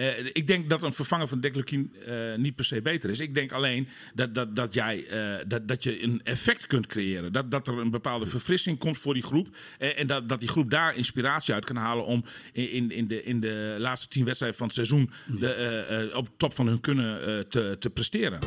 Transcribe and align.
Uh, 0.00 0.18
ik 0.32 0.46
denk 0.46 0.70
dat 0.70 0.82
een 0.82 0.92
vervanger 0.92 1.28
van 1.28 1.40
Declukien 1.40 1.92
uh, 2.08 2.34
niet 2.36 2.54
per 2.54 2.64
se 2.64 2.82
beter 2.82 3.10
is. 3.10 3.20
Ik 3.20 3.34
denk 3.34 3.52
alleen 3.52 3.88
dat, 4.14 4.34
dat, 4.34 4.56
dat, 4.56 4.74
jij, 4.74 5.04
uh, 5.12 5.44
dat, 5.46 5.68
dat 5.68 5.82
je 5.82 6.02
een 6.02 6.20
effect 6.24 6.66
kunt 6.66 6.86
creëren. 6.86 7.32
Dat, 7.32 7.50
dat 7.50 7.68
er 7.68 7.78
een 7.78 7.90
bepaalde 7.90 8.26
verfrissing 8.26 8.78
komt 8.78 8.98
voor 8.98 9.14
die 9.14 9.22
groep. 9.22 9.48
en 9.78 10.06
dat, 10.06 10.28
dat 10.28 10.40
die 10.40 10.48
groep 10.48 10.70
daar 10.70 10.96
inspiratie 10.96 11.54
uit 11.54 11.64
kan 11.64 11.76
halen 11.76 12.04
om 12.04 12.24
in, 12.52 12.90
in, 12.90 13.06
de, 13.08 13.22
in 13.22 13.40
de 13.40 13.76
laatste 13.78 14.08
tien 14.08 14.24
wedstrijden 14.24 14.58
van 14.58 14.66
het 14.66 14.76
seizoen 14.76 15.10
de, 15.26 16.10
op 16.14 16.28
top 16.36 16.54
van 16.54 16.66
hun 16.66 16.80
kunnen 16.80 17.48
te, 17.48 17.76
te 17.78 17.90
presteren. 17.90 18.38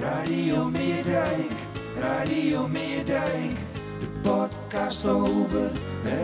Radio 0.00 0.70
Meerdijk, 0.70 1.52
Radio 1.98 2.68
Meerdijk, 2.68 3.56
de 4.00 4.20
podcast 4.22 5.06
over 5.06 5.70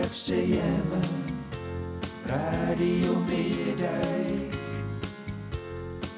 FCM. 0.09 1.30
Radio 2.31 3.19
Meerdijk. 3.19 4.55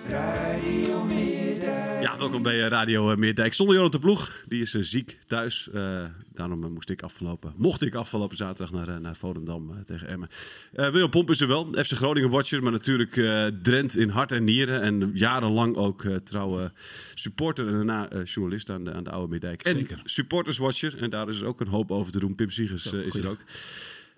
Radio 0.09 1.03
Meerdijk. 1.03 2.01
Ja, 2.01 2.17
welkom 2.17 2.43
bij 2.43 2.63
eh, 2.63 2.67
Radio 2.67 3.11
eh, 3.11 3.17
Meerdijk. 3.17 3.53
Zonder 3.53 3.75
Jonathan 3.75 3.99
Ploeg, 3.99 4.43
die 4.47 4.61
is 4.61 4.73
uh, 4.73 4.83
ziek 4.83 5.19
thuis. 5.25 5.69
Uh, 5.73 6.03
daarom 6.33 6.71
moest 6.73 6.89
ik 6.89 7.01
afgelopen, 7.01 7.53
mocht 7.57 7.81
ik 7.81 7.95
afgelopen 7.95 8.37
zaterdag 8.37 8.85
naar, 8.85 9.01
naar 9.01 9.15
Volendam 9.15 9.85
tegen 9.85 10.07
Emmen. 10.07 10.29
William 10.71 11.09
Pomp 11.09 11.29
is 11.29 11.41
er 11.41 11.47
wel, 11.47 11.65
FC 11.65 11.91
Groningen 11.91 12.29
watcher, 12.29 12.63
maar 12.63 12.71
natuurlijk 12.71 13.21
Drent 13.61 13.97
in 13.97 14.09
hart 14.09 14.31
en 14.31 14.43
nieren. 14.43 14.81
En 14.81 15.11
jarenlang 15.13 15.75
ook 15.75 16.05
trouwe 16.23 16.71
supporter 17.13 17.67
en 17.67 17.73
daarna 17.73 18.07
journalist 18.23 18.69
aan 18.69 18.83
de, 18.83 18.93
aan 18.93 19.03
de 19.03 19.11
Oude 19.11 19.29
Meerdijk. 19.29 19.61
En 19.61 19.77
Zeker. 19.77 20.01
supporters 20.03 20.57
watcher, 20.57 21.01
en 21.01 21.09
daar 21.09 21.29
is 21.29 21.39
er 21.39 21.47
ook 21.47 21.61
een 21.61 21.67
hoop 21.67 21.91
over 21.91 22.11
te 22.11 22.19
doen. 22.19 22.35
Pim 22.35 22.49
Siegers 22.49 22.85
is 22.85 23.15
er 23.15 23.29
ook. 23.29 23.39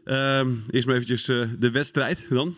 Um, 0.06 0.64
eerst 0.70 0.86
maar 0.86 0.96
eventjes 0.96 1.30
uh, 1.30 1.48
de 1.60 1.72
wedstrijd 1.72 2.26
dan. 2.30 2.56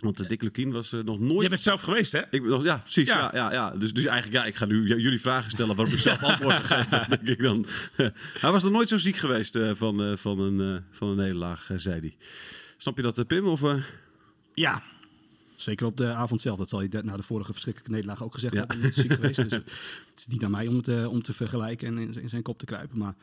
Want 0.00 0.16
de 0.16 0.26
Dick 0.26 0.42
Lukien 0.42 0.72
was 0.72 0.92
uh, 0.92 1.02
nog 1.02 1.20
nooit... 1.20 1.42
Je 1.42 1.48
bent 1.48 1.60
zelf 1.60 1.80
geweest, 1.80 2.12
hè? 2.12 2.20
Ik, 2.30 2.42
nog, 2.42 2.64
ja, 2.64 2.76
precies. 2.76 3.08
Ja. 3.08 3.18
Ja, 3.18 3.30
ja, 3.34 3.52
ja. 3.52 3.70
Dus, 3.70 3.92
dus 3.92 4.04
eigenlijk, 4.04 4.42
ja, 4.42 4.48
ik 4.48 4.54
ga 4.54 4.64
nu 4.64 4.86
jullie 4.86 5.20
vragen 5.20 5.50
stellen 5.50 5.76
waarop 5.76 5.94
ik 5.94 6.00
zelf 6.00 6.22
antwoord 6.22 6.62
geef, 6.62 6.88
denk 7.08 7.28
ik 7.28 7.42
dan. 7.42 7.66
hij 8.40 8.50
was 8.50 8.62
nog 8.62 8.72
nooit 8.72 8.88
zo 8.88 8.98
ziek 8.98 9.16
geweest 9.16 9.56
uh, 9.56 9.70
van, 9.74 10.18
van, 10.18 10.38
een, 10.38 10.84
van 10.90 11.08
een 11.08 11.16
nederlaag, 11.16 11.70
zei 11.76 12.00
hij. 12.00 12.16
Snap 12.76 12.96
je 12.96 13.02
dat, 13.02 13.26
Pim? 13.26 13.46
Of, 13.46 13.60
Ja, 14.54 14.82
Zeker 15.60 15.86
op 15.86 15.96
de 15.96 16.12
avond 16.12 16.40
zelf. 16.40 16.58
Dat 16.58 16.68
zal 16.68 16.82
je 16.82 17.00
na 17.02 17.16
de 17.16 17.22
vorige 17.22 17.52
verschrikkelijke 17.52 17.94
nederlaag 17.94 18.22
ook 18.22 18.34
gezegd 18.34 18.52
ja. 18.52 18.58
hebben. 18.58 18.80
Niet 18.80 18.94
ziek 18.94 19.12
geweest. 19.12 19.36
Dus 19.36 19.52
het 20.10 20.18
is 20.18 20.26
niet 20.26 20.44
aan 20.44 20.50
mij 20.50 20.66
om, 20.66 20.76
het, 20.76 21.06
om 21.06 21.22
te 21.22 21.32
vergelijken 21.32 21.88
en 21.88 21.98
in, 21.98 22.22
in 22.22 22.28
zijn 22.28 22.42
kop 22.42 22.58
te 22.58 22.64
kruipen. 22.64 22.98
Maar 22.98 23.14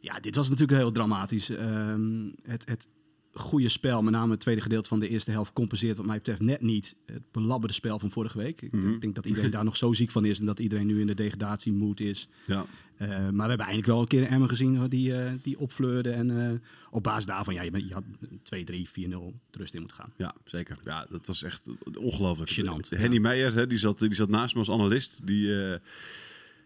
ja, 0.00 0.20
dit 0.20 0.34
was 0.34 0.48
natuurlijk 0.48 0.78
heel 0.78 0.92
dramatisch. 0.92 1.48
Um, 1.48 2.34
het, 2.42 2.68
het 2.68 2.88
goede 3.32 3.68
spel, 3.68 4.02
met 4.02 4.12
name 4.12 4.30
het 4.30 4.40
tweede 4.40 4.60
gedeelte 4.60 4.88
van 4.88 5.00
de 5.00 5.08
eerste 5.08 5.30
helft, 5.30 5.52
compenseert 5.52 5.96
wat 5.96 6.06
mij 6.06 6.16
betreft 6.16 6.40
net 6.40 6.60
niet 6.60 6.96
het 7.06 7.22
belabberde 7.30 7.74
spel 7.74 7.98
van 7.98 8.10
vorige 8.10 8.38
week. 8.38 8.62
Ik 8.62 8.72
mm 8.72 8.80
-hmm. 8.80 9.00
denk 9.00 9.14
dat 9.14 9.26
iedereen 9.26 9.50
daar 9.50 9.64
nog 9.64 9.76
zo 9.76 9.92
ziek 9.92 10.10
van 10.10 10.24
is 10.24 10.40
en 10.40 10.46
dat 10.46 10.58
iedereen 10.58 10.86
nu 10.86 11.00
in 11.00 11.06
de 11.06 11.14
degradatiemoed 11.14 12.00
is. 12.00 12.28
Ja. 12.46 12.66
Uh, 12.98 13.08
maar 13.08 13.18
we 13.18 13.22
hebben 13.24 13.46
eigenlijk 13.46 13.86
wel 13.86 14.00
een 14.00 14.06
keer 14.06 14.20
een 14.22 14.28
Emmer 14.28 14.48
gezien 14.48 14.88
die, 14.88 15.10
uh, 15.10 15.30
die 15.42 15.58
opfleurde. 15.58 16.10
En 16.10 16.30
uh, 16.30 16.50
op 16.90 17.02
basis 17.02 17.26
daarvan, 17.26 17.54
ja, 17.54 17.62
je, 17.62 17.70
bent, 17.70 17.88
je 17.88 17.94
had 17.94 18.04
2, 18.42 18.64
3, 18.64 18.88
4, 18.88 19.08
0 19.08 19.34
rust 19.50 19.74
in 19.74 19.80
moeten 19.80 19.98
gaan. 19.98 20.12
Ja, 20.16 20.34
zeker. 20.44 20.76
Ja, 20.84 21.06
dat 21.10 21.26
was 21.26 21.42
echt 21.42 21.66
ongelooflijk. 21.98 22.50
Gênant. 22.50 22.88
Henny 22.88 23.14
ja. 23.14 23.20
Meijer, 23.20 23.54
hè, 23.54 23.66
die, 23.66 23.78
zat, 23.78 23.98
die 23.98 24.14
zat 24.14 24.28
naast 24.28 24.54
me 24.54 24.60
als 24.60 24.70
analist. 24.70 25.26
Die 25.26 25.50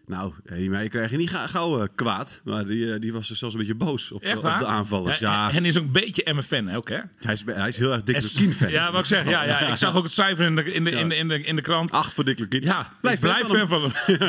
nou, 0.07 0.33
hiermee 0.53 0.89
krijg 0.89 1.11
je 1.11 1.17
niet 1.17 1.29
gauw 1.29 1.81
uh, 1.81 1.87
kwaad. 1.95 2.41
Maar 2.43 2.65
die, 2.65 2.85
uh, 2.85 2.99
die 2.99 3.13
was 3.13 3.27
dus 3.27 3.39
zelfs 3.39 3.53
een 3.53 3.59
beetje 3.59 3.75
boos 3.75 4.11
op, 4.11 4.25
op 4.25 4.41
de 4.41 4.65
aanvallers. 4.65 5.19
Ja, 5.19 5.47
ja. 5.49 5.55
En 5.55 5.65
is 5.65 5.77
ook 5.77 5.83
een 5.83 5.91
beetje 5.91 6.33
M-fan 6.33 6.71
ook, 6.71 6.89
hè? 6.89 6.99
Hij 7.19 7.33
is, 7.33 7.43
hij 7.45 7.67
is 7.67 7.77
heel 7.77 7.91
erg 7.91 8.03
Dick 8.03 8.21
Lukien-fan. 8.21 8.69
Ja, 8.69 8.91
wat 8.91 8.99
ik 8.99 9.05
zeg. 9.05 9.29
Ja, 9.29 9.43
ja, 9.43 9.59
ik 9.59 9.75
zag 9.75 9.95
ook 9.95 10.03
het 10.03 10.13
cijfer 10.13 10.45
in 10.45 10.55
de, 10.55 10.63
in 10.63 10.83
de, 10.83 10.91
in 10.91 11.09
de, 11.09 11.15
in 11.15 11.27
de, 11.27 11.41
in 11.41 11.55
de 11.55 11.61
krant. 11.61 11.91
Acht 11.91 12.13
voor 12.13 12.23
Dick 12.23 12.39
Lukien. 12.39 12.63
Ja, 12.63 12.93
blijf, 13.01 13.19
blijf 13.19 13.47
fan 13.47 13.67
van 13.67 13.81
hem. 13.81 14.17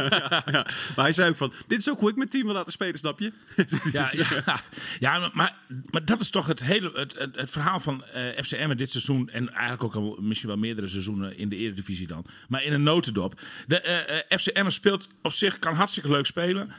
ja, 0.46 0.66
maar 0.96 1.04
hij 1.04 1.12
zei 1.12 1.28
ook 1.28 1.36
van, 1.36 1.52
dit 1.66 1.78
is 1.78 1.90
ook 1.90 2.00
hoe 2.00 2.10
ik 2.10 2.16
mijn 2.16 2.28
team 2.28 2.44
wil 2.44 2.54
laten 2.54 2.72
spelen, 2.72 2.98
snap 2.98 3.20
je? 3.20 3.32
ja, 3.92 4.08
ja, 4.12 4.60
ja 4.98 5.30
maar, 5.32 5.56
maar 5.90 6.04
dat 6.04 6.20
is 6.20 6.30
toch 6.30 6.46
het 6.46 6.62
hele 6.62 6.90
het, 6.94 7.18
het, 7.18 7.36
het 7.36 7.50
verhaal 7.50 7.80
van 7.80 8.04
uh, 8.16 8.42
FCM 8.42 8.76
dit 8.76 8.90
seizoen. 8.90 9.28
En 9.30 9.52
eigenlijk 9.52 9.84
ook 9.84 9.94
al 9.94 10.18
misschien 10.20 10.48
wel 10.48 10.58
meerdere 10.58 10.86
seizoenen 10.86 11.38
in 11.38 11.48
de 11.48 11.56
Eredivisie 11.56 12.06
dan. 12.06 12.26
Maar 12.48 12.62
in 12.62 12.72
een 12.72 12.82
notendop. 12.82 13.40
De 13.66 14.24
uh, 14.30 14.38
FCM 14.38 14.68
speelt 14.68 15.08
op 15.22 15.32
zich, 15.32 15.58
kan 15.66 15.74
hartstikke 15.74 16.10
leuk 16.10 16.26
spelen. 16.26 16.72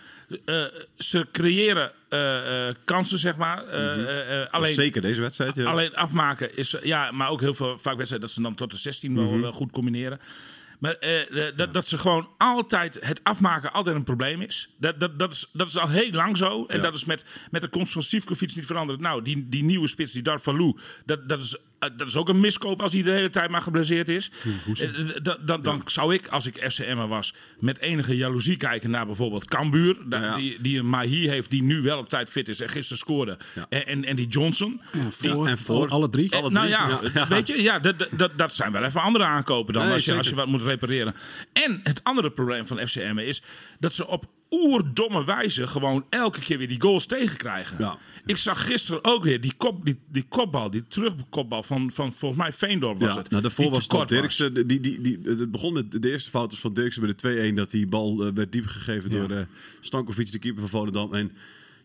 Uh, 0.45 0.63
ze 0.97 1.27
creëren 1.31 1.91
uh, 2.09 2.19
uh, 2.19 2.73
kansen, 2.85 3.19
zeg 3.19 3.37
maar. 3.37 3.63
Mm 3.63 3.71
-hmm. 3.71 4.07
alleen, 4.51 4.73
Zeker 4.73 5.01
deze 5.01 5.21
wedstrijd. 5.21 5.55
Ja. 5.55 5.69
Alleen 5.69 5.95
afmaken 5.95 6.57
is, 6.57 6.75
ja, 6.83 7.11
maar 7.11 7.29
ook 7.29 7.41
heel 7.41 7.53
veel 7.53 7.77
vaak 7.77 7.95
wedstrijden 7.95 8.27
dat 8.27 8.31
ze 8.31 8.41
dan 8.41 8.55
tot 8.55 8.71
de 8.71 8.77
16 8.77 9.11
mm 9.11 9.17
-hmm. 9.17 9.29
wel, 9.31 9.41
wel, 9.41 9.51
goed 9.51 9.71
combineren. 9.71 10.19
Maar 10.79 10.97
dat, 11.55 11.73
dat 11.73 11.87
ze 11.87 11.97
gewoon 11.97 12.29
altijd 12.37 12.99
het 13.01 13.23
afmaken 13.23 13.73
altijd 13.73 13.95
een 13.95 14.03
probleem 14.03 14.41
is. 14.41 14.69
Dat, 14.79 14.99
dat, 14.99 15.19
dat, 15.19 15.31
is, 15.31 15.49
dat 15.53 15.67
is 15.67 15.77
al 15.77 15.89
heel 15.89 16.11
lang 16.11 16.37
zo. 16.37 16.65
En 16.65 16.75
ja. 16.75 16.81
dat 16.81 16.93
is 16.93 17.05
met, 17.05 17.25
met 17.51 17.61
de 17.61 17.67
komst 17.67 17.93
van 17.93 18.01
Sivkovic 18.01 18.55
niet 18.55 18.65
veranderd. 18.65 18.99
Nou, 18.99 19.21
die, 19.21 19.49
die 19.49 19.63
nieuwe 19.63 19.87
spits, 19.87 20.11
die 20.11 20.21
Darvalu, 20.21 20.75
dat, 21.05 21.29
dat 21.29 21.39
is 21.39 21.57
dat 21.79 22.07
is 22.07 22.15
ook 22.15 22.29
een 22.29 22.39
miskoop 22.39 22.81
als 22.81 22.93
hij 22.93 23.01
de 23.01 23.11
hele 23.11 23.29
tijd 23.29 23.49
maar 23.49 23.61
geblesseerd 23.61 24.09
is. 24.09 24.31
Ja, 24.73 24.87
dan 25.21 25.37
dan, 25.41 25.61
dan 25.61 25.75
ja. 25.75 25.81
zou 25.85 26.13
ik, 26.13 26.27
als 26.27 26.45
ik 26.45 26.71
FCM 26.71 26.95
was, 26.95 27.33
met 27.59 27.79
enige 27.79 28.15
jaloezie 28.15 28.57
kijken 28.57 28.89
naar 28.89 29.05
bijvoorbeeld 29.05 29.45
Cambuur. 29.45 29.97
Ja, 30.09 30.35
die, 30.35 30.57
die 30.61 30.79
een 30.79 30.89
Mahi 30.89 31.29
heeft 31.29 31.51
die 31.51 31.63
nu 31.63 31.81
wel 31.81 31.97
op 31.97 32.09
tijd 32.09 32.29
fit 32.29 32.49
is 32.49 32.59
en 32.59 32.69
gisteren 32.69 32.97
scoorde. 32.97 33.37
En, 33.69 33.85
en, 33.85 34.05
en, 34.05 34.15
die 34.15 34.27
Johnson. 34.27 34.81
voor, 35.09 35.47
en 35.47 35.57
voor 35.57 35.87
alle 35.87 36.09
drie. 36.09 36.31
En, 36.31 36.53
nou 36.53 36.67
ja, 36.67 36.99
weet 37.29 37.47
je, 37.47 37.61
ja, 37.61 37.79
dat, 37.79 38.07
dat, 38.11 38.37
dat 38.37 38.53
zijn 38.53 38.71
wel 38.71 38.83
even 38.83 39.01
andere 39.01 39.25
aankopen 39.25 39.73
dan 39.73 39.83
nee, 39.83 39.93
als, 39.93 40.05
je, 40.05 40.13
als 40.13 40.29
je 40.29 40.35
wat 40.35 40.47
moet 40.47 40.63
repareren. 40.63 41.15
En 41.53 41.79
het 41.83 42.03
andere 42.03 42.31
probleem 42.31 42.67
van 42.67 42.87
FCM 42.87 43.17
is 43.17 43.41
dat 43.79 43.93
ze 43.93 44.07
op 44.07 44.25
oerdomme 44.49 45.25
wijze 45.25 45.67
gewoon 45.67 46.05
elke 46.09 46.39
keer 46.39 46.57
weer 46.57 46.67
die 46.67 46.81
goals 46.81 47.05
tegenkrijgen. 47.05 47.77
Ja. 47.79 47.97
Ik 48.25 48.37
zag 48.37 48.65
gisteren 48.65 49.03
ook 49.03 49.23
weer 49.23 49.41
die, 49.41 49.53
kop, 49.57 49.85
die, 49.85 49.99
die 50.11 50.25
kopbal, 50.29 50.69
die 50.69 50.87
terugkopbal 50.87 51.63
van, 51.63 51.91
van 51.91 52.13
volgens 52.13 52.41
mij 52.41 52.53
Veendorp 52.53 52.99
was 52.99 53.13
ja, 53.13 53.19
het. 53.19 53.29
Nou, 53.29 53.41
daarvoor 53.41 53.69
was 53.69 53.87
het 53.87 54.09
Dirksen. 54.09 54.67
Die, 54.67 54.79
die, 54.79 55.01
die, 55.01 55.19
het 55.23 55.51
begon 55.51 55.73
met 55.73 56.01
de 56.01 56.11
eerste 56.11 56.29
fout 56.29 56.57
van 56.57 56.73
Dirksen 56.73 57.01
bij 57.01 57.13
de 57.15 57.51
2-1 57.51 57.53
dat 57.53 57.71
die 57.71 57.87
bal 57.87 58.27
uh, 58.27 58.33
werd 58.33 58.51
diep 58.51 58.65
gegeven 58.65 59.11
ja. 59.11 59.17
door 59.17 59.31
uh, 59.31 59.41
Stankovic, 59.81 60.31
de 60.31 60.39
keeper 60.39 60.61
van 60.61 60.69
Volendam. 60.69 61.13
En 61.13 61.31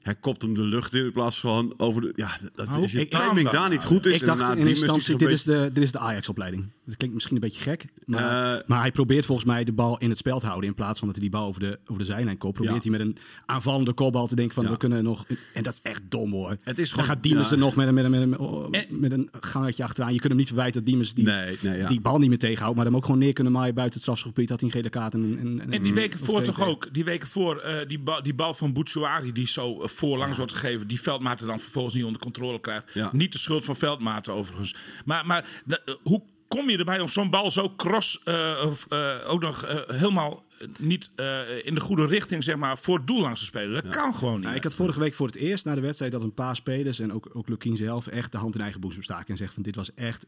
hij 0.03 0.15
kopt 0.15 0.43
hem 0.43 0.55
de 0.55 0.65
lucht 0.65 0.95
in 0.95 1.05
in 1.05 1.13
plaats 1.13 1.41
van 1.41 1.75
over 1.77 2.01
de... 2.01 2.13
Ja, 2.17 2.39
dat 2.55 2.69
Oh, 2.69 2.83
is 2.83 2.93
je 2.93 3.01
ik- 3.01 3.11
timing 3.11 3.51
daar 3.51 3.71
niet 3.71 3.85
goed 3.85 4.07
is. 4.07 4.21
ik 4.21 4.25
dacht 4.27 4.41
in 4.41 4.57
eerste 4.67 4.69
instantie, 4.71 5.17
dit 5.17 5.31
is 5.31 5.43
de, 5.43 5.71
dit 5.73 5.83
is 5.83 5.93
de 5.93 5.99
Ajax-opleiding. 5.99 6.71
Dat 6.87 6.97
klinkt 6.97 7.15
misschien 7.15 7.37
een 7.37 7.43
beetje 7.43 7.63
gek. 7.63 7.87
Maar, 8.05 8.21
Eh, 8.57 8.63
maar 8.67 8.81
hij 8.81 8.93
probeert 8.93 9.27
volgens 9.27 9.47
mij 9.47 9.65
de 9.65 9.73
bal 9.73 9.99
in 9.99 10.09
het 10.09 10.19
spel 10.19 10.39
te 10.41 10.47
houden. 10.47 10.69
In 10.69 10.75
plaats 10.75 10.99
van 10.99 11.09
dat 11.09 11.17
hij 11.17 11.27
die 11.29 11.39
bal 11.39 11.47
over 11.47 11.61
de, 11.61 11.79
over 11.87 12.03
de 12.03 12.09
zijlijn 12.13 12.39
koopt. 12.39 12.55
Probeert 12.55 12.85
Ja. 12.85 12.91
hij 12.91 12.99
met 12.99 13.07
een 13.09 13.17
aanvallende 13.47 13.93
kopbal 13.93 14.27
te 14.27 14.35
denken 14.35 14.55
van 14.55 14.65
Ja. 14.65 14.71
we 14.71 14.77
kunnen 14.77 15.05
nog... 15.05 15.25
En 15.55 15.63
dat 15.63 15.73
is 15.73 15.81
echt 15.83 16.03
dom 16.09 16.33
hoor. 16.33 16.51
Het 16.51 16.61
is 16.67 16.75
Dan 16.77 16.87
gewoon- 16.87 17.05
gaat 17.05 17.23
Diemers 17.23 17.49
ja. 17.49 17.55
er 17.55 17.61
nog 17.61 17.75
met 17.75 17.87
een, 17.89 17.95
met, 17.95 18.05
een, 18.05 18.11
met, 18.11 18.21
een, 18.21 18.39
oh, 18.39 18.71
met 18.91 19.13
een 19.13 19.29
gangetje 19.41 19.85
achteraan. 19.85 20.13
Je 20.13 20.19
kunt 20.19 20.29
hem 20.29 20.37
niet 20.39 20.47
verwijten 20.47 20.75
dat 20.75 20.87
Diemers 20.87 21.15
die, 21.15 21.25
Nee, 21.25 21.59
nee, 21.61 21.79
ja. 21.79 21.89
die 21.89 22.01
bal 22.01 22.19
niet 22.19 22.29
meer 22.29 22.39
tegenhoudt. 22.39 22.77
Maar 22.77 22.85
hem 22.87 22.97
ook 22.97 23.05
gewoon 23.05 23.21
neer 23.21 23.33
kunnen 23.33 23.53
maaien 23.53 23.75
buiten 23.75 23.95
het 23.95 24.03
strafschopgebied. 24.03 24.51
Had 24.51 24.61
hij 24.61 24.69
een 24.69 24.75
gele 24.75 24.89
kaart. 24.91 25.15
En, 25.15 25.39
en, 25.41 25.71
En 25.73 25.83
die 25.83 25.95
weken 25.95 26.19
voor 26.19 26.43
toch 26.43 26.61
ook, 26.61 26.89
die 26.95 27.05
weken 27.05 27.29
voor, 27.29 27.57
eh, 27.59 27.89
die, 27.89 27.99
bal, 27.99 28.23
die 28.23 28.35
bal 28.35 28.55
van 28.55 28.73
Bouchouari 28.73 29.33
die 29.33 29.47
zo 29.47 29.81
eh, 29.81 29.89
voorlangs 29.93 30.37
wordt 30.37 30.53
gegeven, 30.53 30.89
die 30.89 31.01
Veldmaten 31.01 31.47
dan 31.47 31.61
vervolgens 31.61 31.95
niet 31.95 32.05
onder 32.05 32.21
controle 32.21 32.61
krijgt. 32.61 32.95
Ja. 32.95 33.11
Niet 33.13 33.33
de 33.33 33.39
schuld 33.39 33.65
van 33.65 33.77
Veldmaten 33.77 34.33
overigens. 34.33 34.77
Maar, 35.05 35.27
maar 35.27 35.63
de- 35.65 35.83
eh, 35.85 35.95
hoe 36.03 36.23
kom 36.49 36.71
je 36.71 36.79
erbij 36.79 37.01
om 37.01 37.09
zo'n 37.09 37.31
bal 37.31 37.51
zo 37.51 37.75
cross 37.77 38.23
eh, 38.25 38.63
of, 38.67 38.87
eh, 38.89 39.17
ook 39.27 39.41
nog 39.41 39.85
helemaal 39.87 40.45
niet 40.81 41.11
eh, 41.17 41.65
in 41.67 41.75
de 41.75 41.81
goede 41.81 42.07
richting 42.07 42.45
zeg 42.45 42.57
maar, 42.57 42.79
voor 42.79 42.97
het 42.97 43.07
doel 43.07 43.21
langs 43.21 43.41
te 43.41 43.47
spelen? 43.47 43.83
Dat 43.85 43.95
kan 43.97 44.15
gewoon 44.15 44.35
niet. 44.35 44.43
Nou, 44.45 44.57
ik 44.57 44.63
had 44.63 44.75
vorige 44.75 44.99
week 45.01 45.15
voor 45.15 45.27
het 45.27 45.37
eerst 45.37 45.65
na 45.65 45.75
de 45.75 45.81
wedstrijd 45.81 46.13
dat 46.13 46.23
een 46.23 46.35
paar 46.35 46.57
spelers 46.57 46.99
en 46.99 47.13
ook, 47.13 47.31
ook 47.33 47.49
Lukien 47.49 47.77
zelf 47.77 48.07
echt 48.07 48.33
de 48.33 48.39
hand 48.39 48.55
in 48.55 48.61
eigen 48.61 48.81
boezem 48.81 49.03
staken 49.03 49.27
en 49.29 49.37
zeggen 49.37 49.55
van 49.55 49.63
dit 49.63 49.77
was 49.77 49.95
echt, 49.95 50.27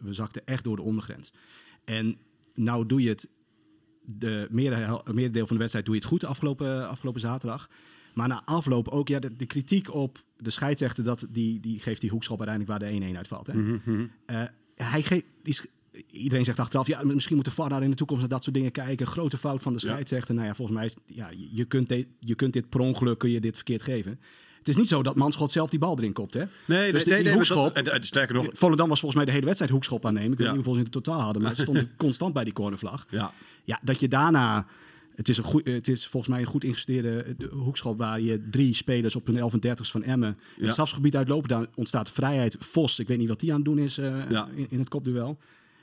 we- 0.00 0.12
zakten 0.12 0.42
echt 0.44 0.64
door 0.64 0.76
de 0.76 0.82
ondergrens. 0.82 1.32
En 1.84 2.16
nou 2.54 2.86
doe 2.86 3.02
je 3.02 3.08
het, 3.08 3.28
de 4.04 4.46
meerdere- 4.50 5.02
meerdere 5.12 5.38
van 5.46 5.54
de 5.56 5.58
wedstrijd 5.58 5.84
doe 5.86 5.94
je 5.94 6.00
het 6.00 6.10
goed 6.10 6.20
de 6.20 6.26
afgelopen, 6.26 6.88
afgelopen 6.88 7.20
zaterdag. 7.20 7.68
Maar 8.12 8.28
na 8.28 8.42
afloop 8.44 8.88
ook 8.88 9.08
ja, 9.08 9.18
de, 9.18 9.36
de 9.36 9.46
kritiek 9.46 9.94
op 9.94 10.22
de 10.36 10.50
scheidsrechter, 10.50 11.04
dat 11.04 11.26
die, 11.30 11.60
die 11.60 11.78
geeft 11.78 12.00
die 12.00 12.10
hoekschop 12.10 12.40
uiteindelijk 12.40 12.78
waar 12.80 12.90
de 13.00 13.12
1-1 13.12 13.16
uitvalt. 13.16 13.46
Hè? 13.46 13.52
Eh, 14.26 14.42
hij 14.76 15.02
geeft, 15.02 15.24
iedereen 16.10 16.44
zegt 16.44 16.58
achteraf, 16.60 16.86
ja, 16.86 17.00
misschien 17.04 17.36
moet 17.36 17.44
de 17.44 17.50
VAR 17.50 17.68
daar 17.68 17.82
in 17.82 17.90
de 17.90 17.96
toekomst 17.96 18.22
naar 18.22 18.30
dat 18.30 18.42
soort 18.42 18.54
dingen 18.56 18.70
kijken. 18.72 19.06
Grote 19.06 19.36
fout 19.38 19.62
van 19.62 19.72
de 19.72 19.78
scheidsrechter. 19.78 20.34
Nou 20.34 20.46
ja, 20.46 20.54
volgens 20.54 20.76
mij 20.76 20.86
is 20.86 20.94
ja, 21.06 21.28
je- 21.50 21.64
kunt, 21.64 21.88
de- 21.88 22.06
je 22.20 22.34
kunt 22.34 22.52
dit 22.52 22.68
per 22.68 22.80
ongeluk 22.80 23.18
kun 23.18 23.30
je 23.30 23.40
dit 23.40 23.54
verkeerd 23.54 23.82
geven. 23.82 24.20
Het 24.58 24.68
is 24.68 24.76
niet 24.76 24.88
zo 24.88 25.02
dat 25.02 25.16
Manschot 25.16 25.50
zelf 25.52 25.70
die 25.70 25.78
bal 25.78 25.98
erin 25.98 26.12
kopt, 26.12 26.34
hè? 26.34 26.38
Nee, 26.40 26.48
Dus 26.66 26.76
nee, 26.92 27.02
die- 27.04 27.12
nee, 27.12 27.22
nee, 27.22 27.32
hoekschop- 27.32 27.74
dat- 27.74 27.86
en- 27.86 27.92
en 27.92 28.02
sterker 28.04 28.34
nog, 28.34 28.46
Volendam 28.52 28.88
was 28.88 29.00
volgens 29.00 29.16
mij 29.16 29.24
de 29.24 29.32
hele 29.32 29.44
wedstrijd 29.46 29.72
hoekschop 29.72 30.06
aannemen. 30.06 30.32
Ik 30.32 30.38
weet 30.38 30.46
Ja. 30.46 30.52
niet 30.54 30.64
hoeveel 30.64 30.72
ze 30.72 30.78
in 30.78 30.92
het 30.92 31.04
totaal 31.04 31.20
hadden, 31.20 31.42
maar 31.42 31.54
ze 31.56 31.62
stonden 31.62 31.90
constant 31.96 32.32
bij 32.34 32.44
die 32.44 32.52
cornervlag. 32.52 33.06
Ja. 33.08 33.32
Ja, 33.64 33.80
dat 33.82 34.00
je 34.00 34.08
daarna... 34.08 34.66
Het 35.22 35.30
is, 35.30 35.36
een 35.38 35.44
goed, 35.44 35.66
het 35.66 35.88
is 35.88 36.06
volgens 36.06 36.32
mij 36.32 36.40
een 36.42 36.48
goed 36.48 36.64
ingestudeerde 36.64 37.22
eh, 37.38 37.48
hoekschop 37.48 37.98
waar 37.98 38.20
je 38.20 38.48
drie 38.50 38.74
spelers 38.74 39.16
op 39.16 39.26
hun 39.26 39.36
11 39.36 39.52
en 39.52 39.60
30 39.60 39.86
van 39.90 40.02
Emmen 40.02 40.28
in 40.28 40.36
Ja. 40.56 40.62
het 40.62 40.72
strafgebied 40.72 41.16
uitlopen. 41.16 41.48
Daar 41.48 41.66
ontstaat 41.74 42.10
vrijheid. 42.10 42.56
Vos, 42.58 42.98
ik 42.98 43.08
weet 43.08 43.18
niet 43.18 43.28
wat 43.28 43.40
die 43.40 43.50
aan 43.50 43.56
het 43.56 43.64
doen 43.64 43.78
is 43.78 43.98
eh, 43.98 44.30
Ja. 44.30 44.48
in, 44.54 44.66
in 44.70 44.78
het 44.78 44.88
kopduel. 44.88 45.38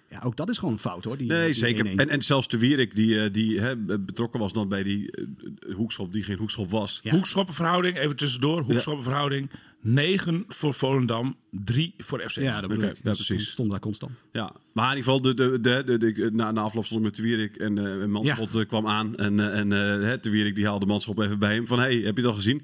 Ja, 0.10 0.22
ook 0.24 0.36
dat 0.36 0.50
is 0.50 0.58
gewoon 0.58 0.74
een 0.74 0.80
fout 0.80 1.04
hoor. 1.04 1.18
Die, 1.18 1.28
Nee, 1.28 1.46
die 1.46 1.54
zeker. 1.54 1.86
1-1. 1.86 1.90
En, 1.96 2.10
en 2.10 2.22
zelfs 2.22 2.48
de 2.48 2.58
Wierik, 2.58 2.96
die, 2.96 3.22
eh, 3.24 3.34
die 3.34 3.60
hè, 3.60 3.78
betrokken 3.78 4.40
was 4.40 4.54
dan 4.54 4.68
bij 4.70 4.84
die 4.84 5.12
eh, 5.12 5.76
hoekschop, 5.76 6.14
die 6.14 6.24
geen 6.24 6.38
hoekschop 6.38 6.72
was. 6.72 7.00
Ja. 7.04 7.12
Hoekschoppenverhouding, 7.12 7.98
even 7.98 8.16
tussendoor. 8.16 8.62
Hoekschoppenverhouding. 8.62 9.50
9 9.82 10.44
voor 10.48 10.74
Volendam, 10.74 11.36
3 11.52 11.94
voor 11.98 12.20
FC. 12.30 12.36
ja, 12.40 12.62
dat 12.62 12.72
Oké, 12.72 12.86
ik. 12.88 12.98
ja, 13.04 13.14
Ze 13.14 13.26
precies. 13.26 13.50
stonden 13.52 13.72
daar 13.74 13.82
constant. 13.84 14.12
Ja, 14.32 14.52
maar 14.74 14.92
in 14.92 14.98
ieder 14.98 15.14
geval, 15.14 15.22
de, 15.22 15.34
de, 15.34 15.60
de, 15.84 15.98
de, 15.98 16.12
de- 16.14 16.30
na, 16.34 16.52
na 16.52 16.62
afloop 16.62 16.86
stond 16.86 17.00
ik 17.00 17.06
met 17.06 17.16
de 17.16 17.22
Wierik 17.22 17.56
en, 17.56 17.78
en 18.02 18.12
Manschot 18.12 18.56
eh, 18.56 18.66
kwam 18.68 18.88
aan. 18.88 19.16
En, 19.16 19.40
eh, 19.40 19.60
en 19.60 19.70
hè, 19.72 20.18
de 20.20 20.30
Wierik 20.30 20.56
die 20.56 20.66
haalde 20.66 20.86
Manschot 20.86 21.20
even 21.20 21.40
bij 21.40 21.54
hem 21.54 21.68
van, 21.68 21.80
hey, 21.80 21.96
heb 21.96 22.18
je 22.18 22.28
al 22.28 22.34
gezien? 22.34 22.62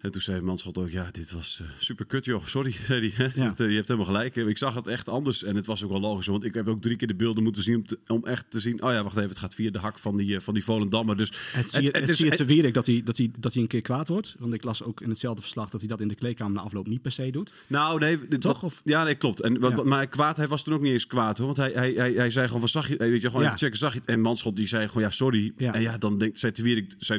En 0.00 0.10
toen 0.10 0.20
zei 0.22 0.40
Manschot 0.40 0.78
ook, 0.78 0.90
ja, 0.90 1.08
dit 1.12 1.30
was 1.30 1.58
eh, 1.62 1.68
super 1.78 2.04
kut 2.06 2.24
joh, 2.24 2.46
sorry. 2.46 2.72
zei 2.86 3.12
hij. 3.16 3.32
Ja. 3.34 3.48
Het, 3.48 3.60
eh, 3.60 3.68
je 3.68 3.74
hebt 3.74 3.88
helemaal 3.88 4.10
gelijk. 4.12 4.36
Ik 4.36 4.58
zag 4.58 4.74
het 4.74 4.86
echt 4.86 5.08
anders 5.08 5.42
en 5.44 5.56
het 5.56 5.66
was 5.66 5.84
ook 5.84 5.90
wel 5.90 6.00
logisch. 6.00 6.26
Want 6.26 6.44
ik 6.44 6.54
heb 6.54 6.68
ook 6.68 6.82
drie 6.82 6.96
keer 6.96 7.08
de 7.08 7.14
beelden 7.14 7.42
moeten 7.42 7.62
zien 7.62 7.76
om, 7.76 7.86
te- 7.86 7.98
om 8.06 8.24
echt 8.24 8.50
te 8.50 8.60
zien... 8.60 8.82
Oh 8.82 8.90
ja, 8.92 9.02
wacht 9.02 9.16
even, 9.16 9.28
het 9.28 9.38
gaat 9.38 9.54
via 9.54 9.70
de 9.70 9.78
hak 9.78 9.98
van 9.98 10.16
die, 10.16 10.34
eh, 10.36 10.40
van 10.40 10.54
die 10.54 10.64
Volendammer. 10.64 11.16
Dus 11.16 11.32
Het 11.52 11.70
zie 11.70 11.82
je 11.82 11.88
het, 11.92 12.08
is- 12.08 12.16
zie 12.16 12.24
je 12.24 12.30
het 12.30 12.44
Wierik 12.46 12.74
dat 12.74 12.86
hij, 12.86 13.00
dat, 13.04 13.16
hij, 13.16 13.30
dat 13.38 13.52
hij 13.52 13.62
een 13.62 13.68
keer 13.68 13.80
kwaad 13.82 14.08
wordt. 14.08 14.34
Want 14.38 14.54
ik 14.54 14.64
las 14.64 14.82
ook 14.82 15.00
in 15.00 15.08
hetzelfde 15.08 15.42
verslag 15.42 15.70
dat 15.70 15.80
hij 15.80 15.88
dat 15.88 16.00
in 16.00 16.08
de 16.08 16.14
kleedkamer 16.14 16.54
na 16.54 16.60
afloop 16.62 16.86
niet 16.86 17.02
per 17.02 17.12
se 17.12 17.30
doet. 17.30 17.52
Nou, 17.66 17.98
nee, 18.00 18.18
dit, 18.28 18.40
Toch? 18.40 18.52
wat- 18.60 18.62
Of- 18.72 18.80
ja, 18.84 19.04
nee, 19.04 19.14
klopt. 19.14 19.40
En, 19.40 19.60
wat, 19.60 19.70
Ja. 19.70 19.76
wat- 19.76 19.84
maar 19.86 20.06
kwaad, 20.06 20.36
hij 20.36 20.48
was 20.48 20.62
toen 20.62 20.74
ook 20.74 20.80
niet 20.80 20.92
eens 20.92 21.06
kwaad 21.06 21.38
hoor. 21.38 21.46
Want 21.46 21.58
hij, 21.58 21.70
hij, 21.74 21.92
hij, 21.92 22.12
hij 22.12 22.30
zei 22.30 22.46
gewoon 22.46 22.60
van 22.60 22.68
zag 22.70 22.88
je, 22.88 22.96
weet 22.96 23.20
je, 23.20 23.26
gewoon 23.26 23.42
Ja. 23.42 23.46
even 23.48 23.58
checken, 23.60 23.78
zag 23.78 23.92
je 23.92 23.98
het? 23.98 24.08
En 24.08 24.20
Manschot 24.20 24.56
die 24.56 24.66
zei 24.66 24.86
gewoon 24.88 25.02
ja, 25.02 25.10
sorry. 25.10 25.52
Ja. 25.56 25.74
En 25.74 25.80
ja, 25.82 25.98
dan 25.98 26.18
denkt, 26.18 26.38
zei 26.38 26.52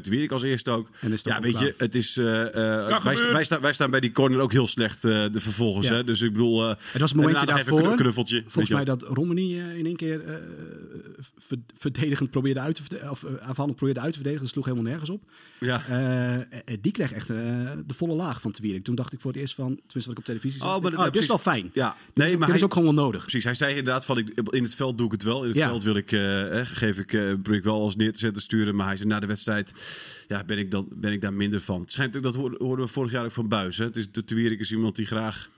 Wierik, 0.03 0.31
als 0.31 0.41
eerste 0.43 0.71
ook. 0.71 0.89
En 1.01 1.11
is 1.11 1.23
het 1.23 1.33
ja, 1.33 1.41
weet 1.41 1.59
je, 1.59 1.73
het 1.77 1.95
is, 1.95 2.17
wij, 2.69 2.99
gebeuren. 2.99 3.33
wij, 3.33 3.43
staan, 3.43 3.61
wij 3.61 3.73
staan 3.73 3.91
bij 3.91 3.99
die 3.99 4.11
corner 4.11 4.39
ook 4.39 4.51
heel 4.51 4.67
slecht 4.67 5.03
eh, 5.05 5.11
de 5.31 5.39
vervolgens. 5.39 5.87
Ja. 5.87 5.93
Hè? 5.93 6.03
Dus 6.03 6.21
ik 6.21 6.31
bedoel, 6.31 6.63
eh, 6.63 6.75
Het 6.91 7.01
was 7.01 7.11
een 7.11 7.17
en 7.19 7.25
momentje 7.25 7.45
daarvoor. 7.53 7.85
een 7.91 7.95
knuffeltje. 7.95 8.43
Volgens 8.47 8.69
mij 8.73 8.85
dat 8.85 9.01
Romani 9.03 9.59
eh, 9.59 9.77
in 9.77 9.85
één 9.85 9.95
keer 9.95 10.25
eh, 10.25 10.35
ver- 11.37 11.57
verdedigend 11.77 12.31
probeerde 12.31 12.59
uit 12.59 12.75
te 12.75 12.81
verdedigen. 12.81 13.11
Of 13.11 13.23
eh, 13.23 13.47
aanvallend 13.47 13.75
probeerde 13.75 13.99
uit 13.99 14.09
te 14.09 14.15
verdedigen. 14.17 14.43
Dat 14.45 14.53
sloeg 14.53 14.65
helemaal 14.65 14.89
nergens 14.91 15.09
op. 15.09 15.23
Ja. 15.59 15.83
Eh, 15.87 16.35
eh, 16.35 16.41
die 16.81 16.91
kreeg 16.91 17.11
echt 17.11 17.29
eh, 17.29 17.35
de 17.85 17.93
volle 17.93 18.13
laag 18.13 18.41
van 18.41 18.51
Twierik. 18.51 18.83
Toen 18.83 18.95
dacht 18.95 19.13
ik 19.13 19.19
voor 19.19 19.31
het 19.31 19.39
eerst 19.39 19.55
van, 19.55 19.67
tenminste 19.67 19.99
wat 19.99 20.11
ik 20.11 20.17
op 20.17 20.25
televisie 20.25 20.59
zag. 20.59 20.75
Oh, 20.75 20.83
maar 20.83 20.93
oh, 20.93 21.03
dit 21.03 21.15
is 21.21 21.27
wel 21.27 21.37
fijn. 21.37 21.69
Ja, 21.73 21.95
Dit 22.07 22.15
nee, 22.15 22.31
is, 22.31 22.37
maar 22.37 22.47
dit 22.47 22.55
is 22.55 22.63
ook 22.63 22.73
gewoon 22.73 22.95
wel 22.95 23.03
nodig. 23.03 23.21
Precies, 23.21 23.43
hij 23.43 23.53
zei 23.53 23.75
inderdaad 23.75 24.05
van 24.05 24.17
ik, 24.17 24.31
in 24.49 24.63
het 24.63 24.75
veld 24.75 24.97
doe 24.97 25.05
ik 25.05 25.11
het 25.11 25.23
wel. 25.23 25.41
In 25.41 25.47
het 25.47 25.57
Ja. 25.57 25.67
veld 25.67 25.83
wil 25.83 25.95
ik, 25.95 26.11
eh, 26.11 26.59
eh, 26.59 26.67
geef 26.67 26.97
ik, 26.97 27.13
eh, 27.13 27.21
probeer 27.21 27.53
ik 27.55 27.63
wel 27.63 27.81
als 27.81 27.95
neer 27.95 28.13
te 28.13 28.19
zetten, 28.19 28.41
sturen. 28.41 28.75
Maar 28.75 28.87
hij 28.87 28.95
zei 28.97 29.07
na 29.09 29.19
de 29.19 29.27
wedstrijd, 29.27 29.73
ja, 30.29 30.43
ben 30.43 30.57
ik, 30.57 30.71
dan, 30.71 30.87
ben 30.95 31.11
ik 31.11 31.21
daar 31.21 31.33
minder 31.33 31.61
van. 31.61 31.81
Het 31.81 31.91
schijnt 31.91 32.17
ook, 32.17 32.23
dat 32.23 32.35
hoorden 32.35 32.85
we 32.85 32.87
vorig 32.87 33.11
jaar 33.11 33.25
ook 33.25 33.31
van 33.31 33.47
Buis. 33.47 33.77
Hè? 33.77 33.85
Het 33.85 33.95
is, 33.95 34.11
de 34.11 34.23
Twierik 34.23 34.59
is 34.59 34.71
iemand 34.71 34.95
die 34.95 35.05
graag, 35.05 35.49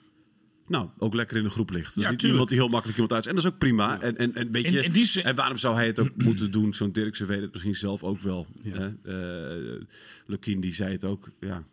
nou, 0.68 0.90
ook 0.98 1.14
lekker 1.14 1.38
in 1.38 1.44
de 1.44 1.50
groep 1.50 1.70
ligt. 1.70 1.96
Dus 1.96 2.04
Ja, 2.04 2.10
niet 2.10 2.20
tuurlijk. 2.20 2.32
iemand 2.32 2.50
die 2.50 2.58
heel 2.58 2.68
makkelijk 2.70 2.98
iemand 3.00 3.14
uit. 3.16 3.26
En 3.28 3.36
dat 3.36 3.44
is 3.44 3.50
ook 3.52 3.58
prima. 3.58 4.00
En, 4.02 4.18
en, 4.18 4.36
en 4.36 4.52
weet 4.52 4.70
je, 4.70 4.90
die 4.90 5.06
zin- 5.06 5.24
en 5.24 5.36
waarom 5.36 5.58
zou 5.58 5.76
hij 5.76 5.86
het 5.88 6.00
ook 6.00 6.12
moeten 6.28 6.52
doen? 6.52 6.74
Zo'n 6.74 6.92
Dirkse 6.92 7.26
weet 7.26 7.42
het 7.42 7.52
misschien 7.52 7.76
zelf 7.76 8.04
ook 8.04 8.22
wel. 8.22 8.48
Ja. 8.62 8.94
Hè? 9.04 9.76
Eh, 9.78 9.82
Lukien 10.26 10.60
die 10.60 10.74
zei 10.74 10.92
het 10.92 11.04
ook, 11.06 11.30
ja. 11.40 11.64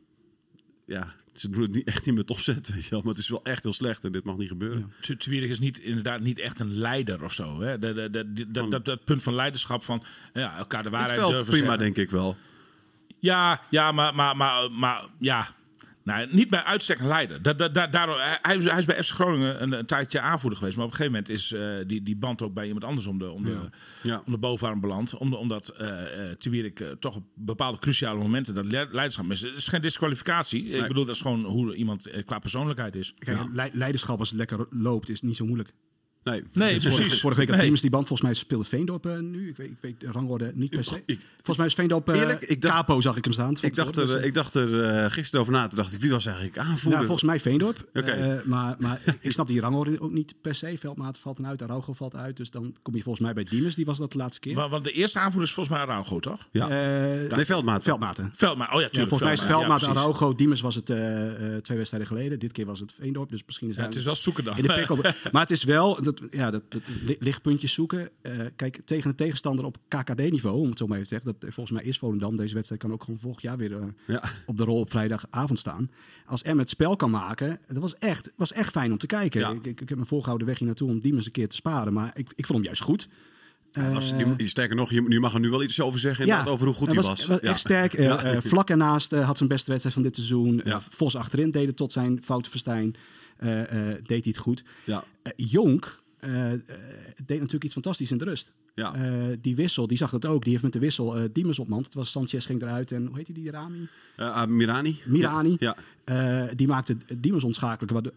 Ja, 0.86 1.14
ze 1.34 1.48
doen 1.50 1.62
het 1.62 1.72
niet, 1.72 1.86
echt 1.86 2.06
niet 2.06 2.14
met 2.14 2.30
opzet, 2.30 2.68
weet 2.74 2.84
je 2.84 2.90
wel. 2.90 3.00
Maar 3.00 3.12
het 3.12 3.18
is 3.22 3.28
wel 3.28 3.44
echt 3.44 3.62
heel 3.62 3.72
slecht 3.72 4.04
en 4.04 4.12
dit 4.12 4.24
mag 4.24 4.36
niet 4.36 4.48
gebeuren. 4.48 4.92
Twierig 5.18 5.50
is 5.50 5.58
niet, 5.58 5.78
inderdaad 5.78 6.20
niet 6.20 6.38
echt 6.38 6.60
een 6.60 6.78
leider 6.78 7.24
of 7.24 7.32
zo. 7.32 7.60
Hè? 7.60 7.78
Dat, 7.78 7.96
dat, 7.96 8.12
dat, 8.12 8.70
dat, 8.70 8.84
dat, 8.84 9.04
punt 9.04 9.22
van 9.22 9.34
leiderschap 9.34 9.84
van 9.84 10.02
ja, 10.34 10.56
elkaar 10.56 10.82
de 10.82 10.90
waarheid 10.90 11.20
durven 11.20 11.44
prima, 11.44 11.58
zeggen. 11.64 11.78
denk 11.78 11.96
ik 11.96 12.10
wel. 12.10 12.36
Ja, 13.20 13.60
ja 13.70 13.92
maar, 13.92 14.14
maar, 14.14 14.36
maar, 14.36 14.70
maar 14.70 15.04
ja. 15.18 15.48
Nou, 16.04 16.26
niet 16.30 16.50
bij 16.50 16.62
uitstek 16.64 16.98
een 16.98 17.06
leider. 17.06 17.42
Da, 17.42 17.52
da, 17.52 17.68
da- 17.68 17.86
daardoor, 17.86 18.16
hij, 18.42 18.56
is- 18.56 18.64
hij 18.64 18.78
is 18.78 18.84
bij 18.84 19.02
FC 19.02 19.10
Groningen 19.14 19.62
een, 19.62 19.72
een 19.72 19.86
tijdje 19.86 20.20
aanvoerder 20.20 20.58
geweest. 20.58 20.76
Maar 20.76 20.86
op 20.86 20.90
een 20.90 20.96
gegeven 20.96 21.18
moment 21.20 21.38
is 21.40 21.52
eh, 21.52 21.86
die, 21.86 22.02
die 22.02 22.16
band 22.16 22.42
ook 22.42 22.54
bij 22.54 22.64
iemand 22.66 22.84
anders 22.84 23.06
om 23.06 23.18
de, 23.18 23.30
om 23.30 23.44
de, 23.44 23.56
Ja. 24.02 24.22
om 24.26 24.32
de 24.32 24.38
bovenarm 24.38 24.80
beland. 24.80 25.14
Om, 25.14 25.32
omdat 25.34 25.68
eh 25.68 26.30
eh 26.30 26.30
eh, 26.80 26.88
toch 26.98 27.16
op 27.16 27.24
bepaalde 27.34 27.78
cruciale 27.78 28.18
momenten 28.18 28.54
dat 28.54 28.64
le- 28.64 28.88
leiderschap 28.90 29.26
mist. 29.26 29.42
Het 29.42 29.56
is 29.56 29.68
geen 29.68 29.80
disqualificatie. 29.80 30.64
Ik 30.68 30.86
bedoel, 30.88 31.04
dat 31.04 31.14
is 31.14 31.20
gewoon 31.20 31.44
hoe 31.44 31.74
iemand 31.74 32.24
qua 32.24 32.38
persoonlijkheid 32.38 32.96
is. 32.96 33.14
Kijk, 33.18 33.38
le- 33.52 33.70
leiderschap 33.72 34.18
als 34.18 34.28
het 34.28 34.38
lekker 34.38 34.66
loopt 34.70 35.08
is 35.08 35.20
niet 35.22 35.36
zo 35.36 35.44
moeilijk. 35.44 35.72
Nee, 36.24 36.42
Nee, 36.52 36.80
Vorige, 36.80 37.00
precies. 37.00 37.20
vorige 37.20 37.38
week 37.38 37.46
had 37.48 37.48
Nee. 37.56 37.60
Diemers 37.60 37.80
die 37.80 37.90
band. 37.90 38.06
Volgens 38.06 38.28
mij 38.28 38.38
speelde 38.38 38.64
Veendorp 38.64 39.06
eh, 39.06 39.18
nu. 39.18 39.48
Ik 39.48 39.56
weet, 39.56 39.68
ik 39.70 39.76
weet 39.80 40.00
de 40.00 40.08
rangorde 40.12 40.52
niet 40.54 40.70
per 40.70 40.84
se. 40.84 41.02
ik- 41.06 41.20
Volgens 41.36 41.56
mij 41.56 41.66
is 41.66 41.74
Veendorp... 41.74 42.08
eh, 42.08 42.20
Eerlijk, 42.20 42.42
ik 42.42 42.60
dacht- 42.60 42.74
Capo 42.74 43.00
zag 43.00 43.16
ik 43.16 43.24
hem 43.24 43.32
staan. 43.32 43.56
Ik 43.60 43.74
dacht, 43.74 43.96
er, 43.96 44.06
dus, 44.06 44.22
ik 44.22 44.34
dacht 44.34 44.54
er 44.54 44.80
eh, 44.84 45.10
gisteren 45.10 45.40
over 45.40 45.52
na. 45.52 45.68
Toen 45.68 45.78
dacht 45.78 45.92
ik, 45.92 46.00
wie 46.00 46.10
was 46.10 46.26
eigenlijk 46.26 46.58
aanvoerder? 46.58 46.90
Nou, 46.90 47.04
volgens 47.04 47.22
mij 47.22 47.40
Veendorp. 47.40 47.88
Oké. 47.94 48.10
Eh, 48.10 48.42
maar 48.44 48.74
maar 48.78 49.00
ik- 49.20 49.32
snap 49.32 49.46
die 49.48 49.60
rangorde 49.60 50.00
ook 50.00 50.12
niet 50.12 50.34
per 50.42 50.54
se. 50.54 50.76
Veldmaat 50.78 51.18
valt 51.18 51.38
eruit, 51.38 51.62
Araujo 51.62 51.92
valt 51.92 52.14
uit. 52.16 52.36
Dus 52.36 52.50
dan 52.50 52.74
kom 52.82 52.94
je 52.94 53.02
volgens 53.02 53.24
mij 53.24 53.34
bij 53.34 53.44
Diemers. 53.44 53.74
Die 53.74 53.84
was 53.84 53.98
dat 53.98 54.12
de 54.12 54.18
laatste 54.18 54.40
keer. 54.40 54.54
Wa- 54.54 54.68
Want 54.68 54.84
de 54.84 54.92
eerste 54.92 55.18
aanvoerder 55.18 55.48
is 55.48 55.54
volgens 55.54 55.76
mij 55.78 55.84
Araujo, 55.86 56.18
toch? 56.20 56.48
ja. 56.52 56.68
Eh, 56.68 57.36
nee, 57.36 57.44
Veldmaat. 57.44 57.82
Veldmaten. 57.82 58.30
Veldma, 58.34 58.64
oh 58.64 58.70
ja, 58.72 58.80
Ja, 58.80 58.88
tuurlijk. 58.88 59.08
volgens 59.08 59.22
mij 59.30 59.32
is 59.32 59.52
Veldmaat, 59.52 59.80
ja. 59.80 59.86
Araujo. 59.88 60.34
Diemers 60.34 60.60
was 60.60 60.74
het 60.74 60.90
eh, 60.90 61.54
eh, 61.54 61.62
twee 61.62 61.76
wedstrijden 61.76 62.08
geleden. 62.08 62.38
Dit 62.38 62.52
keer 62.52 62.66
was 62.66 62.80
het 62.80 62.92
Veendorp. 62.98 63.30
Dus 63.30 63.42
misschien 63.46 63.68
is 63.68 63.76
Ja, 63.76 63.82
het 63.82 63.94
is 63.94 64.04
wel 64.04 64.14
zoeken 64.16 64.44
dan. 64.44 64.56
in 64.56 64.62
de. 64.62 64.86
Maar 65.32 65.42
het 65.42 65.50
is 65.50 65.64
wel 65.64 66.02
dat, 66.16 66.22
ja, 66.30 66.50
dat, 66.50 66.62
dat 66.68 66.82
li- 67.02 67.16
lichtpuntjes 67.18 67.72
zoeken. 67.72 68.08
Eh, 68.22 68.40
kijk, 68.56 68.80
tegen 68.84 69.10
een 69.10 69.16
tegenstander 69.16 69.64
op 69.64 69.76
KKD-niveau, 69.88 70.58
om 70.60 70.68
het 70.68 70.78
zo 70.78 70.86
maar 70.86 70.98
even 70.98 71.08
te 71.08 71.14
zeggen. 71.20 71.36
Dat, 71.40 71.54
volgens 71.54 71.78
mij 71.78 71.88
is 71.88 71.98
Volendam. 71.98 72.36
Deze 72.36 72.54
wedstrijd 72.54 72.80
kan 72.82 72.92
ook 72.92 73.04
gewoon 73.04 73.20
volgend 73.20 73.42
jaar 73.42 73.56
weer 73.56 73.72
eh, 73.72 73.82
Ja. 74.06 74.22
op 74.46 74.56
de 74.56 74.64
rol 74.64 74.78
op 74.80 74.90
vrijdagavond 74.90 75.58
staan. 75.58 75.90
Als 76.26 76.42
Em 76.42 76.58
het 76.58 76.68
spel 76.68 76.96
kan 76.96 77.10
maken, 77.10 77.60
dat 77.66 77.78
was 77.78 77.94
echt, 77.94 78.32
was 78.36 78.52
echt 78.52 78.70
fijn 78.70 78.92
om 78.92 78.98
te 78.98 79.06
kijken. 79.06 79.40
Ja. 79.40 79.50
Ik, 79.50 79.66
ik, 79.66 79.80
ik 79.80 79.88
heb 79.88 79.98
me 79.98 80.04
voorgehouden 80.04 80.46
weg 80.46 80.58
hier 80.58 80.66
naartoe 80.66 80.88
om 80.90 81.00
Diemers 81.00 81.26
een 81.26 81.32
keer 81.32 81.48
te 81.48 81.56
sparen. 81.56 81.92
Maar 81.92 82.10
ik, 82.14 82.32
ik 82.34 82.46
vond 82.46 82.58
hem 82.58 82.66
juist 82.66 82.82
goed. 82.82 83.08
Eh, 83.72 84.16
die- 84.16 84.36
die- 84.36 84.48
sterker 84.48 84.76
nog, 84.76 84.90
je, 84.90 85.20
mag 85.20 85.34
er 85.34 85.40
nu 85.40 85.50
wel 85.50 85.62
iets 85.62 85.80
over 85.80 86.00
zeggen 86.00 86.24
inderdaad, 86.24 86.48
over 86.48 86.66
hoe 86.66 86.74
goed 86.74 86.86
hij 86.86 86.96
was. 86.96 87.06
was 87.06 87.26
Ja. 87.26 87.38
echt 87.40 87.58
sterk. 87.58 87.98
Ja. 87.98 88.40
vlak 88.40 88.70
ernaast 88.70 89.10
had 89.10 89.36
zijn 89.36 89.48
beste 89.48 89.70
wedstrijd 89.70 89.94
van 89.94 90.04
dit 90.04 90.14
seizoen. 90.14 90.60
Ja. 90.64 90.80
Vos 90.80 91.16
achterin 91.16 91.50
deed 91.50 91.66
het 91.66 91.76
tot 91.76 91.92
zijn 91.92 92.20
foute 92.22 92.50
verstijn. 92.50 92.94
Eh, 93.38 93.90
eh, 93.90 93.94
deed 93.94 94.24
hij 94.24 94.32
het 94.32 94.36
goed. 94.36 94.64
Ja. 94.84 95.04
Eh, 95.22 95.32
Jonk 95.36 95.98
deed 97.26 97.38
natuurlijk 97.38 97.64
iets 97.64 97.72
fantastisch 97.72 98.10
in 98.10 98.18
de 98.18 98.24
rust. 98.24 98.52
Ja. 98.74 98.94
Die 99.40 99.56
wissel, 99.56 99.86
die 99.86 99.96
zag 99.96 100.10
het 100.10 100.26
ook. 100.26 100.42
Die 100.42 100.50
heeft 100.50 100.64
met 100.64 100.72
de 100.72 100.78
wissel 100.78 101.16
eh 101.16 101.24
Diemers 101.32 101.58
op 101.58 101.68
mand. 101.68 101.84
Het 101.84 101.94
was 101.94 102.10
Sanchez 102.10 102.46
ging 102.46 102.62
eruit 102.62 102.92
en 102.92 103.06
hoe 103.06 103.16
heet 103.16 103.26
die, 103.26 103.34
die 103.34 103.50
Rami? 103.50 103.88
Ah, 104.16 104.48
Mirani. 104.48 105.00
Mirani. 105.06 105.56
Ja. 105.58 105.76
Die 106.54 106.66
maakte 106.66 106.96
Diemers 107.18 107.44
onschakelijk, 107.44 107.92
waardoor, 107.92 108.12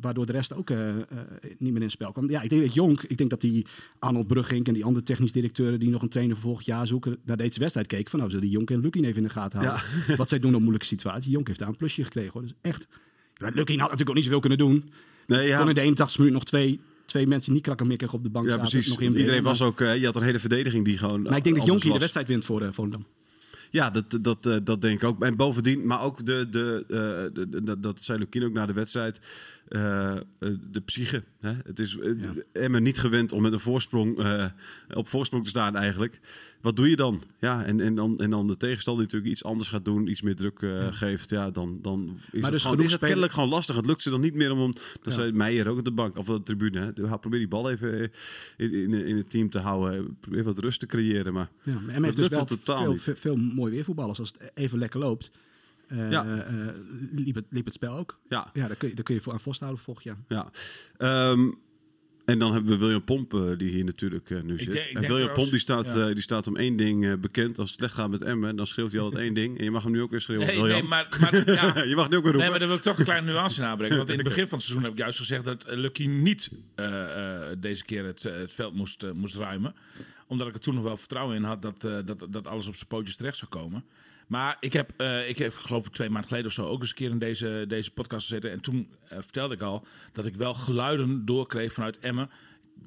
waardoor 0.00 0.26
de 0.26 0.32
rest 0.32 0.54
ook 0.54 0.68
niet 0.68 1.58
meer 1.58 1.74
in 1.74 1.82
het 1.82 1.90
spel 1.90 2.12
kwam. 2.12 2.30
Ja, 2.30 2.42
ik 2.42 2.50
denk 2.50 2.62
dat 2.62 2.74
Jonk, 2.74 3.02
ik 3.02 3.16
denk 3.16 3.30
dat 3.30 3.40
die 3.40 3.66
Arnold 3.98 4.26
Brugging 4.26 4.66
en 4.66 4.74
die 4.74 4.84
andere 4.84 5.04
technisch 5.04 5.32
directeuren 5.32 5.80
die 5.80 5.90
nog 5.90 6.02
een 6.02 6.08
trainer 6.08 6.34
voor 6.34 6.44
volgend 6.44 6.66
jaar 6.66 6.86
zoeken, 6.86 7.18
naar 7.24 7.36
deze 7.36 7.58
wedstrijd 7.58 7.86
keken 7.86 8.10
van 8.10 8.18
nou, 8.18 8.30
zullen 8.30 8.46
die 8.46 8.56
Jonk 8.56 8.70
en 8.70 8.80
Lukien 8.80 9.04
even 9.04 9.16
in 9.16 9.22
de 9.22 9.30
gaten 9.30 9.58
houden. 9.58 10.16
Wat 10.16 10.28
zij 10.28 10.38
doen 10.38 10.54
op 10.54 10.60
moeilijke 10.60 10.86
situaties. 10.86 11.32
Jonk 11.32 11.46
heeft 11.46 11.58
daar 11.58 11.68
een 11.68 11.76
plusje 11.76 12.04
gekregen 12.04 12.32
hoor. 12.32 12.42
Dus 12.42 12.54
echt, 12.60 12.88
Lukien 13.54 13.78
had 13.80 13.90
natuurlijk 13.90 14.08
ook 14.08 14.14
niet 14.14 14.24
zoveel 14.24 14.40
kunnen 14.40 14.58
doen. 14.58 14.90
Nee, 15.26 15.46
ja. 15.48 15.58
Kon 15.58 15.68
in 15.68 15.74
de 15.74 15.80
81 15.80 16.18
minuut 16.18 16.32
nog 16.32 16.44
twee, 16.44 16.80
twee 17.04 17.26
mensen 17.26 17.52
niet 17.52 17.62
krakkemikkig 17.62 18.12
op 18.12 18.22
de 18.22 18.30
bank 18.30 18.46
Ja, 18.46 18.52
zaten. 18.52 18.68
precies. 18.70 18.88
Nog 18.90 19.00
in 19.00 19.06
Want 19.06 19.18
Iedereen 19.18 19.42
was 19.42 19.62
ook, 19.62 19.80
eh, 19.80 19.96
je 19.96 20.04
had 20.04 20.16
een 20.16 20.22
hele 20.22 20.38
verdediging 20.38 20.84
die 20.84 20.98
gewoon. 20.98 21.22
Maar 21.22 21.36
ik 21.36 21.44
denk 21.44 21.56
dat 21.56 21.64
anders 21.64 21.66
Jonk 21.68 21.82
hier 21.82 21.92
de 21.92 21.98
wedstrijd 21.98 22.28
wint 22.28 22.44
voor 22.44 22.62
uh, 22.62 22.68
Volendam. 22.72 23.06
Ja, 23.70 23.90
dat, 23.90 24.18
dat, 24.20 24.46
eh, 24.46 24.56
dat 24.64 24.80
denk 24.82 25.02
ik 25.02 25.08
ook. 25.08 25.22
En 25.22 25.36
bovendien, 25.36 25.86
maar 25.86 26.02
ook 26.02 26.26
de, 26.26 26.46
de, 26.50 26.84
eh, 26.88 26.96
de, 27.48 27.62
de- 27.64 27.80
dat 27.80 28.00
zei 28.00 28.18
Lukien 28.18 28.44
ook 28.44 28.52
na 28.52 28.66
de 28.66 28.72
wedstrijd. 28.72 29.18
Eh, 29.72 30.16
eh, 30.16 30.20
de 30.70 30.80
psyche. 30.84 31.24
Hè? 31.40 31.52
Het 31.64 31.78
is 31.78 31.96
uh, 31.96 32.28
Emmen 32.52 32.82
niet 32.82 32.98
gewend 32.98 33.32
om 33.32 33.42
met 33.42 33.52
een 33.52 33.60
voorsprong 33.60 34.18
uh, 34.18 34.46
op 34.94 35.08
voorsprong 35.08 35.44
te 35.44 35.50
staan 35.50 35.76
eigenlijk. 35.76 36.20
Wat 36.60 36.76
doe 36.76 36.90
je 36.90 36.96
dan? 36.96 37.22
Ja, 37.38 37.64
en, 37.64 37.80
en, 37.80 37.94
dan, 37.94 38.18
en 38.18 38.30
dan 38.30 38.46
de 38.46 38.56
tegenstander 38.56 39.04
natuurlijk 39.04 39.32
iets 39.32 39.44
anders 39.44 39.68
gaat 39.68 39.84
doen, 39.84 40.06
iets 40.06 40.22
meer 40.22 40.36
druk 40.36 40.60
ja. 40.60 40.92
geeft. 40.92 41.30
Ja, 41.30 41.50
dan, 41.50 41.78
dan 41.82 42.20
is, 42.32 42.32
Maar 42.32 42.42
het, 42.42 42.52
dus 42.52 42.62
gewoon, 42.62 42.84
is 42.84 42.92
het 42.92 43.00
kennelijk 43.00 43.32
gewoon 43.32 43.48
lastig. 43.48 43.76
Het 43.76 43.86
lukt 43.86 44.02
ze 44.02 44.10
dan 44.10 44.20
niet 44.20 44.34
meer 44.34 44.50
om... 44.52 44.60
om 44.60 44.72
dat 44.72 44.82
Ja. 45.02 45.10
zei 45.10 45.32
Meijer 45.32 45.68
ook 45.68 45.78
op 45.78 45.84
de 45.84 45.92
bank 45.92 46.16
of 46.16 46.28
op 46.28 46.36
de 46.36 46.42
tribune. 46.42 46.80
Hè? 46.80 47.02
Ja, 47.02 47.16
Probeer 47.16 47.38
die 47.38 47.48
bal 47.48 47.70
even 47.70 48.00
eh, 48.00 48.08
in, 48.56 48.72
in, 48.72 48.94
in 48.94 49.16
het 49.16 49.30
team 49.30 49.50
te 49.50 49.58
houden. 49.58 50.16
Probeer 50.20 50.44
wat 50.44 50.58
rust 50.58 50.80
te 50.80 50.86
creëren. 50.86 51.32
Maar 51.32 51.50
Ja, 51.62 51.72
maar 51.72 51.82
Emmen 51.82 52.04
heeft 52.04 52.16
dus 52.16 52.28
wel 52.28 52.44
totaal 52.44 52.84
veel, 52.84 52.96
veel, 52.96 53.16
veel 53.16 53.36
mooie 53.36 53.72
weervoetballers. 53.72 54.18
Als 54.18 54.32
het 54.38 54.50
even 54.54 54.78
lekker 54.78 55.00
loopt, 55.00 55.30
eh, 55.92 56.10
Ja. 56.10 56.44
eh, 56.44 56.66
liep, 57.12 57.34
het, 57.34 57.44
liep 57.50 57.64
het 57.64 57.74
spel 57.74 57.96
ook. 57.96 58.20
ja, 58.28 58.50
Ja, 58.54 58.66
daar 58.66 58.76
kun 58.76 58.88
je, 58.88 58.94
daar 58.94 59.04
kun 59.04 59.14
je 59.14 59.20
voor 59.20 59.32
aan 59.32 59.40
vasthouden 59.40 59.80
volgend 59.82 60.04
jaar. 60.06 60.18
Ja. 60.28 60.50
Ehm, 60.96 61.50
en 62.24 62.38
dan 62.38 62.52
hebben 62.52 62.70
we 62.72 62.78
William 62.78 63.04
Pomp, 63.04 63.34
eh, 63.34 63.40
die 63.58 63.70
hier 63.70 63.84
natuurlijk 63.84 64.30
eh, 64.30 64.40
nu 64.42 64.58
zit. 64.58 64.72
denk- 64.72 64.76
en 64.86 64.92
William 64.92 65.06
trouwens- 65.08 65.34
Pomp 65.38 65.50
die 65.50 65.58
staat, 65.60 65.94
Ja. 65.94 66.08
eh, 66.08 66.14
die 66.14 66.22
staat 66.22 66.46
om 66.46 66.56
één 66.56 66.76
ding 66.76 67.06
eh, 67.06 67.12
bekend. 67.14 67.58
Als 67.58 67.68
het 67.70 67.78
slecht 67.78 67.94
gaat 67.94 68.10
met 68.10 68.22
Emmen, 68.22 68.56
dan 68.56 68.66
schreeuwt 68.66 68.92
hij 68.92 69.00
altijd 69.00 69.22
één 69.22 69.34
ding. 69.34 69.58
En 69.58 69.64
je 69.64 69.70
mag 69.70 69.82
hem 69.82 69.92
nu 69.92 70.02
ook 70.02 70.10
weer 70.10 70.20
schreeuwen. 70.20 70.46
Nee, 70.46 70.56
William. 70.56 70.78
nee, 70.80 70.88
maar, 70.88 71.08
maar 71.20 71.34
ja, 71.76 71.82
je 71.82 71.94
mag 71.96 72.10
nu 72.10 72.16
ook 72.16 72.22
weer 72.22 72.32
roepen. 72.32 72.38
Nee, 72.38 72.50
maar 72.50 72.58
daar 72.58 72.68
wil 72.68 72.76
ik 72.76 72.82
toch 72.82 72.98
een 72.98 73.04
kleine 73.04 73.30
nuance 73.32 73.60
in 73.60 73.66
aanbrengen. 73.66 73.96
Want 73.96 74.08
in 74.10 74.14
het 74.18 74.24
begin 74.32 74.48
van 74.48 74.58
het 74.58 74.62
seizoen 74.66 74.82
heb 74.84 74.92
ik 74.92 74.98
juist 74.98 75.18
gezegd 75.18 75.44
dat 75.44 75.64
eh, 75.64 75.76
Lucky 75.78 76.06
niet 76.06 76.50
eh, 76.74 77.50
eh, 77.50 77.56
deze 77.58 77.84
keer 77.84 78.04
het, 78.04 78.24
eh, 78.24 78.34
het 78.34 78.52
veld 78.52 78.74
moest, 78.74 79.02
eh, 79.02 79.10
moest 79.10 79.36
ruimen. 79.36 79.74
Omdat 80.26 80.46
ik 80.48 80.54
er 80.54 80.60
toen 80.60 80.74
nog 80.74 80.84
wel 80.84 80.96
vertrouwen 80.96 81.36
in 81.36 81.42
had 81.42 81.62
dat, 81.62 81.84
eh, 81.84 81.96
dat, 82.04 82.26
dat 82.30 82.46
alles 82.46 82.66
op 82.66 82.74
zijn 82.76 82.88
pootjes 82.88 83.16
terecht 83.16 83.36
zou 83.36 83.50
komen. 83.50 83.84
Maar 84.26 84.56
ik 84.60 84.72
heb, 84.72 84.92
eh, 84.96 85.28
ik 85.28 85.38
heb 85.38 85.54
geloof 85.54 85.86
ik 85.86 85.92
twee 85.92 86.10
maanden 86.10 86.28
geleden 86.28 86.48
of 86.48 86.54
zo 86.54 86.66
ook 86.66 86.80
eens 86.80 86.88
een 86.88 86.96
keer 86.96 87.10
in 87.10 87.18
deze, 87.18 87.64
deze 87.68 87.90
podcast 87.90 88.26
gezeten. 88.26 88.50
En 88.50 88.60
toen 88.60 88.90
eh, 89.08 89.18
vertelde 89.20 89.54
ik 89.54 89.62
al 89.62 89.86
dat 90.12 90.26
ik 90.26 90.36
wel 90.36 90.54
geluiden 90.54 91.24
doorkreeg 91.24 91.72
vanuit 91.72 91.98
Emmen. 91.98 92.30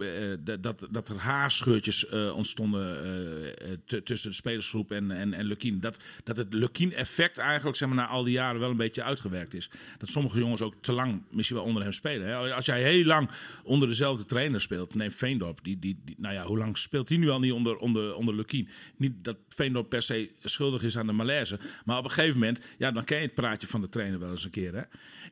Eh, 0.01 0.09
dat- 0.39 0.63
dat, 0.63 0.87
dat 0.91 1.09
er 1.09 1.17
haarscheurtjes 1.17 2.07
eh, 2.07 2.35
ontstonden 2.35 3.03
eh, 3.03 3.71
eh, 3.71 4.01
tussen 4.03 4.29
de 4.29 4.35
spelersgroep 4.35 4.91
en, 4.91 5.11
en, 5.11 5.33
en 5.33 5.45
Lukien. 5.45 5.79
Dat, 5.79 6.03
dat 6.23 6.37
het 6.37 6.53
Lukien-effect 6.53 7.37
eigenlijk 7.37 7.77
zeg 7.77 7.87
maar, 7.87 7.97
na 7.97 8.07
al 8.07 8.23
die 8.23 8.33
jaren 8.33 8.59
wel 8.59 8.69
een 8.69 8.77
beetje 8.77 9.03
uitgewerkt 9.03 9.53
is. 9.53 9.69
Dat 9.97 10.09
sommige 10.09 10.39
jongens 10.39 10.61
ook 10.61 10.73
te 10.81 10.91
lang 10.91 11.21
misschien 11.31 11.57
wel 11.57 11.65
onder 11.65 11.83
hem 11.83 11.91
spelen. 11.91 12.27
Hè? 12.27 12.53
Als 12.53 12.65
jij 12.65 12.83
heel 12.83 13.05
lang 13.05 13.29
onder 13.63 13.87
dezelfde 13.87 14.25
trainer 14.25 14.61
speelt, 14.61 14.95
neem 14.95 15.11
Veendorp. 15.11 15.59
Die, 15.63 15.79
die, 15.79 15.97
nou 16.17 16.33
ja, 16.33 16.43
hoe 16.45 16.57
lang 16.57 16.77
speelt 16.77 17.09
hij 17.09 17.17
nu 17.17 17.29
al 17.29 17.39
niet 17.39 17.51
onder, 17.51 17.77
onder, 17.77 18.15
onder 18.15 18.35
Lukien? 18.35 18.69
Niet 18.97 19.13
dat 19.21 19.37
Veendorp 19.49 19.89
per 19.89 20.01
se 20.01 20.29
schuldig 20.43 20.83
is 20.83 20.97
aan 20.97 21.07
de 21.07 21.13
malaise. 21.13 21.59
Maar 21.85 21.97
op 21.97 22.03
een 22.03 22.11
gegeven 22.11 22.39
moment, 22.39 22.61
ja, 22.77 22.91
dan 22.91 23.03
ken 23.03 23.17
je 23.17 23.23
het 23.23 23.33
praatje 23.33 23.67
van 23.67 23.81
de 23.81 23.89
trainer 23.89 24.19
wel 24.19 24.29
eens 24.31 24.43
een 24.43 24.49
keer. 24.49 24.73
Hè? 24.75 24.81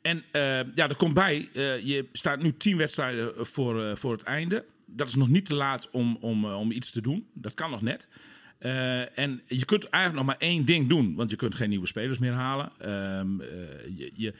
En 0.02 0.24
eh, 0.32 0.76
ja, 0.76 0.90
er 0.90 0.96
komt 0.96 1.14
bij, 1.14 1.50
eh, 1.54 1.80
je 1.86 2.06
staat 2.12 2.42
nu 2.42 2.58
tien 2.58 2.78
wedstrijden 2.78 3.46
voor, 3.46 3.84
eh, 3.84 3.96
voor 3.96 4.12
het 4.12 4.24
einde. 4.24 4.53
Dat 4.96 5.08
is 5.08 5.16
nog 5.16 5.30
niet 5.30 5.46
te 5.46 5.56
laat 5.56 5.90
om, 5.92 6.18
om, 6.20 6.46
eh, 6.46 6.60
om 6.60 6.72
iets 6.72 6.92
te 6.92 7.02
doen. 7.02 7.28
Dat 7.34 7.54
kan 7.54 7.70
nog 7.70 7.82
net. 7.82 8.08
Eh, 8.58 9.18
en 9.20 9.42
je 9.48 9.66
kunt 9.66 9.84
eigenlijk 9.84 10.26
nog 10.26 10.36
maar 10.36 10.48
één 10.50 10.66
ding 10.66 10.90
doen, 10.90 11.16
want 11.16 11.30
je 11.30 11.36
kunt 11.36 11.56
geen 11.56 11.70
nieuwe 11.70 11.88
spelers 11.88 12.18
meer 12.18 12.32
halen. 12.32 12.72
Ehm, 12.78 13.42
eh, 13.42 13.48
je, 13.98 14.12
je, 14.16 14.34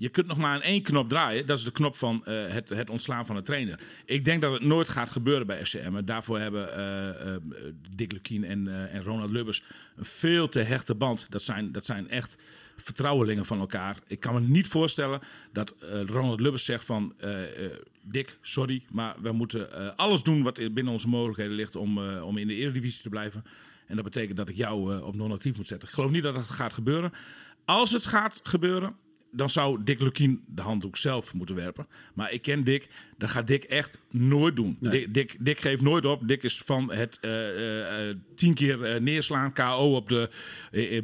je 0.00 0.08
kunt 0.08 0.26
nog 0.26 0.36
maar 0.36 0.54
aan 0.54 0.62
één 0.62 0.82
knop 0.82 1.08
draaien. 1.08 1.46
Dat 1.46 1.58
is 1.58 1.64
de 1.64 1.70
knop 1.70 1.96
van 1.96 2.24
eh, 2.24 2.46
het, 2.46 2.68
het 2.68 2.90
ontslaan 2.90 3.26
van 3.26 3.36
de 3.36 3.42
trainer. 3.42 3.80
Ik 4.04 4.24
denk 4.24 4.42
dat 4.42 4.52
het 4.52 4.62
nooit 4.62 4.88
gaat 4.88 5.10
gebeuren 5.10 5.46
bij 5.46 5.64
FCM. 5.64 6.04
Daarvoor 6.04 6.38
hebben 6.38 6.76
eh, 6.76 7.34
eh, 7.34 7.42
Dick 7.90 8.12
Lukien 8.12 8.44
en, 8.44 8.90
en 8.90 9.02
Ronald 9.02 9.30
Lubbers 9.30 9.62
een 9.96 10.04
veel 10.04 10.48
te 10.48 10.60
hechte 10.60 10.94
band. 10.94 11.26
Dat 11.30 11.42
zijn, 11.42 11.72
dat 11.72 11.84
zijn 11.84 12.10
echt 12.10 12.38
vertrouwelingen 12.76 13.44
van 13.44 13.60
elkaar. 13.60 13.96
Ik 14.06 14.20
kan 14.20 14.34
me 14.34 14.40
niet 14.40 14.66
voorstellen 14.66 15.20
dat 15.52 15.74
Ronald 16.06 16.40
Lubbers 16.40 16.64
zegt 16.64 16.84
van... 16.84 17.14
Dick, 18.02 18.38
sorry, 18.40 18.84
maar 18.90 19.16
we 19.22 19.32
moeten 19.32 19.96
alles 19.96 20.22
doen 20.22 20.42
wat 20.42 20.54
binnen 20.54 20.92
onze 20.92 21.08
mogelijkheden 21.08 21.54
ligt 21.54 21.76
om, 21.76 21.98
om 21.98 22.36
in 22.36 22.46
de 22.46 22.54
Eredivisie 22.54 23.02
te 23.02 23.08
blijven. 23.08 23.44
En 23.86 23.94
dat 23.94 24.04
betekent 24.04 24.36
dat 24.36 24.48
ik 24.48 24.56
jou 24.56 25.02
op 25.02 25.14
non-actief 25.14 25.56
moet 25.56 25.66
zetten. 25.66 25.88
Ik 25.88 25.94
geloof 25.94 26.10
niet 26.10 26.22
dat 26.22 26.34
dat 26.34 26.50
gaat 26.50 26.72
gebeuren. 26.72 27.12
Als 27.64 27.92
het 27.92 28.06
gaat 28.06 28.40
gebeuren, 28.42 28.96
dan 29.38 29.50
zou 29.50 29.84
Dick 29.84 30.00
Lukien 30.00 30.42
de 30.46 30.62
handdoek 30.62 30.96
zelf 30.96 31.34
moeten 31.34 31.54
werpen. 31.54 31.86
Maar 32.14 32.32
ik 32.32 32.42
ken 32.42 32.64
Dick, 32.64 32.88
dat 33.18 33.30
gaat 33.30 33.46
Dick 33.46 33.64
echt 33.64 33.98
nooit 34.10 34.56
doen. 34.56 34.76
Dick, 34.80 35.14
Dick, 35.14 35.36
Dick 35.40 35.58
geeft 35.58 35.82
nooit 35.82 36.06
op. 36.06 36.28
Dick 36.28 36.42
is 36.42 36.62
van 36.64 36.92
het 36.92 37.18
eh, 37.20 37.48
eh, 37.48 38.08
eh, 38.08 38.16
tien 38.34 38.54
keer 38.54 38.84
eh, 38.84 39.00
neerslaan, 39.00 39.52
KO 39.52 39.96
op 39.96 40.08
de, 40.08 40.28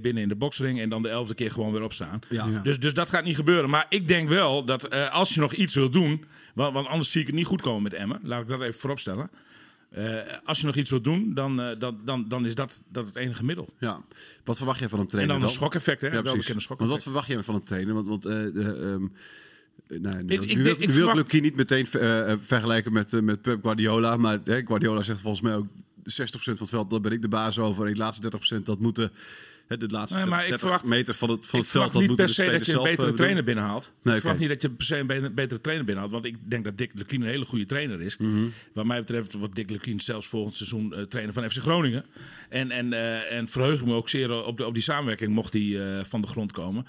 binnen 0.00 0.23
in 0.23 0.29
de 0.29 0.37
boksring... 0.37 0.81
en 0.81 0.88
dan 0.88 1.03
de 1.03 1.09
elfde 1.09 1.35
keer 1.35 1.50
gewoon 1.50 1.73
weer 1.73 1.83
opstaan. 1.83 2.21
Ja. 2.29 2.61
Dus, 2.62 2.79
dus 2.79 2.95
dat 2.95 3.09
gaat 3.09 3.25
niet 3.25 3.37
gebeuren. 3.37 3.71
Maar 3.71 3.87
ik 3.88 4.09
denk 4.09 4.29
wel 4.29 4.64
dat 4.64 4.85
eh, 4.85 5.12
als 5.12 5.35
je 5.35 5.41
nog 5.41 5.53
iets 5.53 5.75
wil 5.75 5.91
doen... 5.91 6.25
Want, 6.55 6.75
want 6.75 6.87
anders 6.87 7.11
zie 7.11 7.21
ik 7.21 7.26
het 7.26 7.37
niet 7.37 7.47
goed 7.47 7.61
komen 7.61 7.83
met 7.83 7.95
Emmen. 7.95 8.21
Laat 8.23 8.43
ik 8.43 8.49
dat 8.49 8.61
even 8.61 8.81
vooropstellen. 8.81 9.31
Eh, 9.95 10.17
als 10.45 10.61
je 10.61 10.67
nog 10.67 10.75
iets 10.77 10.91
wilt 10.91 11.05
doen, 11.05 11.35
dan, 11.35 11.61
eh, 11.63 11.79
dan, 11.79 11.99
dan, 12.05 12.29
dan 12.29 12.47
is 12.47 12.55
dat, 12.55 12.83
dat 12.89 13.07
het 13.07 13.17
enige 13.17 13.45
middel. 13.45 13.69
Ja. 13.79 14.01
Wat 14.45 14.57
verwacht 14.57 14.79
jij 14.79 14.89
van 14.89 14.99
een 14.99 15.05
En 15.05 15.11
trainer 15.11 15.35
dan 15.35 15.45
een 15.45 15.49
schokeffect, 15.55 16.01
hè? 16.01 16.07
Ja, 16.07 16.13
wel 16.13 16.23
bekende 16.23 16.49
Want 16.49 16.63
schokeffect. 16.63 16.95
wat 16.95 17.03
verwacht 17.03 17.27
jij 17.27 17.43
van 17.43 17.55
een 17.55 17.63
trainer? 17.63 17.95
Want, 17.95 18.07
want 18.09 18.25
eh, 18.25 18.33
de, 18.33 19.09
nou, 20.01 20.23
nu, 20.23 20.35
Ik- 20.35 20.43
ik 20.43 20.57
nu 20.57 20.63
wil 20.63 20.73
ik, 20.79 20.91
wil 20.91 21.07
verwacht- 21.09 21.33
niet 21.41 21.57
meteen 21.57 21.87
eh, 21.87 22.33
vergelijken 22.47 22.93
met, 22.93 23.21
met 23.23 23.43
Pep 23.43 23.63
Guardiola. 23.63 24.17
Maar 24.17 24.41
hè, 24.45 24.63
Guardiola 24.67 25.03
zegt 25.03 25.21
volgens 25.21 25.43
mij 25.43 25.55
ook 25.55 25.67
60% 25.67 25.69
van 26.43 26.53
het 26.59 26.69
veld, 26.69 26.91
daar 26.91 27.01
ben 27.01 27.13
ik 27.13 27.23
de 27.23 27.29
baas 27.29 27.59
over. 27.59 27.85
En 27.87 27.93
die 27.93 28.01
laatste 28.03 28.31
30% 28.59 28.63
dat 28.63 28.79
moeten... 28.81 29.13
hè, 29.68 29.76
de 29.76 29.88
laatste 29.88 30.18
Nee, 30.18 30.26
maar 30.26 30.38
30, 30.38 30.54
ik 30.54 30.61
30 30.61 30.61
verwacht- 30.61 30.87
meter 30.99 31.14
van 31.14 31.30
het, 31.30 31.47
van 31.47 31.59
ik 31.59 31.64
het 31.64 31.73
veld, 31.73 31.90
verwacht 31.90 31.92
dat 31.92 32.02
niet 32.02 32.16
per 32.16 32.28
se 32.28 32.50
dat 32.50 32.66
je 32.66 32.76
een 32.76 32.83
betere 32.83 33.09
eh, 33.09 33.14
trainer 33.14 33.44
binnenhaalt. 33.44 33.92
Nee, 34.02 34.14
ik 34.14 34.21
verwacht 34.21 34.40
niet 34.40 34.49
dat 34.49 34.62
je 34.62 34.71
per 34.71 34.85
se 34.87 34.97
een 34.97 35.06
be- 35.06 35.30
betere 35.35 35.61
trainer 35.61 35.85
binnenhaalt. 35.87 36.14
Want 36.14 36.25
ik 36.35 36.50
denk 36.50 36.64
dat 36.64 36.78
Dick 36.78 36.90
Lukien 36.94 37.21
een 37.23 37.28
hele 37.28 37.44
goede 37.44 37.66
trainer 37.66 38.00
is. 38.00 38.16
Mhm. 38.16 38.44
Wat 38.73 38.85
mij 38.85 38.99
betreft 38.99 39.33
wordt 39.33 39.54
Dick 39.54 39.71
Lukien 39.71 40.00
zelfs 40.00 40.26
volgend 40.26 40.54
seizoen 40.54 40.94
eh, 40.94 41.02
trainer 41.02 41.35
van 41.35 41.50
FC 41.50 41.59
Groningen. 41.61 42.04
En, 42.49 42.71
en, 42.71 42.92
eh, 42.92 43.33
en 43.37 43.49
verheug 43.49 43.80
ik 43.80 43.87
me 43.87 43.92
ook 43.94 44.09
zeer 44.09 44.44
op, 44.44 44.56
de, 44.59 44.66
op 44.66 44.75
die 44.75 44.83
samenwerking 44.83 45.33
mocht 45.33 45.52
die 45.52 45.78
van 46.02 46.21
de 46.21 46.26
grond 46.26 46.52
komen. 46.52 46.87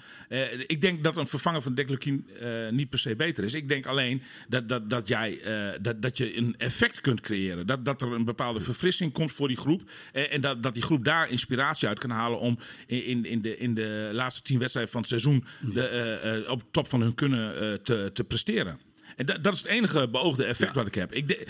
Ik 0.66 0.80
denk 0.80 1.04
dat 1.04 1.16
een 1.16 1.26
vervanger 1.26 1.62
van 1.62 1.74
Dick 1.74 1.88
Lukien 1.88 2.26
niet 2.70 2.88
per 2.90 2.98
se 2.98 3.16
beter 3.16 3.44
is. 3.44 3.54
Ik 3.54 3.68
denk 3.68 3.86
alleen 3.86 4.22
dat, 4.48 4.68
dat, 4.68 4.90
dat, 4.90 5.08
jij, 5.08 5.40
dat, 5.82 6.02
dat 6.02 6.16
je 6.16 6.36
een 6.36 6.54
effect 6.58 7.00
kunt 7.00 7.20
creëren. 7.20 7.66
Dat, 7.66 7.84
dat 7.84 8.02
er 8.02 8.12
een 8.12 8.24
bepaalde 8.24 8.60
verfrissing 8.60 9.12
komt 9.12 9.32
voor 9.32 9.48
die 9.48 9.56
groep. 9.56 9.82
En, 10.12 10.30
en 10.30 10.40
dat, 10.40 10.62
dat 10.62 10.74
die 10.74 10.82
groep 10.82 11.04
daar 11.04 11.30
inspiratie 11.30 11.88
uit 11.88 11.98
kan 11.98 12.10
halen 12.10 12.38
om 12.38 12.58
in, 12.86 13.24
in, 13.24 13.42
de, 13.42 13.58
in 13.58 13.74
de 13.74 14.10
laatste 14.12 14.42
tien 14.42 14.58
wedstrijden 14.58 14.92
van 14.92 15.00
het 15.00 15.10
seizoen 15.10 15.44
de, 15.72 15.86
eh, 15.86 16.36
eh, 16.36 16.50
op 16.50 16.62
top 16.70 16.88
van 16.88 17.00
hun 17.00 17.14
kunnen 17.14 17.60
eh, 17.60 17.72
te, 17.72 18.10
te 18.12 18.24
presteren. 18.24 18.78
En 19.16 19.26
dat, 19.26 19.44
dat 19.44 19.54
is 19.54 19.58
het 19.58 19.68
enige 19.68 20.08
beoogde 20.08 20.44
effect 20.44 20.74
wat 20.74 20.86
ik 20.86 20.94
heb. 20.94 21.12
Ik 21.12 21.28
de- 21.28 21.46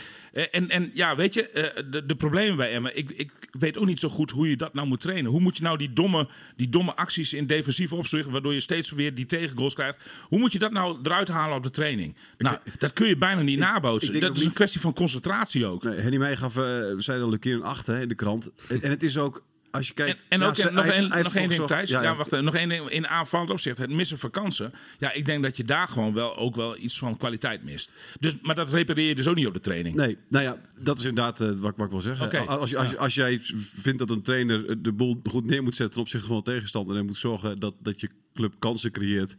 en, 0.50 0.70
en 0.70 0.90
ja, 0.94 1.16
weet 1.16 1.34
je, 1.34 1.72
de, 1.90 2.06
de 2.06 2.16
problemen 2.16 2.56
bij 2.56 2.72
Emmen. 2.72 2.96
Ik, 2.96 3.10
ik 3.10 3.30
weet 3.50 3.78
ook 3.78 3.86
niet 3.86 4.00
zo 4.00 4.08
goed 4.08 4.30
hoe 4.30 4.48
je 4.50 4.56
dat 4.56 4.74
nou 4.74 4.86
moet 4.86 5.00
trainen. 5.00 5.30
Hoe 5.30 5.40
moet 5.40 5.56
je 5.56 5.62
nou 5.62 5.78
die 5.78 5.92
domme, 5.92 6.28
die 6.56 6.68
domme 6.68 6.94
acties 6.94 7.32
in 7.32 7.46
defensief 7.46 7.92
opzicht, 7.92 8.28
waardoor 8.30 8.52
je 8.52 8.60
steeds 8.60 8.90
weer 8.90 9.14
die 9.14 9.26
tegengoals 9.26 9.74
krijgt. 9.74 10.10
Hoe 10.22 10.38
moet 10.38 10.52
je 10.52 10.58
dat 10.58 10.72
nou 10.72 10.98
eruit 11.02 11.28
halen 11.28 11.56
op 11.56 11.62
de 11.62 11.70
training? 11.70 12.16
Nou, 12.38 12.56
dat 12.78 12.92
kun 12.92 13.08
je 13.08 13.16
bijna 13.16 13.42
niet 13.42 13.58
nabootsen. 13.58 14.14
ik 14.14 14.20
Dat 14.20 14.36
is 14.36 14.44
een 14.44 14.52
kwestie 14.52 14.80
van 14.80 14.92
concentratie 14.92 15.66
ook. 15.66 15.82
Nee, 15.82 15.98
Henny 15.98 16.16
Meijer 16.16 16.38
gaf, 16.38 16.56
eh 16.56 16.92
zei 16.96 17.22
al 17.22 17.32
een 17.32 17.38
keer 17.38 17.54
een 17.54 17.62
8 17.62 17.86
hè, 17.86 18.00
in 18.00 18.08
de 18.08 18.14
krant. 18.14 18.50
En, 18.68 18.82
en 18.82 18.90
het 18.90 19.02
is 19.02 19.18
ook, 19.18 19.44
als 19.76 19.86
je 19.88 19.94
En, 19.94 20.04
kijkt... 20.04 20.26
en 20.28 20.40
ja, 20.40 20.46
ook 20.46 20.54
ze- 20.54 20.70
nog 20.70 20.84
hij- 20.84 20.92
één 20.92 21.06
hij 21.08 21.10
heeft 21.16 21.24
nog 21.24 21.34
één 21.42 21.48
ding, 21.48 21.66
Thijs. 21.66 21.88
Ja, 21.90 22.16
wacht, 22.16 22.40
nog 22.40 22.54
één 22.54 22.68
ding 22.68 22.88
in 22.90 23.06
aanvallend 23.08 23.50
opzicht. 23.50 23.78
Het 23.78 23.90
missen 23.90 24.18
van 24.18 24.30
kansen. 24.30 24.72
Ja, 24.98 25.12
ik 25.12 25.24
denk 25.26 25.42
dat 25.42 25.56
je 25.56 25.64
daar 25.64 25.88
gewoon 25.88 26.12
wel 26.14 26.36
ook 26.36 26.56
wel 26.56 26.76
iets 26.78 26.98
van 26.98 27.16
kwaliteit 27.16 27.64
mist. 27.64 27.92
Dus, 28.20 28.36
maar 28.42 28.54
dat 28.54 28.70
repareer 28.70 29.08
je 29.08 29.14
dus 29.14 29.28
ook 29.28 29.36
niet 29.36 29.46
op 29.46 29.54
de 29.54 29.60
training. 29.60 29.96
Nee, 29.96 30.16
nou 30.28 30.44
ja, 30.44 30.56
dat 30.80 30.98
is 30.98 31.04
inderdaad 31.04 31.40
eh, 31.40 31.46
wat, 31.48 31.70
ik- 31.70 31.76
wat 31.76 31.86
ik 31.86 31.92
wil 31.92 32.00
zeggen. 32.00 32.46
Als, 32.48 32.70
je- 32.70 32.78
als, 32.78 32.96
als 32.96 33.14
jij 33.14 33.38
vindt 33.82 33.98
dat 33.98 34.10
een 34.10 34.22
trainer 34.22 34.68
eh, 34.68 34.76
de 34.78 34.92
boel 34.92 35.20
goed 35.30 35.46
neer 35.46 35.62
moet 35.62 35.76
zetten 35.76 35.90
ten 35.94 36.00
opzichte 36.02 36.26
van 36.26 36.36
de 36.36 36.42
tegenstander 36.42 36.96
en 36.96 37.06
moet 37.06 37.16
zorgen 37.16 37.58
dat, 37.58 37.74
dat 37.82 38.00
je 38.00 38.08
club 38.34 38.54
kansen 38.58 38.90
creëert, 38.90 39.36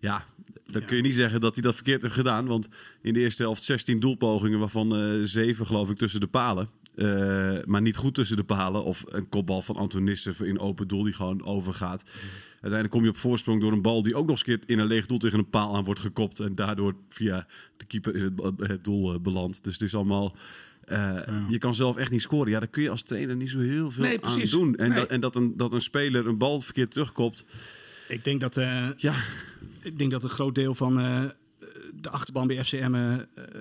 ja, 0.00 0.24
dan 0.66 0.84
kun 0.84 0.96
je 0.96 1.02
niet 1.02 1.14
zeggen 1.14 1.40
dat 1.40 1.54
hij 1.54 1.62
dat 1.62 1.74
verkeerd 1.74 2.02
heeft 2.02 2.14
gedaan. 2.14 2.46
Want 2.46 2.68
in 3.02 3.12
de 3.12 3.20
eerste 3.20 3.42
helft 3.42 3.64
16 3.64 4.00
doelpogingen, 4.00 4.58
waarvan 4.58 4.96
eh 4.96 5.18
7 5.22 5.66
geloof 5.66 5.90
ik 5.90 5.96
tussen 5.96 6.20
de 6.20 6.26
palen. 6.26 6.68
Eh, 6.98 7.64
maar 7.64 7.80
niet 7.82 7.96
goed 7.96 8.14
tussen 8.14 8.36
de 8.36 8.44
palen. 8.44 8.84
Of 8.84 9.02
een 9.06 9.28
kopbal 9.28 9.62
van 9.62 9.76
Antonissen 9.76 10.34
in 10.46 10.58
open 10.58 10.88
doel 10.88 11.02
die 11.02 11.12
gewoon 11.12 11.44
overgaat. 11.44 12.02
Uiteindelijk 12.50 12.90
kom 12.90 13.02
je 13.02 13.08
op 13.10 13.16
voorsprong 13.16 13.60
door 13.60 13.72
een 13.72 13.82
bal 13.82 14.02
die 14.02 14.14
ook 14.14 14.22
nog 14.26 14.30
eens 14.30 14.42
keer 14.42 14.58
in 14.66 14.78
een 14.78 14.86
leeg 14.86 15.06
doel 15.06 15.18
tegen 15.18 15.38
een 15.38 15.50
paal 15.50 15.76
aan 15.76 15.84
wordt 15.84 16.00
gekopt. 16.00 16.40
En 16.40 16.54
daardoor 16.54 16.94
via 17.08 17.46
de 17.76 17.84
keeper 17.84 18.16
in 18.16 18.22
het, 18.22 18.68
het 18.68 18.84
doel 18.84 19.12
eh, 19.14 19.20
belandt. 19.20 19.64
Dus 19.64 19.72
het 19.72 19.82
is 19.82 19.94
allemaal... 19.94 20.36
eh, 20.84 21.16
Je 21.48 21.58
kan 21.58 21.74
zelf 21.74 21.96
echt 21.96 22.10
niet 22.10 22.22
scoren. 22.22 22.50
Ja, 22.50 22.58
daar 22.58 22.68
kun 22.68 22.82
je 22.82 22.90
als 22.90 23.02
trainer 23.02 23.36
niet 23.36 23.50
zo 23.50 23.58
heel 23.58 23.90
veel 23.90 24.04
Nee, 24.04 24.14
aan 24.14 24.20
precies. 24.20 24.50
doen. 24.50 24.76
En, 24.76 24.88
Nee. 24.88 24.98
dat, 24.98 25.08
en 25.08 25.20
dat, 25.20 25.36
een, 25.36 25.56
dat 25.56 25.72
een 25.72 25.80
speler 25.82 26.26
een 26.26 26.38
bal 26.38 26.60
verkeerd 26.60 26.90
terugkopt. 26.90 27.44
Ik 28.08 28.24
denk 28.24 28.40
dat, 28.40 28.56
eh, 28.56 28.86
Ja, 28.96 29.14
ik 29.82 29.98
denk 29.98 30.10
dat 30.10 30.22
een 30.24 30.30
groot 30.30 30.54
deel 30.54 30.74
van 30.74 30.98
eh, 31.00 31.24
de 32.00 32.10
achterban 32.10 32.46
bij 32.46 32.64
FCM 32.64 32.94
eh, 32.94 33.14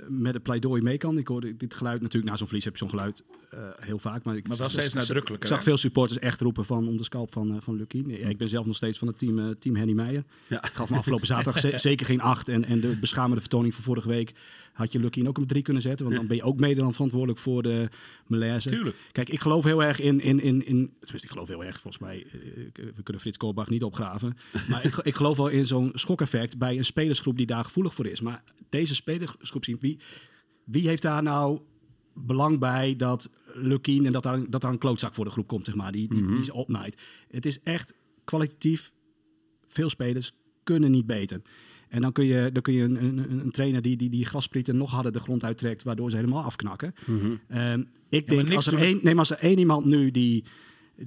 met 0.08 0.34
het 0.34 0.44
pleidooi 0.44 0.82
mee 0.82 0.98
kan. 0.98 1.18
Ik 1.18 1.28
hoorde 1.28 1.58
dit 1.58 1.74
geluid 1.74 2.02
natuurlijk, 2.02 2.32
na 2.32 2.38
zo'n 2.38 2.48
verlies 2.48 2.64
heb 2.66 2.74
je 2.74 2.80
zo'n 2.80 2.90
geluid 2.90 3.24
eh, 3.50 3.60
heel 3.80 4.00
vaak. 4.00 4.24
Maar, 4.24 4.36
ik 4.36 4.48
Maar 4.48 4.58
wel 4.58 4.70
steeds 4.70 4.94
nadrukkelijker, 4.94 5.50
Ik 5.50 5.56
zag 5.56 5.64
veel 5.64 5.78
supporters 5.78 6.20
echt 6.20 6.42
roepen 6.42 6.66
van 6.66 6.88
om 6.88 6.98
de 6.98 7.04
scalp 7.04 7.32
van, 7.34 7.52
eh, 7.52 7.58
van. 7.60 7.86
Ja, 7.88 8.28
ik 8.28 8.38
ben 8.38 8.50
zelf 8.50 8.66
nog 8.66 8.76
steeds 8.76 8.98
van 8.98 9.08
het 9.08 9.18
team, 9.18 9.56
team 9.60 9.76
Henny 9.76 9.94
Meijer. 9.94 10.24
Ja. 10.48 10.64
Ik 10.64 10.72
gaf 10.74 10.90
me 10.90 10.98
afgelopen 10.98 11.28
zaterdag 11.28 11.60
ze- 11.72 11.78
zeker 11.78 12.06
geen 12.06 12.22
acht. 12.22 12.48
En, 12.50 12.66
en 12.66 12.80
de 12.80 12.98
beschamende 13.00 13.40
vertoning 13.40 13.74
van 13.74 13.84
vorige 13.84 14.08
week 14.08 14.34
had 14.78 14.92
je 14.92 15.00
Lukien 15.00 15.28
ook 15.28 15.38
een 15.38 15.48
drie 15.48 15.62
kunnen 15.62 15.82
zetten. 15.82 16.06
Want 16.06 16.18
dan 16.18 16.28
ben 16.28 16.38
je 16.38 16.44
ook 16.44 16.60
mede 16.60 16.82
dan 16.82 16.94
verantwoordelijk 16.94 17.40
voor 17.40 17.64
de 17.64 17.90
malaise. 18.28 18.70
Tuurlijk. 18.70 18.96
Kijk, 19.12 19.30
ik 19.30 19.40
geloof 19.40 19.64
heel 19.64 19.84
erg 19.84 20.00
in, 20.00 20.20
in, 20.20 20.40
in, 20.40 20.66
in... 20.66 20.92
Tenminste, 21.00 21.16
ik 21.28 21.30
geloof 21.30 21.48
heel 21.48 21.64
erg, 21.64 21.80
volgens 21.80 22.04
mij... 22.04 22.26
eh, 22.32 22.66
ik- 22.66 22.94
we 22.96 23.04
kunnen 23.04 23.22
Frits 23.22 23.38
Koolbach 23.38 23.70
niet 23.70 23.84
opgraven. 23.84 24.38
Maar 24.70 24.86
ik, 24.86 24.96
ik 24.96 25.16
geloof 25.16 25.38
wel 25.38 25.48
in 25.48 25.66
zo'n 25.66 25.92
schokeffect 25.94 26.58
bij 26.58 26.78
een 26.78 26.86
spelersgroep 26.86 27.38
die 27.38 27.46
daar 27.46 27.64
gevoelig 27.64 27.94
voor 27.94 28.06
is. 28.06 28.22
Maar 28.22 28.44
deze 28.70 28.96
spelersgroep 28.96 29.64
zien, 29.64 29.78
wie, 29.80 30.00
wie 30.66 30.88
heeft 30.88 31.02
daar 31.02 31.24
nou 31.24 31.60
belang 32.14 32.60
bij 32.60 32.96
dat 32.96 33.30
Lukien 33.54 34.06
en 34.06 34.12
dat 34.12 34.24
daar, 34.24 34.50
dat 34.50 34.62
daar 34.62 34.72
een 34.72 34.78
klootzak 34.78 35.14
voor 35.16 35.26
de 35.26 35.32
groep 35.32 35.48
komt, 35.48 35.66
zeg 35.66 35.76
maar, 35.76 35.92
die, 35.92 36.10
die, 36.10 36.26
die 36.28 36.44
ze 36.44 36.54
opnaait. 36.54 37.02
Het 37.30 37.46
is 37.46 37.60
echt 37.64 37.94
kwalitatief. 38.24 38.92
Veel 39.68 39.90
spelers 39.90 40.34
kunnen 40.64 40.92
niet 40.92 41.06
beter. 41.06 41.42
En 41.90 42.02
dan 42.02 42.12
kun 42.12 42.26
je, 42.26 42.50
dan 42.52 42.62
kun 42.62 42.74
je 42.74 42.84
een, 42.84 43.04
een, 43.04 43.40
een 43.40 43.52
trainer 43.52 43.82
die, 43.82 43.96
die 43.98 44.10
die 44.10 44.26
grasprieten 44.26 44.78
nog 44.78 44.92
harder 44.92 45.12
de 45.12 45.20
grond 45.20 45.44
uittrekt, 45.44 45.84
waardoor 45.84 46.10
ze 46.10 46.16
helemaal 46.16 46.44
afknakken. 46.44 46.94
Ehm, 47.48 47.84
ik 48.10 48.28
denk, 48.28 48.54
als 48.54 48.68
er, 48.68 48.78
één, 48.78 48.94
nee, 49.02 49.14
maar 49.16 49.20
als 49.20 49.32
er 49.32 49.38
één 49.40 49.58
iemand 49.58 49.86
nu 49.86 50.12
die 50.12 50.44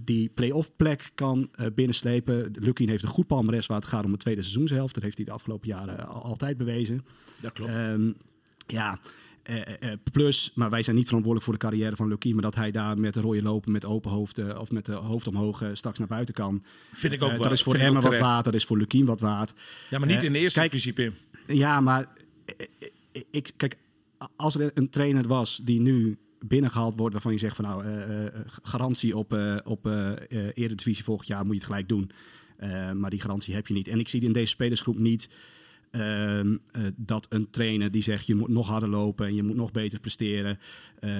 die 0.00 0.28
play-off 0.28 0.70
plek 0.76 1.10
kan 1.14 1.48
eh, 1.52 1.66
binnenslepen. 1.74 2.50
Lukien 2.52 2.88
heeft 2.88 3.02
een 3.02 3.08
goed 3.08 3.26
palmares 3.26 3.66
waar 3.66 3.76
het 3.78 3.86
gaat 3.88 4.04
om 4.04 4.12
de 4.12 4.18
tweede 4.18 4.42
seizoenshelft. 4.42 4.94
Dat 4.94 5.02
heeft 5.02 5.16
hij 5.16 5.26
de 5.26 5.32
afgelopen 5.32 5.68
jaren 5.68 6.06
al- 6.06 6.22
altijd 6.22 6.56
bewezen. 6.56 7.00
Dat 7.40 7.52
klopt. 7.52 7.70
Ehm, 7.70 8.12
ja, 8.66 8.98
plus, 10.12 10.50
maar 10.54 10.70
wij 10.70 10.82
zijn 10.82 10.96
niet 10.96 11.06
verantwoordelijk 11.06 11.50
voor 11.50 11.58
de 11.58 11.66
carrière 11.68 11.96
van 11.96 12.08
Lucky. 12.08 12.32
Maar 12.32 12.42
dat 12.42 12.54
hij 12.54 12.70
daar 12.70 12.98
met 12.98 13.14
de 13.14 13.20
rode 13.20 13.42
lopen, 13.42 13.72
met 13.72 13.84
open 13.84 14.10
hoofd 14.10 14.38
eh, 14.38 14.58
of 14.60 14.70
met 14.70 14.84
de 14.84 14.92
hoofd 14.92 15.26
omhoog 15.26 15.62
eh, 15.62 15.68
straks 15.72 15.98
naar 15.98 16.08
buiten 16.08 16.34
kan. 16.34 16.62
Vind 16.92 17.12
ik 17.12 17.22
ook 17.22 17.28
Eh, 17.30 17.34
wel. 17.34 17.42
dat 17.42 17.52
is 17.52 17.62
voor 17.62 17.80
ook 17.80 18.00
wat 18.02 18.18
waard, 18.18 18.44
dat 18.44 18.54
is 18.54 18.64
voor 18.64 18.78
Lukien 18.78 19.04
wat 19.04 19.20
waard. 19.20 19.54
Ja, 19.90 19.98
maar 19.98 20.08
niet 20.08 20.16
Eh, 20.18 20.24
in 20.24 20.32
de 20.32 20.38
eerste 20.38 20.58
kijk, 20.58 20.70
divisie, 20.70 20.92
Pim. 20.92 21.12
Ja, 21.46 21.80
maar 21.80 22.06
eh, 22.44 22.66
eh, 23.12 23.22
ik, 23.30 23.50
kijk, 23.56 23.76
als 24.36 24.54
er 24.54 24.70
een 24.74 24.90
trainer 24.90 25.26
was 25.26 25.60
die 25.64 25.80
nu 25.80 26.18
binnengehaald 26.46 26.94
wordt 26.98 27.12
waarvan 27.12 27.32
je 27.32 27.38
zegt 27.38 27.56
van 27.56 27.64
nou, 27.64 27.84
eh, 27.84 28.26
eh, 28.26 28.32
garantie 28.62 29.16
op, 29.16 29.32
eh 29.32 29.56
op 29.64 29.86
eh 29.86 30.10
eh, 30.12 30.50
Eredivisie 30.54 31.04
volgend 31.04 31.28
jaar 31.28 31.40
moet 31.44 31.52
je 31.54 31.58
het 31.60 31.66
gelijk 31.66 31.88
doen. 31.88 32.10
Eh, 32.56 32.92
maar 32.92 33.10
die 33.10 33.20
garantie 33.20 33.54
heb 33.54 33.66
je 33.66 33.74
niet. 33.74 33.88
En 33.88 33.98
ik 33.98 34.08
zie 34.08 34.20
in 34.20 34.32
deze 34.32 34.46
spelersgroep 34.46 34.98
niet 34.98 35.28
ehm, 35.90 36.56
eh, 36.72 36.82
dat 36.96 37.26
een 37.30 37.50
trainer 37.50 37.90
die 37.90 38.02
zegt 38.02 38.26
je 38.26 38.34
moet 38.34 38.48
nog 38.48 38.66
harder 38.68 38.88
lopen 38.88 39.26
en 39.26 39.34
je 39.34 39.42
moet 39.42 39.56
nog 39.56 39.70
beter 39.70 40.00
presteren. 40.00 40.58
eh, 41.00 41.10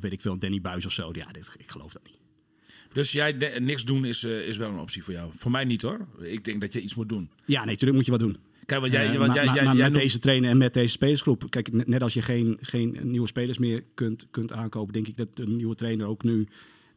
weet 0.00 0.12
ik 0.12 0.20
veel, 0.20 0.38
Danny 0.38 0.60
Buis 0.60 0.86
of 0.86 0.92
zo. 0.92 1.08
Ja, 1.12 1.26
dit, 1.32 1.54
ik 1.58 1.70
geloof 1.70 1.92
dat 1.92 2.02
niet. 2.04 2.18
Dus 2.92 3.12
jij 3.12 3.36
de- 3.36 3.56
niks 3.60 3.84
doen 3.84 4.04
is, 4.04 4.24
eh, 4.24 4.46
is 4.46 4.56
wel 4.56 4.70
een 4.70 4.78
optie 4.78 5.02
voor 5.04 5.12
jou. 5.14 5.30
Voor 5.34 5.50
mij 5.50 5.64
niet 5.64 5.82
hoor. 5.82 6.06
Ik 6.20 6.44
denk 6.44 6.60
dat 6.60 6.72
je 6.72 6.80
iets 6.80 6.94
moet 6.94 7.08
doen. 7.08 7.30
Ja, 7.46 7.58
nee, 7.58 7.66
natuurlijk 7.66 7.94
moet 7.94 8.04
je 8.04 8.10
wat 8.10 8.20
doen. 8.20 8.36
Kijk, 8.66 8.80
want 8.80 8.92
jij, 8.92 9.06
want 9.06 9.18
maar 9.18 9.26
jij, 9.36 9.44
maar- 9.44 9.54
jij, 9.54 9.64
maar 9.64 9.74
jij 9.74 9.82
met 9.82 9.92
noemt- 9.92 10.04
deze 10.04 10.18
trainer 10.18 10.50
en 10.50 10.56
met 10.58 10.74
deze 10.74 10.88
spelersgroep. 10.92 11.44
Kijk, 11.50 11.72
net 11.72 11.88
net 11.88 12.02
als 12.02 12.14
je 12.14 12.22
geen, 12.22 12.58
geen 12.60 12.98
nieuwe 13.02 13.26
spelers 13.26 13.58
meer 13.58 13.84
kunt, 13.94 14.26
kunt 14.30 14.52
aankopen, 14.52 14.92
denk 14.92 15.08
ik 15.08 15.16
dat 15.16 15.38
een 15.38 15.56
nieuwe 15.56 15.74
trainer 15.74 16.06
ook 16.06 16.22
nu 16.24 16.46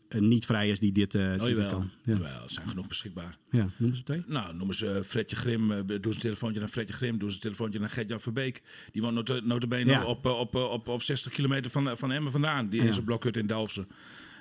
eh, 0.10 0.22
niet 0.22 0.46
vrij 0.46 0.70
is 0.70 0.80
die 0.80 0.92
dit, 0.92 1.16
eh 1.16 1.22
Oh, 1.22 1.28
die 1.30 1.40
dit 1.40 1.48
jawel. 1.64 1.70
kan. 1.70 1.90
Ja. 2.04 2.14
Jawel, 2.14 2.44
er 2.44 2.50
zijn 2.52 2.68
genoeg 2.68 2.88
beschikbaar. 2.88 3.38
ja, 3.52 3.68
noemen 3.78 3.98
ze 3.98 4.04
twee? 4.04 4.24
Nou, 4.28 4.56
noemen 4.56 4.76
ze 4.76 5.02
Fredje 5.06 5.36
Grim, 5.36 5.72
eh, 5.72 5.78
doe 5.86 6.00
ze 6.02 6.10
een 6.10 6.18
telefoontje 6.20 6.60
naar 6.60 6.70
Fredje 6.70 6.94
Grim, 6.94 7.18
doe 7.18 7.30
ze 7.30 7.36
een 7.36 7.42
telefoontje 7.42 7.80
naar 7.80 7.90
Gert-Jan 7.90 8.20
Verbeek. 8.20 8.62
Die 8.92 9.02
woont 9.02 9.14
nota- 9.14 9.40
notabene 9.44 9.92
Ja. 9.92 10.06
op, 10.06 10.26
eh, 10.26 10.40
op, 10.40 10.56
eh, 10.56 10.64
op, 10.72 10.88
op 10.88 11.02
60 11.02 11.32
kilometer 11.32 11.72
van, 11.72 11.98
van 11.98 12.12
Emmen 12.12 12.32
vandaan. 12.32 12.70
Die 12.70 12.82
Ja. 12.82 12.88
is 12.88 12.98
een 12.98 13.04
blokhut 13.04 13.38
in 13.38 13.48
Delfsen. 13.48 13.88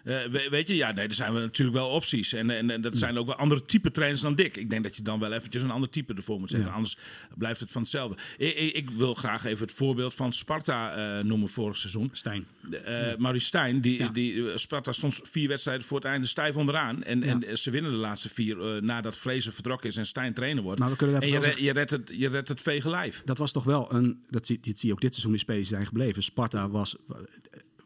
Eh, 0.04 0.25
we- 0.30 0.46
weet 0.50 0.68
je, 0.68 0.76
ja, 0.76 0.92
nee, 0.92 1.06
er 1.08 1.14
zijn 1.14 1.34
we 1.34 1.40
natuurlijk 1.40 1.76
wel 1.76 1.88
opties. 1.88 2.32
En, 2.32 2.50
en, 2.50 2.70
en 2.70 2.80
dat 2.80 2.96
zijn 2.96 3.18
ook 3.18 3.26
wel 3.26 3.34
andere 3.34 3.64
type 3.64 3.90
trainers 3.90 4.20
dan 4.23 4.34
Dick. 4.34 4.56
Ik 4.56 4.70
denk 4.70 4.82
dat 4.82 4.96
je 4.96 5.02
dan 5.02 5.18
wel 5.20 5.32
eventjes 5.32 5.62
een 5.62 5.70
ander 5.70 5.90
type 5.90 6.14
ervoor 6.14 6.38
moet 6.40 6.50
zetten. 6.50 6.68
Ja. 6.68 6.75
Anders 6.75 6.96
blijft 7.37 7.61
het 7.61 7.73
van 7.73 7.82
hetzelfde. 7.82 8.16
Ik, 8.37 8.54
ik, 8.56 8.75
ik 8.75 8.90
wil 8.90 9.14
graag 9.14 9.44
even 9.44 9.66
het 9.66 9.75
voorbeeld 9.76 10.14
van 10.14 10.32
Sparta 10.32 10.94
eh, 11.18 11.25
noemen 11.25 11.49
vorig 11.49 11.76
seizoen. 11.76 12.08
Stijn. 12.12 12.46
Eh 12.84 13.16
Maurice 13.18 13.46
Stijn, 13.46 13.80
die, 13.80 13.99
Ja. 13.99 14.08
die, 14.08 14.58
Sparta 14.58 14.92
stond 14.92 15.20
vier 15.23 15.49
wedstrijden 15.49 15.87
voor 15.87 15.96
het 15.96 16.06
einde 16.06 16.26
stijf 16.26 16.56
onderaan. 16.56 17.02
En, 17.02 17.20
Ja. 17.20 17.38
en 17.40 17.58
ze 17.58 17.70
winnen 17.70 17.90
de 17.90 17.96
laatste 17.96 18.29
vier 18.29 18.83
nadat 18.83 19.16
Vrezen 19.16 19.52
vertrokken 19.52 19.88
is 19.88 19.96
en 19.96 20.07
Stijn 20.07 20.35
trainer 20.35 20.62
wordt. 20.62 20.79
Maar 20.81 20.90
we 20.90 20.96
kunnen 20.96 21.14
dat 21.14 21.24
en 21.24 21.31
je, 21.31 21.38
re- 21.38 21.62
je, 21.62 21.72
redt 21.72 21.90
het, 21.90 22.11
je 22.14 22.29
redt 22.29 22.48
het 22.48 22.61
vege 22.62 22.88
lijf. 22.90 23.22
Dat 23.24 23.38
was 23.38 23.52
toch 23.52 23.64
wel 23.64 23.92
een. 23.94 24.24
Dat 24.31 24.46
zie, 24.46 24.59
dit 24.61 24.79
zie 24.79 24.88
je 24.88 24.94
ook 24.94 25.00
dit 25.00 25.12
seizoen 25.12 25.33
in 25.33 25.38
spelers 25.38 25.68
die 25.68 25.74
zijn 25.76 25.87
gebleven. 25.88 26.22
Sparta 26.22 26.68
was, 26.70 26.96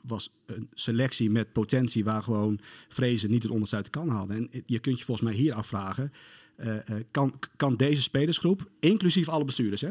was 0.08 0.32
een 0.46 0.68
selectie 0.74 1.30
met 1.30 1.52
potentie 1.52 2.04
waar 2.04 2.22
gewoon 2.22 2.60
Vrezen 2.88 3.30
niet 3.30 3.42
het 3.42 3.52
onderste 3.52 3.76
uit 3.76 3.90
kan 3.90 4.08
haalde. 4.08 4.34
En 4.34 4.50
je 4.66 4.78
kunt 4.78 4.98
je 4.98 5.04
volgens 5.04 5.28
mij 5.28 5.36
hier 5.36 5.54
afvragen: 5.54 6.12
eh, 6.56 6.76
eh, 6.76 7.04
kan, 7.10 7.38
kan 7.56 7.74
deze 7.74 8.02
spelersgroep, 8.02 8.70
inclusief 8.80 9.28
alle 9.28 9.44
bestuurders, 9.44 9.80
hè, 9.80 9.90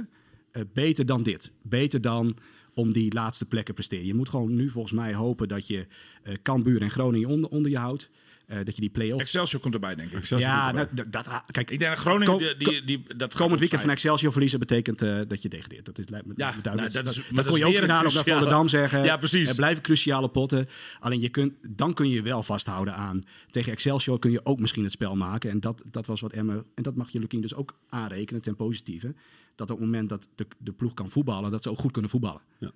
eh, 0.51 0.61
beter 0.73 1.05
dan 1.05 1.23
dit? 1.23 1.51
Beter 1.61 2.01
dan 2.01 2.37
om 2.73 2.93
die 2.93 3.13
laatste 3.13 3.45
plekken 3.45 3.73
presteren. 3.73 4.05
Je 4.05 4.13
moet 4.13 4.29
gewoon 4.29 4.55
nu 4.55 4.69
volgens 4.69 4.93
mij 4.93 5.13
hopen 5.13 5.47
dat 5.47 5.67
je 5.67 5.87
Cambuur 6.43 6.81
en 6.81 6.89
Groningen 6.89 7.29
onder, 7.29 7.49
onder 7.49 7.71
je 7.71 7.77
houdt. 7.77 8.09
Eh, 8.47 8.57
dat 8.63 8.75
je 8.75 8.81
die 8.81 8.89
play-off. 8.89 9.21
Excelsior 9.21 9.61
komt 9.61 9.73
erbij, 9.73 9.95
denk 9.95 10.11
ik. 10.11 10.25
Ja, 10.25 10.71
nou, 10.71 10.87
dat, 11.09 11.27
kijk, 11.45 11.71
Ik 11.71 11.79
denk 11.79 11.91
dat 11.91 11.99
Groningen... 11.99 12.37
Die, 12.37 12.55
die, 12.57 12.83
die, 12.83 13.15
dat 13.17 13.35
Komend 13.35 13.59
weekend 13.59 13.81
van. 13.81 13.89
Excelsior 13.89 14.31
verliezen 14.31 14.59
betekent 14.59 15.01
eh, 15.01 15.19
dat 15.27 15.41
je 15.41 15.49
degradeert. 15.49 15.85
Dat 15.85 15.97
is, 15.99 16.09
lijkt 16.09 16.25
me 16.25 16.33
Ja, 16.35 16.51
duidelijk. 16.61 16.93
nou, 16.93 17.05
dat 17.05 17.15
is- 17.15 17.23
dat, 17.27 17.35
dat 17.35 17.45
kon 17.45 17.57
je 17.57 17.65
ook 17.65 17.81
op 17.81 17.87
naar 17.87 18.01
cruciale- 18.01 18.31
Volendam 18.39 18.67
zeggen. 18.67 19.03
Ja, 19.03 19.17
precies. 19.17 19.49
Er 19.49 19.55
blijven 19.55 19.83
cruciale 19.83 20.29
potten. 20.29 20.67
Alleen 20.99 21.19
je 21.21 21.29
kunt, 21.29 21.53
dan 21.69 21.93
kun 21.93 22.09
je 22.09 22.21
wel 22.21 22.43
vasthouden 22.43 22.93
aan... 22.95 23.21
Tegen 23.49 23.71
Excelsior 23.71 24.19
kun 24.19 24.31
je 24.31 24.41
ook 24.45 24.59
misschien 24.59 24.83
het 24.83 24.91
spel 24.91 25.15
maken. 25.15 25.49
En 25.49 25.59
dat, 25.59 25.83
dat 25.91 26.05
was 26.05 26.21
wat 26.21 26.33
Emmen... 26.33 26.65
En 26.75 26.83
dat 26.83 26.95
mag 26.95 27.09
je 27.09 27.19
Lukien 27.19 27.41
dus 27.41 27.55
ook 27.55 27.77
aanrekenen 27.89 28.41
ten 28.41 28.55
positieve. 28.55 29.13
Dat 29.55 29.69
op 29.71 29.77
het 29.77 29.85
moment 29.85 30.09
dat 30.09 30.27
de, 30.35 30.47
de 30.57 30.71
ploeg 30.71 30.93
kan 30.93 31.09
voetballen... 31.09 31.51
dat 31.51 31.63
ze 31.63 31.69
ook 31.69 31.79
goed 31.79 31.91
kunnen 31.91 32.11
voetballen. 32.11 32.41
Ja. 32.59 32.71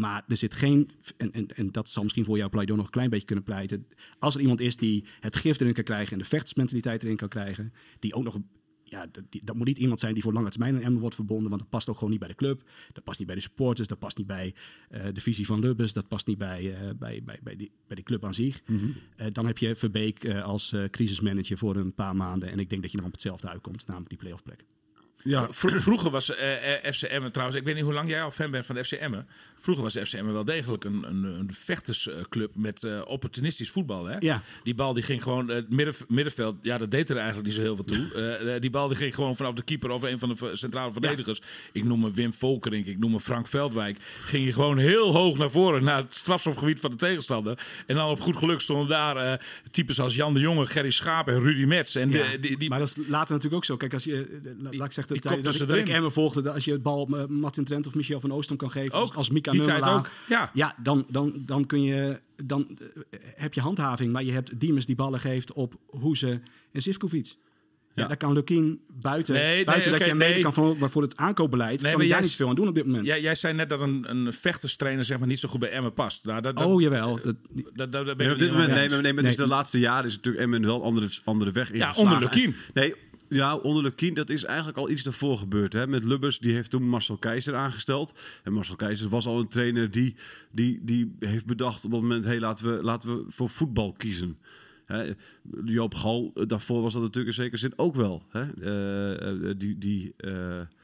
Maar 0.00 0.24
er 0.28 0.36
zit 0.36 0.54
geen, 0.54 0.90
en, 1.16 1.32
en, 1.32 1.46
en 1.46 1.72
dat 1.72 1.88
zal 1.88 2.02
misschien 2.02 2.24
voor 2.24 2.36
jouw 2.36 2.48
pleidooi 2.48 2.76
nog 2.78 2.86
een 2.86 2.92
klein 2.92 3.10
beetje 3.10 3.26
kunnen 3.26 3.44
pleiten. 3.44 3.86
Als 4.18 4.34
er 4.34 4.40
iemand 4.40 4.60
is 4.60 4.76
die 4.76 5.04
het 5.20 5.36
gift 5.36 5.60
erin 5.60 5.72
kan 5.72 5.84
krijgen 5.84 6.12
en 6.12 6.18
de 6.18 6.24
vechtersmentaliteit 6.24 7.02
erin 7.02 7.16
kan 7.16 7.28
krijgen, 7.28 7.72
die 7.98 8.14
ook 8.14 8.24
nog, 8.24 8.38
ja, 8.84 9.06
dat, 9.06 9.24
die- 9.28 9.44
dat 9.44 9.56
moet 9.56 9.66
niet 9.66 9.78
iemand 9.78 10.00
zijn 10.00 10.14
die 10.14 10.22
voor 10.22 10.32
lange 10.32 10.50
termijn 10.50 10.74
aan 10.74 10.80
Emmen 10.82 11.00
wordt 11.00 11.14
verbonden, 11.14 11.48
want 11.48 11.60
dat 11.60 11.70
past 11.70 11.88
ook 11.88 11.94
gewoon 11.94 12.10
niet 12.10 12.18
bij 12.18 12.28
de 12.28 12.34
club. 12.34 12.62
Dat 12.92 13.04
past 13.04 13.18
niet 13.18 13.26
bij 13.26 13.36
de 13.36 13.42
supporters, 13.42 13.88
dat 13.88 13.98
past 13.98 14.16
niet 14.16 14.26
bij 14.26 14.54
eh, 14.88 15.04
de 15.12 15.20
visie 15.20 15.46
van 15.46 15.60
Lubbers, 15.60 15.92
dat 15.92 16.08
past 16.08 16.26
niet 16.26 16.38
bij, 16.38 16.74
eh, 16.74 16.90
bij, 16.98 17.22
bij, 17.24 17.38
bij, 17.42 17.56
die, 17.56 17.70
bij 17.86 17.96
die 17.96 18.04
club 18.04 18.24
aan 18.24 18.34
zich. 18.34 18.62
Eh, 19.16 19.26
dan 19.32 19.46
heb 19.46 19.58
je 19.58 19.76
Verbeek 19.76 20.28
als 20.34 20.74
crisismanager 20.90 21.58
voor 21.58 21.76
een 21.76 21.94
paar 21.94 22.16
maanden 22.16 22.50
en 22.50 22.58
ik 22.58 22.70
denk 22.70 22.82
dat 22.82 22.90
je 22.90 22.96
dan 22.96 23.06
op 23.06 23.12
hetzelfde 23.12 23.48
uitkomt, 23.48 23.86
namelijk 23.86 24.08
die 24.10 24.18
play-off 24.18 24.42
plek. 24.42 24.64
Ja, 25.24 25.46
Vro- 25.50 25.80
Vroeger 25.80 26.10
was 26.10 26.34
eh, 26.34 26.84
eh, 26.86 26.92
FC 26.94 27.02
Emmen 27.02 27.32
trouwens, 27.32 27.58
ik 27.58 27.64
weet 27.64 27.74
niet 27.74 27.84
hoe 27.84 27.92
lang 27.92 28.08
jij 28.08 28.22
al 28.22 28.30
fan 28.30 28.50
bent 28.50 28.66
van 28.66 28.74
de 28.74 28.84
FC 28.84 28.92
Emmen. 28.92 29.26
Vroeger 29.58 29.84
was 29.84 29.92
de 29.92 30.06
FC 30.06 30.12
Emmen 30.12 30.32
wel 30.32 30.44
degelijk 30.44 30.84
een, 30.84 31.04
een, 31.08 31.24
een 31.24 31.50
vechtersclub 31.54 32.50
met 32.54 32.84
eh, 32.84 33.00
opportunistisch 33.04 33.70
voetbal. 33.70 34.04
Hè? 34.06 34.16
Ja. 34.20 34.42
Die 34.62 34.74
bal 34.74 34.92
die 34.94 35.02
ging 35.02 35.22
gewoon, 35.22 35.50
eh, 35.50 35.56
het 35.56 35.70
midden, 35.70 35.94
middenveld, 36.08 36.56
ja 36.62 36.78
dat 36.78 36.90
deed 36.90 37.10
er 37.10 37.16
eigenlijk 37.16 37.46
niet 37.46 37.56
zo 37.56 37.60
heel 37.62 37.74
veel 37.76 37.84
toe. 37.84 38.10
Eh, 38.14 38.54
eh, 38.54 38.60
die 38.60 38.70
bal 38.70 38.88
die 38.88 38.96
ging 38.96 39.14
gewoon 39.14 39.36
vanaf 39.36 39.54
de 39.54 39.62
keeper 39.62 39.90
of 39.90 40.02
een 40.02 40.18
van 40.18 40.28
de 40.28 40.50
centrale 40.56 40.92
verdedigers. 40.92 41.40
Ik 41.72 41.84
noem 41.84 42.00
me 42.00 42.10
Wim 42.12 42.32
Volkerink, 42.32 42.86
ik 42.86 42.98
noem 42.98 43.10
me 43.10 43.20
Frank 43.20 43.46
Veldwijk. 43.48 43.96
Ging 44.24 44.44
je 44.44 44.52
gewoon 44.52 44.78
heel 44.78 45.12
hoog 45.12 45.38
naar 45.38 45.50
voren, 45.50 45.84
naar 45.84 45.96
het 45.96 46.14
strafschopgebied 46.14 46.80
van 46.80 46.90
de 46.90 46.96
tegenstander. 46.96 47.58
En 47.86 47.96
dan 47.96 48.10
op 48.10 48.20
goed 48.20 48.36
geluk 48.36 48.60
stonden 48.60 48.88
daar 48.88 49.16
eh, 49.16 49.32
types 49.70 50.00
als 50.00 50.14
Jan 50.14 50.34
de 50.34 50.40
Jonge, 50.40 50.66
Gerry 50.66 50.90
Schaap 50.90 51.28
en 51.28 51.40
Rudy 51.40 51.64
Metz. 51.64 51.96
En 51.96 52.10
Ja, 52.10 52.36
die, 52.36 52.58
die, 52.58 52.68
maar 52.68 52.78
dat 52.78 52.88
is 52.88 52.96
later 52.96 53.34
natuurlijk 53.34 53.54
ook 53.54 53.64
zo. 53.64 53.76
Kijk, 53.76 53.94
als 53.94 54.04
je, 54.04 54.40
eh, 54.44 54.50
la- 54.58 54.70
laat 54.72 54.86
ik 54.86 54.92
zeggen, 54.92 55.09
de 55.14 55.28
die 55.28 55.42
dat 55.42 55.54
ik, 55.54 55.68
dat 55.68 55.76
ik. 55.76 55.88
Emmen 55.88 56.12
volgde, 56.12 56.42
dat 56.42 56.54
als 56.54 56.64
je 56.64 56.72
het 56.72 56.82
bal 56.82 57.08
eh, 57.10 57.26
Martin 57.26 57.64
Trent 57.64 57.86
of 57.86 57.94
Michel 57.94 58.20
van 58.20 58.32
Oostum 58.32 58.56
kan 58.56 58.70
geven, 58.70 58.94
Ook. 58.94 59.06
als, 59.06 59.14
als 59.16 59.30
Mika 59.30 59.52
Nummela, 59.52 59.94
ook, 59.96 60.08
ja. 60.28 60.50
ja 60.54 60.74
dan, 60.82 61.06
dan, 61.08 61.42
dan 61.46 61.66
kun 61.66 61.82
je, 61.82 62.20
dan 62.44 62.78
eh, 63.10 63.20
heb 63.34 63.54
je 63.54 63.60
handhaving, 63.60 64.12
maar 64.12 64.24
je 64.24 64.32
hebt 64.32 64.60
Diemers 64.60 64.86
die 64.86 64.96
ballen 64.96 65.20
geeft 65.20 65.52
op 65.52 65.74
Hoeze 65.86 66.40
en 66.72 66.82
Sivkovic. 66.82 67.34
Ja, 67.94 68.02
Ja. 68.02 68.08
daar 68.08 68.16
kan 68.16 68.32
Lukien 68.32 68.80
buiten, 69.00 69.34
Nee, 69.34 69.54
nee, 69.54 69.64
buiten 69.64 69.90
dat 69.92 70.00
oké, 70.00 70.10
je 70.10 70.16
nee. 70.16 70.42
kan 70.42 70.52
van, 70.52 70.76
maar 70.78 70.90
voor 70.90 71.02
het 71.02 71.16
aankoopbeleid 71.16 71.82
Nee, 71.82 71.90
kan 71.92 72.00
daar 72.00 72.10
jij 72.10 72.20
niet 72.20 72.34
veel 72.34 72.48
aan 72.48 72.54
doen 72.54 72.68
op 72.68 72.74
dit 72.74 72.86
moment. 72.86 73.06
Jij, 73.06 73.20
jij 73.20 73.34
zei 73.34 73.54
net 73.54 73.70
dat 73.70 73.80
een, 73.80 74.04
een 74.10 74.32
vechterstrainer 74.32 75.04
zeg 75.04 75.18
maar, 75.18 75.28
niet 75.28 75.38
zo 75.38 75.48
goed 75.48 75.60
bij 75.60 75.70
Emmen 75.70 75.92
past. 75.92 76.24
Nou, 76.24 76.40
dat, 76.40 76.56
dat, 76.56 76.66
oh 76.66 76.80
jawel, 76.80 77.20
dat, 77.22 77.36
dat, 77.52 77.92
dat, 77.92 77.92
dat 77.92 78.16
ben 78.16 78.16
Nee, 78.16 78.26
ik 78.26 78.32
op 78.32 78.38
dit 78.38 78.50
moment, 78.50 78.72
nee, 78.72 78.88
maar, 78.88 79.00
nee, 79.02 79.12
maar 79.12 79.22
dus 79.22 79.36
de 79.36 79.46
laatste 79.46 79.78
jaren 79.78 80.04
is 80.04 80.14
natuurlijk 80.16 80.44
Emmen 80.44 80.62
wel 80.66 80.76
een 80.76 80.82
andere, 80.82 81.08
andere 81.24 81.50
weg 81.52 81.70
ingeslagen. 81.70 82.02
onder 82.02 82.18
Lukien. 82.18 82.54
Nee, 82.74 82.94
ja, 83.30 83.56
onder 83.56 83.82
Lukien, 83.82 84.14
dat 84.14 84.30
is 84.30 84.44
eigenlijk 84.44 84.78
al 84.78 84.90
iets 84.90 85.02
daarvoor 85.02 85.38
gebeurd. 85.38 85.72
Hè? 85.72 85.86
Met 85.86 86.04
Lubbers, 86.04 86.38
die 86.38 86.54
heeft 86.54 86.70
toen 86.70 86.88
Marcel 86.88 87.16
Keizer 87.16 87.54
aangesteld. 87.54 88.14
En 88.44 88.52
Marcel 88.52 88.76
Keizer 88.76 89.08
was 89.08 89.26
al 89.26 89.38
een 89.38 89.48
trainer 89.48 89.90
die, 89.90 90.14
die, 90.52 90.80
die 90.82 91.16
heeft 91.18 91.46
bedacht 91.46 91.84
op 91.84 91.90
dat 91.90 92.00
moment... 92.00 92.24
Hey, 92.24 92.40
laten, 92.40 92.76
we, 92.76 92.82
laten 92.82 93.16
we 93.16 93.24
voor 93.28 93.48
voetbal 93.48 93.92
kiezen. 93.92 94.38
Hè, 94.84 95.12
Joop 95.64 95.94
Gal, 95.94 96.30
eh, 96.34 96.46
daarvoor 96.46 96.82
was 96.82 96.92
dat 96.92 97.02
natuurlijk 97.02 97.36
in 97.36 97.42
zekere 97.42 97.56
zin 97.56 97.72
ook 97.76 97.94
wel. 97.94 98.22
Hè? 98.28 98.52
Eh, 98.60 99.50
eh, 99.50 99.58
die, 99.58 99.78
die, 99.78 100.14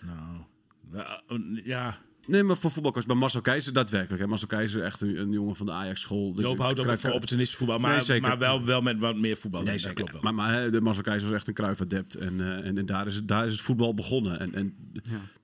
Nou, 0.04 1.62
ja, 1.64 1.98
Nee, 2.26 2.42
maar 2.42 2.56
voor 2.56 2.70
voetbalcoach. 2.70 3.06
Maar 3.06 3.16
Marcel 3.16 3.40
Keizer 3.40 3.72
daadwerkelijk. 3.72 4.22
Hè. 4.22 4.28
Marcel 4.28 4.48
Keizer 4.48 4.82
echt 4.82 5.00
een, 5.00 5.20
een 5.20 5.30
jongen 5.30 5.56
van 5.56 5.66
de 5.66 5.72
Ajax-school. 5.72 6.34
De- 6.34 6.42
Joop 6.42 6.58
houdt 6.58 6.78
ook 6.86 6.98
van 6.98 7.12
opportunistisch 7.12 7.56
voetbal, 7.56 7.78
maar, 7.78 8.20
maar 8.20 8.38
wel, 8.38 8.64
wel 8.64 8.82
met 8.82 8.98
wat 8.98 9.16
meer 9.16 9.36
voetbal. 9.36 9.62
Nee, 9.62 9.72
dat 9.72 9.80
zeker. 9.80 9.94
klopt 9.96 10.12
wel. 10.12 10.22
Maar, 10.22 10.34
maar 10.34 10.54
hè, 10.54 10.70
de 10.70 10.80
Marcel 10.80 11.02
Keizer 11.02 11.28
was 11.28 11.36
echt 11.38 11.48
een 11.48 11.54
Cruijff-adept. 11.54 12.14
En, 12.14 12.40
eh, 12.40 12.66
en, 12.66 12.78
en 12.78 12.86
daar, 12.86 13.06
is 13.06 13.14
het, 13.14 13.28
daar 13.28 13.46
is 13.46 13.52
het 13.52 13.60
voetbal 13.60 13.94
begonnen. 13.94 14.40
En, 14.40 14.54
en 14.54 14.74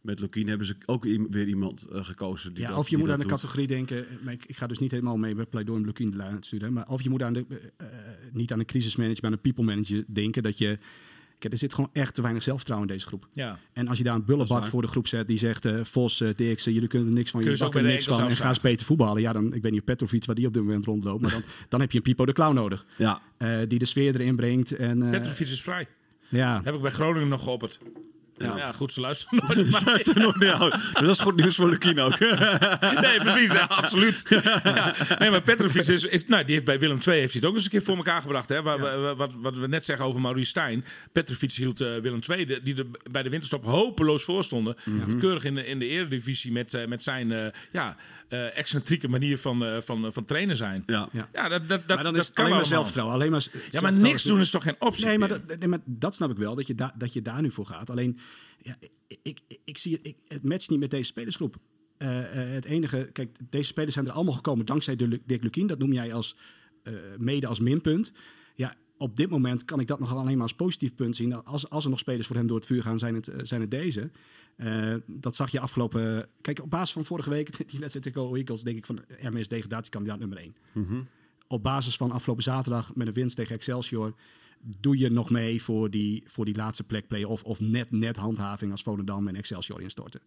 met 0.01 0.21
Lukien 0.21 0.49
hebben 0.49 0.67
ze 0.67 0.75
ook 0.87 1.05
weer 1.31 1.49
iemand 1.49 1.85
eh, 1.85 2.05
gekozen. 2.05 2.55
Die 2.55 2.63
Ja, 2.63 2.69
dat, 2.69 2.79
of 2.79 2.89
je 2.89 2.97
die 2.97 3.05
moet 3.05 3.15
aan 3.15 3.21
de 3.21 3.27
categorie 3.27 3.67
denken. 3.67 4.07
Maar 4.23 4.33
ik, 4.33 4.45
ik 4.47 4.57
ga 4.57 4.67
dus 4.67 4.79
niet 4.79 4.91
helemaal 4.91 5.17
mee 5.17 5.35
met 5.35 5.51
pleidooi 5.51 5.79
om 5.79 5.87
Lukien 5.87 6.11
de 6.11 6.17
lijn 6.17 6.41
te 6.41 6.47
sturen. 6.47 6.73
Maar 6.73 6.89
of 6.89 7.03
je 7.03 7.11
moet 7.11 7.23
aan 7.23 7.33
de, 7.33 7.45
eh, 7.77 7.87
niet 8.33 8.53
aan 8.53 8.59
een 8.59 8.65
crisismanager, 8.65 9.19
maar 9.23 9.31
aan 9.31 9.37
een 9.43 9.53
people 9.53 9.65
manager 9.75 10.05
denken. 10.09 10.43
Dat 10.43 10.59
je. 10.59 10.79
Kijk, 11.43 11.55
er 11.55 11.61
zit 11.61 11.75
gewoon 11.75 11.91
echt 11.93 12.15
te 12.15 12.23
weinig 12.23 12.43
zelfvertrouwen 12.43 12.89
in 12.89 12.95
deze 12.95 13.07
groep. 13.07 13.27
Ja. 13.33 13.59
En 13.73 13.89
als 13.89 13.99
je 13.99 14.05
daar 14.05 14.15
een 14.15 14.25
bullebak 14.25 14.67
voor 14.67 14.83
de 14.83 14.89
groep 14.89 15.07
zet 15.07 15.27
die 15.27 15.39
zegt: 15.39 15.65
eh, 15.65 15.85
Vos, 15.85 16.21
eh 16.21 16.29
Dirksen, 16.37 16.73
jullie 16.73 16.89
kunnen 16.89 17.09
er 17.09 17.15
niks 17.15 17.31
van, 17.31 17.43
jullie 17.43 17.59
bakken 17.59 17.81
er 17.81 17.87
niks 17.87 18.05
van. 18.05 18.21
En 18.21 18.33
ga 18.33 18.49
eens 18.49 18.61
beter 18.61 18.87
voetballen. 18.87 19.23
Ja, 19.23 19.33
dan, 19.33 19.55
ik 19.55 19.63
weet 19.63 19.73
niet 19.73 19.85
Petrovic 19.85 20.25
waar 20.25 20.35
die 20.35 20.47
op 20.47 20.53
dit 20.53 20.63
moment 20.63 20.85
rondloopt. 20.85 21.23
Maar 21.23 21.31
dan, 21.31 21.43
dan 21.69 21.81
heb 21.81 21.91
je 21.91 21.97
een 21.97 22.03
Pipo 22.03 22.27
de 22.27 22.33
Clown 22.33 22.55
nodig. 22.55 22.87
Ja, 22.97 23.21
eh, 23.37 23.59
die 23.69 23.79
de 23.79 23.85
sfeer 23.85 24.15
erin 24.15 24.37
brengt. 24.37 24.71
En, 24.71 25.03
eh, 25.03 25.11
Petrovic 25.11 25.47
is 25.47 25.63
vrij. 25.63 25.89
ja. 26.29 26.61
Heb 26.65 26.75
ik 26.75 26.81
bij 26.81 26.91
Groningen 26.91 27.29
nog 27.29 27.43
geopperd. 27.43 27.81
Ja, 28.35 28.57
Ja. 28.57 28.73
goed, 28.73 28.93
ze 28.93 29.01
luisteren 29.01 29.45
nooit. 29.47 30.37
niet 30.41 30.49
oud. 30.49 30.73
Dus 30.93 30.93
dat 30.93 31.09
is 31.09 31.21
goed 31.21 31.37
nieuws 31.37 31.57
voor 31.57 31.69
Lukien 31.69 31.99
ook. 32.07 32.19
Nee, 32.19 33.19
precies, 33.21 33.53
ja, 33.53 33.61
absoluut. 33.69 34.25
Ja. 34.65 34.95
Nee, 35.19 35.31
maar 35.31 35.43
Petrovic 35.43 35.87
is, 35.87 36.05
is, 36.05 36.27
nou, 36.27 36.45
die 36.45 36.55
heeft 36.55 36.67
bij 36.67 36.79
Willem 36.79 36.99
II 37.07 37.19
heeft 37.19 37.33
hij 37.33 37.41
het 37.41 37.45
ook 37.45 37.55
eens 37.55 37.65
een 37.65 37.71
keer 37.71 37.83
voor 37.83 37.97
elkaar 37.97 38.21
gebracht. 38.21 38.49
Hè? 38.49 38.63
Wat, 38.63 38.81
wat, 38.81 39.17
wat, 39.17 39.35
wat 39.41 39.57
we 39.57 39.67
net 39.69 39.85
zeggen 39.85 40.07
over 40.07 40.21
Maurice 40.21 40.49
Stijn. 40.49 40.85
Petrovic 41.13 41.53
hield 41.53 41.81
eh, 41.81 41.97
Willem 41.97 42.21
II, 42.29 42.45
de- 42.45 42.63
die 42.63 42.75
er 42.77 42.87
bij 43.11 43.23
de 43.23 43.29
winterstop 43.29 43.65
hopeloos 43.65 44.23
voor 44.25 44.45
stonden. 44.45 44.77
Keurig 45.21 45.45
in 45.45 45.55
de, 45.55 45.67
in 45.67 45.79
de 45.79 45.87
eredivisie 45.87 46.53
met, 46.53 46.75
eh, 46.75 46.87
met 46.87 47.03
zijn 47.03 47.33
eh, 47.33 47.47
ja, 47.73 47.97
eh, 48.29 48.59
excentrieke 48.59 49.09
manier 49.09 49.39
van, 49.39 49.65
eh, 49.65 49.77
van, 49.85 50.13
van 50.13 50.25
trainen 50.25 50.57
zijn. 50.57 50.83
Ja. 50.87 51.09
Ja. 51.33 51.49
Dat, 51.49 51.51
dat, 51.51 51.69
dat, 51.69 51.81
maar 51.87 51.97
dan 52.05 52.13
dat 52.13 52.17
is 52.23 52.27
het 52.27 52.35
kan 52.35 52.45
alleen 52.45 52.57
maar 52.57 52.67
zelfvertrouwen. 52.67 53.15
Alleen 53.17 53.31
maar 53.31 53.47
Ja, 53.71 53.81
maar 53.81 53.93
niks 53.93 54.23
doen 54.23 54.41
is 54.41 54.51
toch 54.51 54.63
geen 54.63 54.77
optie? 54.79 55.05
Nee, 55.07 55.19
maar 55.19 55.29
dat, 55.29 55.41
nee, 55.59 55.69
maar 55.69 55.79
dat 55.85 56.15
snap 56.15 56.31
ik 56.31 56.37
wel, 56.37 56.55
dat 56.55 56.67
je, 56.67 56.75
daar 56.75 56.93
dat 56.95 57.13
je 57.13 57.23
daar 57.23 57.43
nu 57.43 57.51
voor 57.51 57.67
gaat. 57.67 57.91
Alleen, 57.91 58.19
ja, 58.63 58.77
ik, 58.81 59.19
ik, 59.23 59.41
ik 59.65 59.79
zie 59.79 59.93
het, 59.93 60.07
ik, 60.07 60.17
het 60.29 60.43
matcht 60.43 60.71
niet 60.71 60.79
met 60.79 60.91
deze 60.91 61.05
spelersgroep. 61.05 61.57
Eh, 61.97 62.19
eh, 62.19 62.53
het 62.55 62.65
enige, 62.65 63.11
kijk, 63.13 63.37
deze 63.51 63.67
spelers 63.67 63.95
zijn 63.95 64.07
er 64.07 64.13
allemaal 64.13 64.35
gekomen 64.35 64.67
dankzij 64.67 64.97
de- 64.97 65.21
Dirk 65.27 65.43
Lukien. 65.43 65.67
Dat 65.67 65.79
noem 65.79 65.93
jij 65.93 66.13
als, 66.13 66.37
eh, 66.83 66.93
mede 67.19 67.47
als 67.47 67.61
minpunt. 67.61 68.13
Ja, 68.55 68.77
op 68.97 69.17
dit 69.17 69.31
moment 69.31 69.65
kan 69.65 69.81
ik 69.81 69.87
dat 69.87 69.99
nog 69.99 70.15
alleen 70.17 70.35
maar 70.35 70.43
als 70.43 70.55
positief 70.55 70.95
punt 70.95 71.17
zien. 71.17 71.45
Als, 71.45 71.71
als 71.71 71.85
er 71.85 71.91
nog 71.91 71.99
spelers 71.99 72.27
voor 72.27 72.37
hem 72.37 72.47
door 72.47 72.57
het 72.57 72.67
vuur 72.67 72.83
gaan, 72.83 72.99
zijn 72.99 73.15
het, 73.15 73.31
zijn 73.43 73.61
het 73.61 73.71
deze. 73.71 74.11
Dat 75.07 75.37
zag 75.37 75.51
je 75.51 75.61
afgelopen... 75.61 76.29
Kijk, 76.41 76.63
op 76.63 76.71
basis 76.71 76.93
van 76.93 77.05
vorige 77.05 77.31
week, 77.31 77.57
die 77.71 77.79
wedstrijd 77.79 78.05
tegen 78.05 78.21
Go 78.21 78.35
Eagles... 78.35 78.63
denk 78.63 78.77
ik 78.77 78.87
van 78.87 79.01
MS 79.21 79.49
degradatiekandidaat 79.49 80.19
nummer 80.19 80.39
1 80.39 80.55
op 81.53 81.63
basis 81.63 81.97
van 81.97 82.11
afgelopen 82.11 82.43
zaterdag 82.43 82.95
met 82.95 83.07
een 83.07 83.13
winst 83.13 83.37
tegen 83.37 83.55
Excelsior. 83.55 84.15
Doe 84.81 84.99
je 84.99 85.11
nog 85.11 85.31
mee 85.31 85.63
voor 85.63 85.91
die, 85.91 86.23
voor 86.27 86.45
die 86.45 86.55
laatste 86.55 86.85
plek 86.85 87.07
play-off 87.09 87.43
of 87.43 87.61
net, 87.61 87.91
net 87.91 88.17
handhaving 88.17 88.71
als 88.73 88.83
Volendam 88.83 89.29
en 89.29 89.37
Excelsior 89.37 89.81
instorten? 89.81 90.21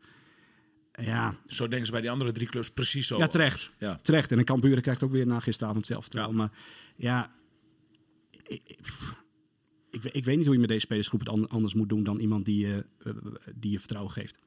Ja, 1.02 1.36
Zo 1.48 1.68
denken 1.68 1.86
ze 1.86 1.92
bij 1.92 2.02
die 2.02 2.12
andere 2.12 2.32
drie 2.32 2.48
clubs 2.48 2.72
precies 2.72 3.08
zo. 3.08 3.18
ja 3.18 3.28
terecht. 3.28 3.72
Ja. 3.80 3.96
terecht. 3.96 4.32
En 4.32 4.40
krijgt 4.82 5.04
ook 5.04 5.12
weer 5.12 5.28
na 5.28 5.40
gisteravond 5.40 5.86
zelfvertrouwen. 5.86 6.36
Maar 6.36 6.52
ja, 6.96 7.32
ik, 8.32 8.62
ik, 8.64 8.80
ik, 9.92 10.02
weet- 10.02 10.16
ik 10.16 10.26
weet 10.26 10.36
niet 10.38 10.46
hoe 10.46 10.54
je 10.54 10.60
met 10.60 10.70
deze 10.70 10.82
spelersgroep 10.86 11.20
het 11.20 11.30
an- 11.30 11.50
anders 11.50 11.74
moet 11.74 11.90
doen 11.90 12.04
dan 12.04 12.20
iemand 12.20 12.46
die 12.46 12.68
je, 12.68 12.86
eh, 13.04 13.14
die 13.56 13.72
je 13.72 13.80
vertrouwen 13.80 14.12
geeft. 14.14 14.40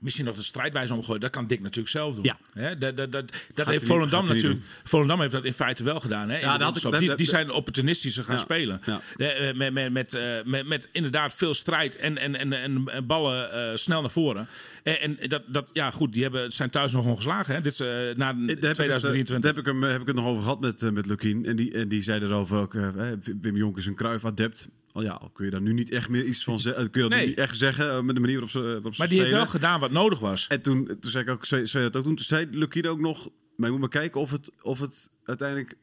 Misschien 0.00 0.24
nog 0.24 0.36
de 0.36 0.42
strijdwijze 0.42 0.94
omgooien. 0.94 1.20
Dat 1.20 1.30
kan 1.30 1.46
Dick 1.46 1.60
natuurlijk 1.60 1.88
zelf 1.88 2.14
doen. 2.14 2.24
Ja. 2.24 2.38
Hè, 2.52 2.78
dat, 2.78 2.96
dat, 2.96 3.10
dat, 3.12 3.30
heeft 3.54 3.68
niet- 3.68 3.82
Volendam 3.90 4.26
natuurlijk. 4.26 4.60
Volendam 4.84 5.20
heeft 5.20 5.32
dat 5.32 5.44
in 5.44 5.52
feite 5.54 5.84
wel 5.84 6.00
gedaan. 6.00 6.28
Hè, 6.28 6.34
in 6.34 6.40
Ja, 6.40 6.58
dat 6.58 6.76
ik- 6.84 6.98
die, 6.98 7.08
dat- 7.08 7.16
die 7.18 7.26
zijn 7.26 7.50
opportunistischer 7.50 8.24
gaan 8.24 8.34
Ja, 8.34 8.40
spelen. 8.40 8.80
ja. 8.84 9.00
Eh, 9.16 9.54
met, 9.54 9.72
met, 9.72 9.92
met, 9.92 10.14
eh, 10.14 10.22
met, 10.44 10.66
met 10.66 10.88
inderdaad 10.92 11.32
veel 11.34 11.54
strijd 11.54 11.96
en, 11.96 12.18
en, 12.18 12.34
en, 12.34 12.52
en, 12.52 12.84
en 12.88 13.06
ballen 13.06 13.52
eh, 13.52 13.76
snel 13.76 14.00
naar 14.00 14.10
voren. 14.10 14.46
En, 14.82 15.18
en 15.20 15.28
dat, 15.28 15.42
dat, 15.46 15.70
ja, 15.72 15.90
goed, 15.90 16.12
die 16.12 16.22
hebben, 16.22 16.52
zijn 16.52 16.70
thuis 16.70 16.92
nog 16.92 17.04
ongeslagen. 17.04 17.54
Hè? 17.54 17.60
Dit 17.60 17.72
is 17.72 17.80
eh, 17.80 17.88
na 17.88 18.14
Daar 18.14 18.26
heb, 18.34 18.40
ik 18.42 18.48
het, 18.48 18.64
eh, 18.64 18.70
2023. 18.70 19.40
daar 19.40 19.54
heb, 19.54 19.58
ik 19.58 19.66
hem, 19.66 19.82
heb 19.92 20.00
ik 20.00 20.06
het 20.06 20.16
nog 20.16 20.26
over 20.26 20.42
gehad 20.42 20.60
met, 20.60 20.82
eh, 20.82 20.90
met 20.90 21.06
Lukien. 21.06 21.44
En 21.46 21.56
die, 21.56 21.72
en 21.72 21.88
die 21.88 22.02
zei 22.02 22.20
erover 22.22 22.58
ook, 22.58 22.74
eh, 22.74 22.88
hè, 22.96 23.14
Wim 23.40 23.56
Jonk 23.56 23.76
is 23.76 23.86
een 23.86 23.94
Cruijff-adept. 23.94 24.68
Al 24.98 25.04
ja, 25.04 25.12
al 25.12 25.30
kun 25.30 25.44
je 25.44 25.50
daar 25.50 25.60
nu 25.60 25.72
niet 25.72 25.90
echt 25.90 26.08
meer 26.08 26.24
iets 26.24 26.44
van 26.44 26.58
zeggen. 26.58 26.90
Kun 26.90 27.02
je 27.02 27.08
dat 27.08 27.18
Nee. 27.18 27.26
niet 27.28 27.38
echt 27.38 27.56
zeggen 27.56 27.90
eh, 27.90 28.00
met 28.00 28.14
de 28.14 28.20
manier 28.20 28.34
waarop 28.40 28.50
ze, 28.50 28.60
waarop 28.60 28.94
ze 28.94 29.00
maar 29.00 29.08
die 29.08 29.20
heeft 29.20 29.32
wel 29.32 29.46
gedaan 29.46 29.80
wat 29.80 29.90
nodig 29.90 30.18
was. 30.18 30.46
En 30.46 30.62
toen, 30.62 30.86
toen 31.00 31.10
zei 31.10 31.24
ik 31.24 31.30
ook, 31.30 31.44
zei, 31.44 31.66
zei 31.66 31.84
dat 31.84 31.96
ook 31.96 32.02
toen, 32.04 32.14
toen 32.14 32.24
zei 32.24 32.46
Lukien 32.50 32.86
ook 32.86 33.00
nog, 33.00 33.28
maar 33.56 33.66
je 33.66 33.72
moet 33.72 33.80
maar 33.80 33.88
kijken 34.02 34.20
of 34.20 34.30
het, 34.30 34.50
of 34.62 34.78
het 34.80 35.10
uiteindelijk 35.24 35.74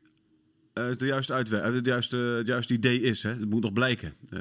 eh, 0.73 0.91
de 0.97 1.06
juiste 1.06 1.34
uitwerk, 1.34 1.63
eh, 1.65 1.73
het 1.73 1.86
juiste, 1.86 2.17
het 2.17 2.47
juiste 2.47 2.73
idee 2.73 3.01
is. 3.01 3.23
Hè. 3.23 3.30
Het 3.30 3.49
moet 3.49 3.62
nog 3.62 3.73
blijken. 3.73 4.13
Eh, 4.30 4.39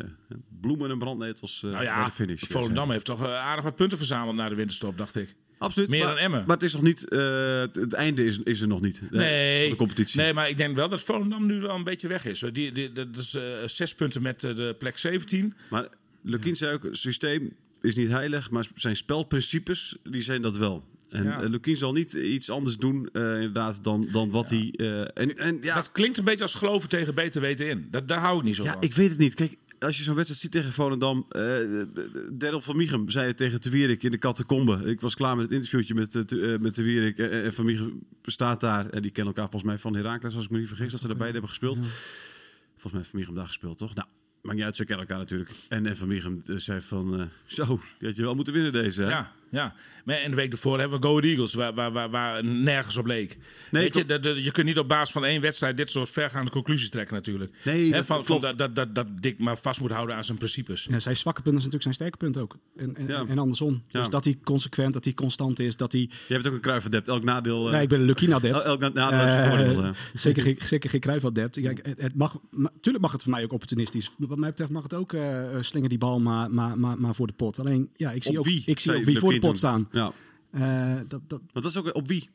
bloemen 0.60 0.90
en 0.90 0.98
brandnetels 0.98 1.62
eh, 1.64 1.70
Nou 1.70 1.82
ja, 1.84 2.04
de 2.04 2.10
finish. 2.10 2.42
eh, 2.42 2.48
Volendam 2.50 2.90
heeft 2.90 3.04
toch 3.04 3.22
eh, 3.24 3.34
aardig 3.34 3.64
wat 3.64 3.74
punten 3.76 3.98
verzameld 3.98 4.36
na 4.36 4.48
de 4.48 4.54
winterstop, 4.54 4.98
dacht 4.98 5.16
ik. 5.16 5.34
Absoluut. 5.64 5.88
meer 5.88 6.04
maar, 6.04 6.14
dan 6.14 6.18
Emmen. 6.24 6.44
Maar 6.46 6.56
het 6.56 6.64
is 6.64 6.72
nog 6.72 6.82
niet, 6.82 7.08
eh, 7.08 7.60
het, 7.72 7.92
einde 7.92 8.24
is, 8.24 8.38
is 8.38 8.60
er 8.60 8.68
nog 8.68 8.80
niet. 8.80 9.02
eh, 9.04 9.10
Nee, 9.18 9.70
de 9.70 9.76
competitie. 9.76 10.20
Nee, 10.20 10.32
maar 10.32 10.48
ik 10.48 10.56
denk 10.56 10.76
wel 10.76 10.88
dat 10.88 11.02
Volendam 11.02 11.46
nu 11.46 11.60
wel 11.60 11.74
een 11.74 11.84
beetje 11.84 12.08
weg 12.08 12.24
is. 12.24 12.44
Die, 12.52 12.72
die, 12.72 12.92
dat 12.92 13.16
is 13.16 13.34
eh, 13.34 13.42
zes 13.66 13.94
punten 13.94 14.22
met 14.22 14.40
de 14.40 14.74
plek 14.78 14.98
17. 14.98 15.54
Maar 15.70 15.88
Lukien 16.22 16.56
zei 16.56 16.74
ook, 16.74 16.82
het 16.82 16.96
systeem 16.96 17.52
is 17.80 17.94
niet 17.94 18.08
heilig, 18.08 18.50
maar 18.50 18.66
zijn 18.74 18.96
spelprincipes, 18.96 19.96
die 20.02 20.22
zijn 20.22 20.42
dat 20.42 20.56
wel. 20.56 20.84
En 21.10 21.24
Ja. 21.24 21.40
ja. 21.40 21.48
Lukien 21.48 21.76
zal 21.76 21.92
niet 21.92 22.12
iets 22.12 22.50
anders 22.50 22.76
doen, 22.76 23.08
inderdaad, 23.12 23.84
dan, 23.84 24.08
dan 24.12 24.30
wat 24.30 24.50
hij... 24.50 24.70
en, 25.14 25.38
en 25.38 25.58
ja, 25.62 25.74
Dat 25.74 25.92
klinkt 25.92 26.18
een 26.18 26.24
beetje 26.24 26.42
als 26.42 26.54
geloven 26.54 26.88
tegen 26.88 27.14
beter 27.14 27.40
weten 27.40 27.68
in. 27.68 27.88
Dat, 27.90 28.08
daar 28.08 28.18
hou 28.20 28.38
ik 28.38 28.44
niet 28.44 28.56
zo 28.56 28.64
ja, 28.64 28.72
van. 28.72 28.82
ik 28.82 28.94
weet 28.94 29.08
het 29.10 29.18
niet. 29.18 29.34
Kijk, 29.34 29.56
als 29.78 29.96
je 29.96 30.02
zo'n 30.02 30.14
wedstrijd 30.14 30.40
ziet 30.40 30.52
tegen 30.52 30.72
Volendam... 30.72 31.26
eh 31.28 31.56
Daryl 32.32 32.60
van 32.60 32.76
Michum 32.76 33.10
zei 33.10 33.26
het 33.26 33.36
tegen 33.36 33.60
Te 33.60 33.70
Wierik 33.70 34.02
in 34.02 34.10
de 34.10 34.18
catacombe. 34.18 34.84
Ik 34.84 35.00
was 35.00 35.14
klaar 35.14 35.36
met 35.36 35.44
het 35.44 35.54
interviewtje 35.54 35.94
met, 35.94 36.32
eh, 36.32 36.58
met 36.58 36.74
Te 36.74 36.82
Wierik. 36.82 37.18
En, 37.18 37.52
Van 37.52 37.64
Michum 37.64 38.06
staat 38.22 38.60
daar. 38.60 38.90
En 38.90 39.02
die 39.02 39.10
kennen 39.10 39.34
elkaar 39.34 39.50
volgens 39.50 39.70
mij 39.70 39.80
van 39.80 39.94
Heracles, 39.94 40.34
als 40.34 40.44
ik 40.44 40.50
me 40.50 40.58
niet 40.58 40.68
vergis, 40.68 40.92
dat 40.92 41.00
ze 41.00 41.06
beide 41.06 41.24
hebben 41.24 41.48
gespeeld. 41.48 41.76
Volgens 41.76 42.92
mij 42.92 42.92
heeft 42.92 43.10
Van 43.10 43.18
Michum 43.18 43.34
daar 43.34 43.46
gespeeld, 43.46 43.78
toch? 43.78 43.94
Nou, 43.94 44.08
maakt 44.42 44.56
niet 44.56 44.64
uit, 44.64 44.76
ze 44.76 44.84
kennen 44.84 45.06
elkaar 45.06 45.22
natuurlijk. 45.22 45.50
En, 45.68 45.86
en 45.86 45.96
Van 45.96 46.08
Michum 46.08 46.42
eh, 46.46 46.56
zei 46.56 46.80
van... 46.80 47.28
zo, 47.46 47.64
die 47.98 48.08
had 48.08 48.16
je 48.16 48.22
wel 48.22 48.34
moeten 48.34 48.54
winnen 48.54 48.72
deze, 48.72 49.02
hè? 49.02 49.08
Ja, 49.08 49.32
ja. 49.54 49.74
Maar 50.04 50.16
en 50.16 50.30
de 50.30 50.36
week 50.36 50.52
ervoor 50.52 50.78
hebben 50.80 51.00
we 51.00 51.06
Go 51.06 51.18
Eagles, 51.20 51.54
waar, 51.54 51.74
waar, 51.74 51.92
waar, 51.92 52.10
waar 52.10 52.44
nergens 52.44 52.96
op 52.96 53.06
leek. 53.06 53.36
Nee, 53.70 53.82
Weet 53.82 53.94
je, 53.94 54.04
dat, 54.04 54.44
je 54.44 54.50
kunt 54.50 54.66
niet 54.66 54.78
op 54.78 54.88
basis 54.88 55.12
van 55.12 55.24
één 55.24 55.40
wedstrijd 55.40 55.76
dit 55.76 55.90
soort 55.90 56.10
vergaande 56.10 56.50
conclusies 56.50 56.88
trekken 56.90 57.14
natuurlijk. 57.14 57.52
Nee, 57.64 58.02
van, 58.02 58.24
dat, 58.40 58.58
dat, 58.58 58.74
dat, 58.74 58.94
dat 58.94 59.06
Dick 59.20 59.38
maar 59.38 59.56
vast 59.58 59.80
moet 59.80 59.90
houden 59.90 60.16
aan 60.16 60.24
zijn 60.24 60.38
principes. 60.38 60.86
Ja, 60.90 60.98
zijn 60.98 61.16
zwakke 61.16 61.42
punt 61.42 61.56
is 61.56 61.64
natuurlijk 61.64 61.82
zijn 61.82 61.94
sterke 61.94 62.16
punt 62.16 62.38
ook. 62.38 62.56
En, 62.76 62.96
en, 62.96 63.08
Ja. 63.08 63.24
en 63.28 63.38
andersom. 63.38 63.82
Ja. 63.88 64.00
Dus 64.00 64.08
dat 64.08 64.24
hij 64.24 64.38
consequent, 64.44 64.92
dat 64.92 65.04
hij 65.04 65.14
constant 65.14 65.58
is, 65.58 65.76
dat 65.76 65.92
hij... 65.92 66.00
Je 66.28 66.34
hebt 66.34 66.46
ook 66.46 66.52
een 66.54 66.60
kruifadept. 66.60 67.08
Elk 67.08 67.24
nadeel... 67.24 67.66
eh, 67.66 67.72
nee, 67.72 67.82
ik 67.82 67.88
ben 67.88 68.00
een 68.00 68.06
Lukien-adept. 68.06 68.54
el- 68.54 68.64
elk 68.80 68.92
nadeel 68.94 69.18
Eh, 69.20 69.48
voordeel, 69.48 69.92
zeker, 70.14 70.42
geen- 70.42 70.58
zeker 70.60 70.90
geen 70.90 71.00
Cruijff-adept. 71.00 71.60
Kijk, 71.60 71.86
het, 71.86 72.00
het 72.00 72.14
mag, 72.14 72.38
maar, 72.50 72.70
tuurlijk 72.80 73.04
mag 73.04 73.12
het 73.12 73.22
voor 73.22 73.32
mij 73.32 73.42
ook 73.42 73.52
opportunistisch. 73.52 74.10
Wat 74.18 74.38
mij 74.38 74.48
betreft 74.50 74.70
mag 74.70 74.82
het 74.82 74.94
ook 74.94 75.12
eh 75.12 75.40
slinger 75.60 75.88
die 75.88 75.98
bal 75.98 76.20
maar, 76.20 76.50
maar, 76.50 76.78
maar, 76.78 76.98
maar 76.98 77.14
voor 77.14 77.26
de 77.26 77.32
pot. 77.32 77.58
Alleen, 77.58 77.88
ja, 77.96 78.10
ik 78.12 78.22
zie 78.22 78.32
Op 78.32 78.38
ook, 78.38 78.44
wie? 78.44 78.62
ik 78.66 78.78
zie 78.78 78.94
ook 78.96 79.04
wie 79.04 79.18
voor 79.18 79.32
pot 79.46 79.56
staan. 79.58 79.88
Ja, 79.92 80.12
Eh, 80.50 80.96
dat, 81.08 81.20
dat, 81.28 81.40
want 81.52 81.52
dat 81.52 81.64
is 81.64 81.76
ook 81.76 81.94
op 81.94 82.08
wie? 82.08 82.30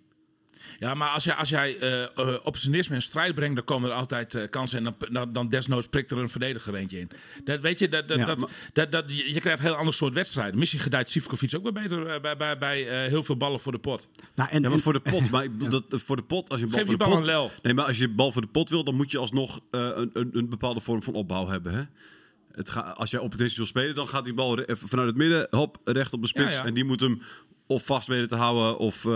Ja, 0.80 0.94
maar 0.94 1.10
als 1.10 1.24
jij, 1.24 1.34
als 1.36 1.50
jij 1.50 1.78
eh, 1.78 2.04
eh, 2.04 2.10
opportunisme 2.44 2.96
in 2.96 3.02
strijd 3.02 3.36
brengt, 3.36 3.56
dan 3.56 3.66
komen 3.66 3.90
er 3.90 3.96
altijd 3.96 4.36
eh, 4.36 4.50
kansen. 4.50 4.78
En 4.78 4.84
dan, 4.84 4.96
dan, 5.12 5.34
dan 5.34 5.48
desnoods 5.50 5.88
prikt 5.88 6.12
er 6.12 6.18
een 6.18 6.30
verdediger 6.30 6.76
eentje 6.76 7.00
in. 7.00 7.10
Dat 7.44 7.62
weet 7.62 7.80
je, 7.80 7.88
dat, 7.90 8.08
dat, 8.08 8.18
Ja, 8.18 8.26
dat, 8.26 8.40
maar- 8.40 8.50
dat, 8.74 8.92
dat, 8.92 9.04
je, 9.08 9.34
je 9.34 9.40
krijgt 9.40 9.60
een 9.60 9.66
heel 9.66 9.76
ander 9.76 9.94
soort 9.94 10.14
wedstrijden. 10.14 10.60
Misschien 10.60 10.80
gedijt 10.80 11.10
Sivkovic 11.10 11.56
ook 11.56 11.64
wel 11.64 11.72
beter 11.72 12.22
bij, 12.22 12.38
bij, 12.38 12.58
bij 12.58 12.90
eh, 13.04 13.10
heel 13.10 13.24
veel 13.24 13.38
ballen 13.38 13.60
voor 13.60 13.72
de 13.72 13.80
pot. 13.80 14.08
nou, 14.36 14.50
en, 14.50 14.62
Ja, 14.62 14.68
maar 14.68 14.78
en- 14.78 14.84
voor 14.84 14.94
de 14.94 15.00
pot. 15.02 15.30
Maar 15.32 15.44
ik 15.44 15.58
bedoel, 15.58 15.84
dat, 15.90 16.02
voor 16.02 16.16
de 16.16 16.24
pot, 16.24 16.50
als 16.50 16.60
je 16.60 16.66
bal 16.68 16.78
Geef 16.78 16.88
voor 16.88 16.98
de 16.98 17.04
bal 17.04 17.10
pot... 17.12 17.20
een 17.20 17.26
lel. 17.26 17.52
Nee, 17.62 17.74
maar 17.74 17.86
als 17.86 17.98
je 17.98 18.10
bal 18.10 18.32
voor 18.32 18.42
de 18.42 18.48
pot 18.48 18.70
wil, 18.70 18.84
dan 18.84 18.96
moet 18.96 19.12
je 19.12 19.18
alsnog 19.18 19.60
eh, 19.72 19.90
een, 19.96 20.10
een, 20.14 20.30
een 20.34 20.50
bepaalde 20.50 20.80
vorm 20.80 21.04
van 21.04 21.14
opbouw 21.14 21.48
hebben. 21.48 21.74
Hè? 21.74 21.82
Het 22.60 22.70
ga, 22.70 22.80
als 22.82 23.10
jij 23.12 23.20
opportunistisch 23.20 23.58
wil 23.60 23.68
spelen, 23.68 23.96
dan 23.96 24.08
gaat 24.08 24.24
die 24.24 24.34
bal 24.34 24.60
vanuit 24.68 25.08
het 25.08 25.18
midden, 25.18 25.48
hop, 25.50 25.78
recht 25.84 26.14
op 26.14 26.22
de 26.22 26.28
spits. 26.28 26.56
Ja, 26.56 26.62
ja. 26.62 26.68
En 26.68 26.74
die 26.74 26.84
moet 26.84 27.00
hem 27.00 27.22
of 27.68 27.86
vast 27.86 28.08
weten 28.08 28.28
te 28.28 28.36
houden 28.36 28.78
of 28.78 29.06
eh, 29.06 29.10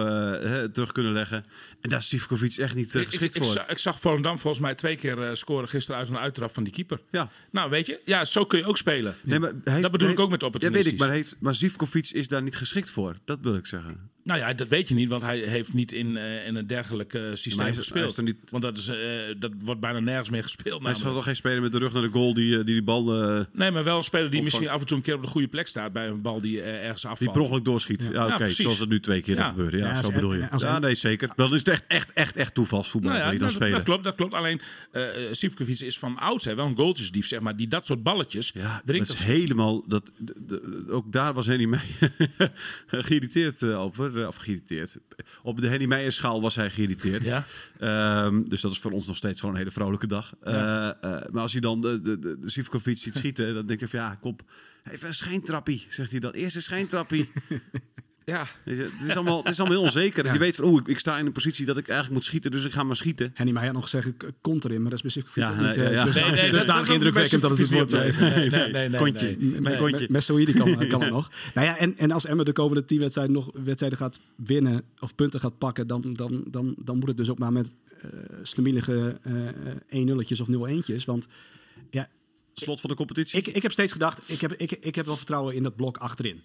terug 0.63 0.91
kunnen 0.91 1.11
leggen. 1.11 1.45
En 1.81 1.89
daar 1.89 1.99
is 1.99 2.07
Sivkovic 2.07 2.53
echt 2.55 2.75
niet 2.75 2.95
eh, 2.95 3.01
Ik, 3.01 3.07
ik, 3.07 3.07
geschikt 3.13 3.35
ik, 3.35 3.43
voor. 3.43 3.51
za- 3.53 3.69
ik 3.69 3.77
zag 3.77 3.99
Volendam 3.99 4.39
volgens 4.39 4.61
mij 4.63 4.75
twee 4.75 4.95
keer 4.95 5.21
eh, 5.21 5.33
scoren 5.33 5.69
gisteren 5.69 5.99
uit 5.99 6.09
een 6.09 6.17
uittrap 6.17 6.53
van 6.53 6.63
die 6.63 6.73
keeper. 6.73 6.99
ja. 7.11 7.29
Nou, 7.51 7.69
weet 7.69 7.85
je, 7.85 7.99
ja, 8.05 8.25
zo 8.25 8.45
kun 8.45 8.59
je 8.59 8.65
ook 8.65 8.77
spelen. 8.77 9.15
Nee, 9.21 9.39
maar 9.39 9.51
heeft- 9.63 9.81
dat 9.81 9.91
bedoel 9.91 10.09
ik 10.09 10.19
ook 10.19 10.29
met 10.29 10.41
Ja, 10.41 10.47
weet 10.47 10.55
opportunistisch. 10.55 10.91
ik, 10.93 10.99
maar, 10.99 11.09
heeft, 11.09 11.35
maar 11.39 11.55
Zivkovic 11.55 12.09
is 12.09 12.27
daar 12.27 12.41
niet 12.41 12.55
geschikt 12.55 12.89
voor. 12.89 13.17
Dat 13.25 13.39
wil 13.41 13.55
ik 13.55 13.65
zeggen. 13.65 14.11
Nou 14.23 14.39
ja, 14.39 14.53
dat 14.53 14.67
weet 14.67 14.87
je 14.87 14.93
niet, 14.95 15.09
want 15.09 15.21
hij 15.21 15.39
heeft 15.39 15.73
niet 15.73 15.91
in, 15.91 16.17
eh, 16.17 16.47
in 16.47 16.55
een 16.55 16.67
dergelijk 16.67 17.13
eh, 17.13 17.21
systeem 17.33 17.59
hij 17.59 17.69
is- 17.69 17.77
gespeeld. 17.77 17.99
hij 18.03 18.11
is 18.11 18.17
er 18.17 18.23
niet- 18.23 18.51
Want 18.51 18.63
dat, 18.63 18.77
is, 18.77 18.87
eh, 18.87 18.95
dat 19.39 19.51
wordt 19.63 19.81
bijna 19.81 19.99
nergens 19.99 20.29
meer 20.29 20.43
gespeeld. 20.43 20.81
Maar 20.81 20.91
hij 20.91 21.01
is 21.01 21.07
toch 21.13 21.23
geen 21.23 21.35
speler 21.35 21.61
met 21.61 21.71
de 21.71 21.77
rug 21.77 21.93
naar 21.93 22.01
de 22.01 22.09
goal 22.09 22.33
die 22.33 22.55
die, 22.55 22.63
die 22.63 22.81
bal 22.83 23.21
eh, 23.23 23.39
Nee, 23.51 23.71
maar 23.71 23.83
wel 23.83 23.97
een 23.97 24.03
speler 24.03 24.29
die 24.29 24.39
Opvangt. 24.39 24.43
misschien 24.43 24.69
af 24.75 24.81
en 24.81 24.87
toe 24.87 24.97
een 24.97 25.03
keer 25.03 25.15
op 25.15 25.21
de 25.21 25.27
goede 25.27 25.47
plek 25.47 25.67
staat 25.67 25.93
bij 25.93 26.07
een 26.07 26.21
bal 26.21 26.41
die 26.41 26.61
eh, 26.61 26.83
ergens 26.83 27.01
die 27.01 27.11
afvalt. 27.11 27.31
per 27.31 27.41
ongeluk 27.41 27.65
doorschiet. 27.65 28.09
Ja, 28.11 28.25
oké, 28.25 28.35
precies. 28.35 28.57
zoals 28.57 28.79
het 28.79 28.89
nu 28.89 28.99
twee 28.99 29.21
keer 29.21 29.35
Ja. 29.35 29.49
gebeurde. 29.49 29.77
Ja, 29.77 29.87
Ja, 29.87 30.03
zo 30.03 30.11
bedoel 30.11 30.33
je. 30.33 30.47
ja, 30.57 30.79
nee, 30.79 30.95
zeker. 30.95 31.29
Dan 31.35 31.53
is 31.53 31.63
echt, 31.63 31.83
echt, 31.87 32.13
echt, 32.13 32.35
echt 32.35 32.53
toevalsvoetbal 32.53 33.11
Nou 33.11 33.23
ja, 33.23 33.29
die 33.29 33.39
je 33.39 33.39
dan 33.45 33.47
dat, 33.53 33.57
spelen. 33.57 33.77
dat 33.77 33.83
klopt, 33.87 34.03
dat 34.03 34.15
klopt. 34.15 34.33
Alleen 34.33 34.61
eh 34.91 35.01
uh, 35.01 35.27
Sivkovic 35.31 35.79
is 35.79 35.99
van 35.99 36.17
oudsher 36.19 36.55
wel 36.55 36.65
een 36.65 36.75
goaltjesdief, 36.75 37.27
zeg 37.27 37.39
maar. 37.39 37.55
Die 37.55 37.67
dat 37.67 37.85
soort 37.85 38.03
balletjes 38.03 38.51
Ja, 38.53 38.81
erin 38.85 38.99
dat 39.03 39.09
is 39.15 39.23
helemaal. 39.23 39.87
Dat, 39.87 40.11
ook 40.89 41.11
daar 41.11 41.33
was 41.33 41.45
Henny 41.45 41.65
Meijer 41.65 42.11
geïrriteerd 42.87 43.61
eh, 43.61 43.79
over. 43.79 44.11
Of 44.13 44.35
geïrriteerd. 44.35 44.97
Op 45.43 45.61
de 45.61 45.67
Henny 45.67 45.85
Meijer 45.85 46.11
schaal 46.11 46.41
was 46.41 46.55
hij 46.55 46.69
geïrriteerd. 46.69 47.23
Ja. 47.23 47.45
Ehm, 47.79 48.43
dus 48.43 48.61
dat 48.61 48.71
is 48.71 48.79
voor 48.79 48.91
ons 48.91 49.07
nog 49.07 49.15
steeds 49.15 49.39
gewoon 49.39 49.55
een 49.55 49.59
hele 49.59 49.71
vrolijke 49.71 50.07
dag. 50.07 50.33
Eh, 50.41 50.53
eh, 50.53 50.93
maar 51.01 51.41
als 51.41 51.51
hij 51.51 51.61
dan 51.61 51.81
de, 51.81 52.01
de, 52.01 52.19
de, 52.19 52.39
de 52.39 52.49
Sivkovic 52.49 52.97
ziet 52.97 53.15
schieten, 53.23 53.53
dan 53.53 53.65
denk 53.65 53.79
je 53.79 53.87
van 53.87 53.99
ja, 53.99 54.15
kom. 54.15 54.35
Even 54.83 55.07
een 55.07 55.13
schijntrappie, 55.13 55.85
zegt 55.89 56.11
hij 56.11 56.19
dan. 56.19 56.31
Eerst 56.31 56.55
een 56.55 56.61
schijntrappie. 56.61 57.29
ja, 58.25 58.45
het 58.63 58.77
is 59.07 59.15
allemaal, 59.15 59.37
het 59.43 59.47
is 59.51 59.59
allemaal 59.59 59.77
heel 59.77 59.85
onzeker. 59.85 60.33
Je 60.33 60.39
weet 60.39 60.55
van, 60.55 60.65
oeh, 60.65 60.81
ik, 60.81 60.87
ik 60.87 60.99
sta 60.99 61.17
in 61.17 61.25
een 61.25 61.31
positie 61.31 61.65
dat 61.65 61.77
ik 61.77 61.87
eigenlijk 61.87 62.17
moet 62.17 62.25
schieten, 62.25 62.51
dus 62.51 62.65
ik 62.65 62.71
ga 62.71 62.83
maar 62.83 62.95
schieten. 62.95 63.29
Henny 63.33 63.51
Meijer 63.51 63.71
had 63.73 63.81
nog 63.81 63.89
gezegd, 63.89 64.17
k- 64.17 64.31
komt 64.41 64.65
erin, 64.65 64.81
maar 64.81 64.91
dat 64.91 65.03
is 65.05 65.11
specifiek 65.11 65.43
Ja, 65.43 65.49
niet, 65.49 65.59
nee, 65.59 65.69
eh, 65.69 65.83
ja, 65.83 65.89
ja. 65.89 66.03
dus 66.05 66.15
Nee, 66.15 66.31
nee, 66.31 66.49
dus 66.49 66.59
dat- 66.59 66.67
daar 66.67 66.85
dat- 66.85 66.93
indrukwekkend 66.93 67.41
dat 67.41 67.49
het 67.51 67.59
niet 67.59 67.69
wordt. 67.71 67.91
Nee, 67.91 68.11
eh, 68.11 68.71
nee, 68.71 68.89
nee, 68.89 68.99
Kontje. 68.99 69.35
Mijn 69.39 69.77
kontje. 69.77 70.53
Kan, 70.53 70.87
kan 70.87 71.01
het 71.01 71.09
nog. 71.11 71.31
Nou 71.53 71.67
ja, 71.67 71.77
en, 71.77 71.97
en 71.97 72.11
als 72.11 72.25
Emmen 72.25 72.45
de 72.45 72.51
komende 72.51 72.85
tien 72.85 72.99
wedstrijden 72.99 73.33
nog 73.33 73.51
wedstrijden 73.63 73.97
gaat 73.97 74.19
winnen 74.35 74.81
of 74.99 75.15
punten 75.15 75.39
gaat 75.39 75.57
pakken, 75.57 75.87
dan, 75.87 76.13
dan, 76.13 76.43
dan, 76.47 76.75
dan 76.83 76.97
moet 76.97 77.07
het 77.07 77.17
dus 77.17 77.29
ook 77.29 77.39
maar 77.39 77.51
met 77.51 77.73
eh 77.97 78.09
slemielige 78.43 79.19
eh 79.89 80.07
1-0'tjes 80.07 80.41
of 80.41 80.47
0-1'tjes. 80.47 81.05
Want 81.05 81.27
ja, 81.89 82.09
Slot 82.53 82.79
van 82.81 82.89
de 82.89 82.95
competitie. 82.95 83.39
ik, 83.39 83.47
ik 83.47 83.61
heb 83.61 83.71
steeds 83.71 83.91
gedacht, 83.91 84.21
ik 84.25 84.41
heb, 84.41 84.53
ik, 84.53 84.71
ik 84.71 84.95
heb 84.95 85.05
wel 85.05 85.15
vertrouwen 85.17 85.55
in 85.55 85.63
dat 85.63 85.75
blok 85.75 85.97
achterin. 85.97 86.41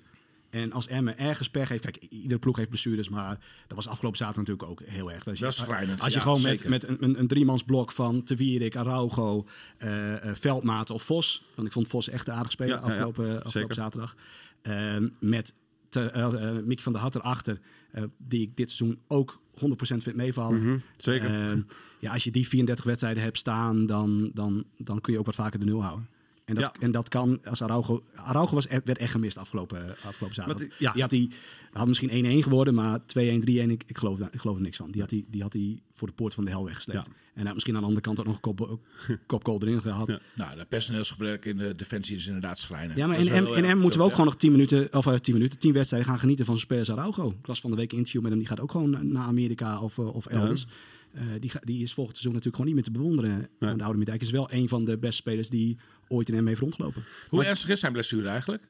En 0.50 0.72
als 0.72 0.86
Emmen 0.86 1.18
ergens 1.18 1.50
pech 1.50 1.68
heeft, 1.68 1.82
kijk, 1.82 1.96
iedere 1.96 2.40
ploeg 2.40 2.56
heeft 2.56 2.68
blessures, 2.68 3.08
maar 3.08 3.38
dat 3.66 3.76
was 3.76 3.88
afgelopen 3.88 4.18
zaterdag 4.18 4.46
natuurlijk 4.46 4.80
ook 4.80 4.88
heel 4.88 5.12
erg. 5.12 5.26
Als 5.26 5.38
je, 5.38 5.44
Dat 5.44 5.52
is 5.52 5.58
schrijnend, 5.58 6.00
als 6.00 6.08
je 6.12 6.18
ja, 6.18 6.22
gewoon 6.22 6.38
zeker. 6.38 6.70
met, 6.70 6.82
met 6.82 6.90
een, 6.90 7.04
een, 7.04 7.18
een 7.18 7.26
driemansblok 7.26 7.92
van 7.92 8.22
Te 8.22 8.36
Wierik, 8.36 8.76
Araujo, 8.76 9.46
eh 9.78 10.06
eh, 10.08 10.34
Veldmaat 10.34 10.90
of 10.90 11.02
Vos, 11.02 11.44
want 11.54 11.66
ik 11.66 11.72
vond 11.72 11.88
Vos 11.88 12.08
echt 12.08 12.28
een 12.28 12.34
aardig 12.34 12.58
Ja, 12.58 12.64
ja. 12.64 12.74
afgelopen, 12.74 13.24
afgelopen 13.44 13.50
Zeker. 13.50 13.74
zaterdag. 13.74 14.16
Ehm, 14.62 15.08
met 15.20 15.52
te, 15.88 16.00
eh, 16.00 16.24
eh, 16.24 16.64
Mickey 16.64 16.82
van 16.82 16.92
der 16.92 17.02
Hat 17.02 17.14
erachter, 17.14 17.60
eh, 17.90 18.02
die 18.16 18.42
ik 18.42 18.56
dit 18.56 18.70
seizoen 18.70 18.98
ook 19.06 19.40
100% 19.52 20.02
vind 20.02 20.16
meevallen. 20.16 20.62
Mhm, 20.62 20.78
zeker. 20.96 21.26
Ehm, 21.26 21.60
ja, 21.98 22.12
als 22.12 22.24
je 22.24 22.30
die 22.30 22.48
34 22.48 22.84
wedstrijden 22.84 23.22
hebt 23.22 23.38
staan, 23.38 23.86
dan, 23.86 24.30
dan, 24.34 24.64
dan 24.76 25.00
kun 25.00 25.12
je 25.12 25.18
ook 25.18 25.26
wat 25.26 25.34
vaker 25.34 25.58
de 25.58 25.64
nul 25.64 25.82
houden. 25.82 26.08
En 26.48 26.54
dat, 26.54 26.64
Ja. 26.64 26.80
en 26.80 26.90
dat 26.90 27.08
kan 27.08 27.44
als 27.44 27.62
Araujo... 27.62 28.02
Araujo 28.14 28.54
was, 28.54 28.68
e- 28.68 28.80
werd 28.84 28.98
echt 28.98 29.10
gemist 29.10 29.38
afgelopen, 29.38 29.90
afgelopen 29.90 30.34
zaterdag. 30.34 30.62
die- 30.62 30.72
ja. 30.78 30.92
Die 30.92 31.00
had, 31.02 31.10
die, 31.10 31.30
had 31.72 31.86
misschien 31.86 32.10
1-1 32.40 32.42
geworden, 32.42 32.74
maar 32.74 32.98
2-1, 33.06 33.40
3-1, 33.40 33.70
ik, 33.70 33.82
ik, 33.86 33.98
geloof, 33.98 34.20
ik 34.20 34.40
geloof 34.40 34.56
er 34.56 34.62
niks 34.62 34.76
van. 34.76 34.90
Die 34.90 35.00
had 35.00 35.10
hij 35.10 35.24
die, 35.28 35.42
had 35.42 35.52
hij 35.52 35.80
voor 35.94 36.08
de 36.08 36.14
poort 36.14 36.34
van 36.34 36.44
de 36.44 36.50
hel 36.50 36.64
weggesleept. 36.64 37.06
Ja. 37.06 37.12
En 37.34 37.44
hij 37.44 37.54
misschien 37.54 37.74
aan 37.74 37.80
de 37.80 37.86
andere 37.86 38.04
kant 38.06 38.18
ook 38.20 38.26
nog 38.26 38.34
een 38.34 38.40
kop, 38.40 38.78
kopgoal 39.26 39.60
erin 39.62 39.82
gehad. 39.82 40.08
Ja. 40.08 40.20
Nou, 40.36 40.56
dat 40.56 40.68
personeelsgebrek 40.68 41.44
in 41.44 41.56
de 41.56 41.74
defensie 41.74 42.16
is 42.16 42.26
inderdaad 42.26 42.58
schrijnend. 42.58 42.98
Ja, 42.98 43.06
maar 43.06 43.18
in 43.18 43.30
wel 43.44 43.54
in 43.54 43.76
M 43.76 43.80
moeten 43.80 43.98
we 43.98 44.04
ook 44.04 44.10
gewoon 44.10 44.26
nog 44.26 44.36
10 44.36 44.50
minuten, 44.50 44.94
of 44.94 45.06
uh, 45.06 45.14
10 45.14 45.34
minuten, 45.34 45.58
10 45.58 45.72
wedstrijden 45.72 46.08
gaan 46.08 46.18
genieten 46.18 46.44
van 46.44 46.58
spelers 46.58 46.90
Araujo. 46.90 47.30
Ik 47.30 47.46
las 47.46 47.60
van 47.60 47.70
de 47.70 47.76
week 47.76 47.90
een 47.90 47.96
interview 47.96 48.20
met 48.22 48.30
hem, 48.30 48.38
die 48.40 48.48
gaat 48.48 48.60
ook 48.60 48.70
gewoon 48.70 49.12
naar 49.12 49.26
Amerika 49.26 49.80
of, 49.80 49.96
uh, 49.98 50.14
of 50.14 50.26
elders. 50.26 50.66
Uh, 51.14 51.22
die, 51.40 51.50
die 51.60 51.82
is 51.82 51.92
volgend 51.94 52.16
seizoen 52.16 52.34
natuurlijk 52.40 52.56
gewoon 52.62 52.66
niet 52.66 52.74
meer 52.74 52.84
te 52.84 52.90
bewonderen 53.00 53.48
Nee. 53.58 53.70
aan 53.70 53.78
de 53.78 53.84
Oude 53.84 53.98
Middijk. 53.98 54.20
Is 54.22 54.30
wel 54.30 54.52
een 54.52 54.68
van 54.68 54.84
de 54.84 54.98
beste 54.98 55.16
spelers 55.16 55.48
die 55.50 55.76
ooit 56.08 56.28
in 56.28 56.44
M 56.44 56.46
heeft 56.46 56.60
rondgelopen. 56.60 57.04
Hoe 57.28 57.44
ernstig 57.44 57.68
is 57.68 57.80
zijn 57.80 57.92
blessure 57.92 58.28
eigenlijk? 58.28 58.62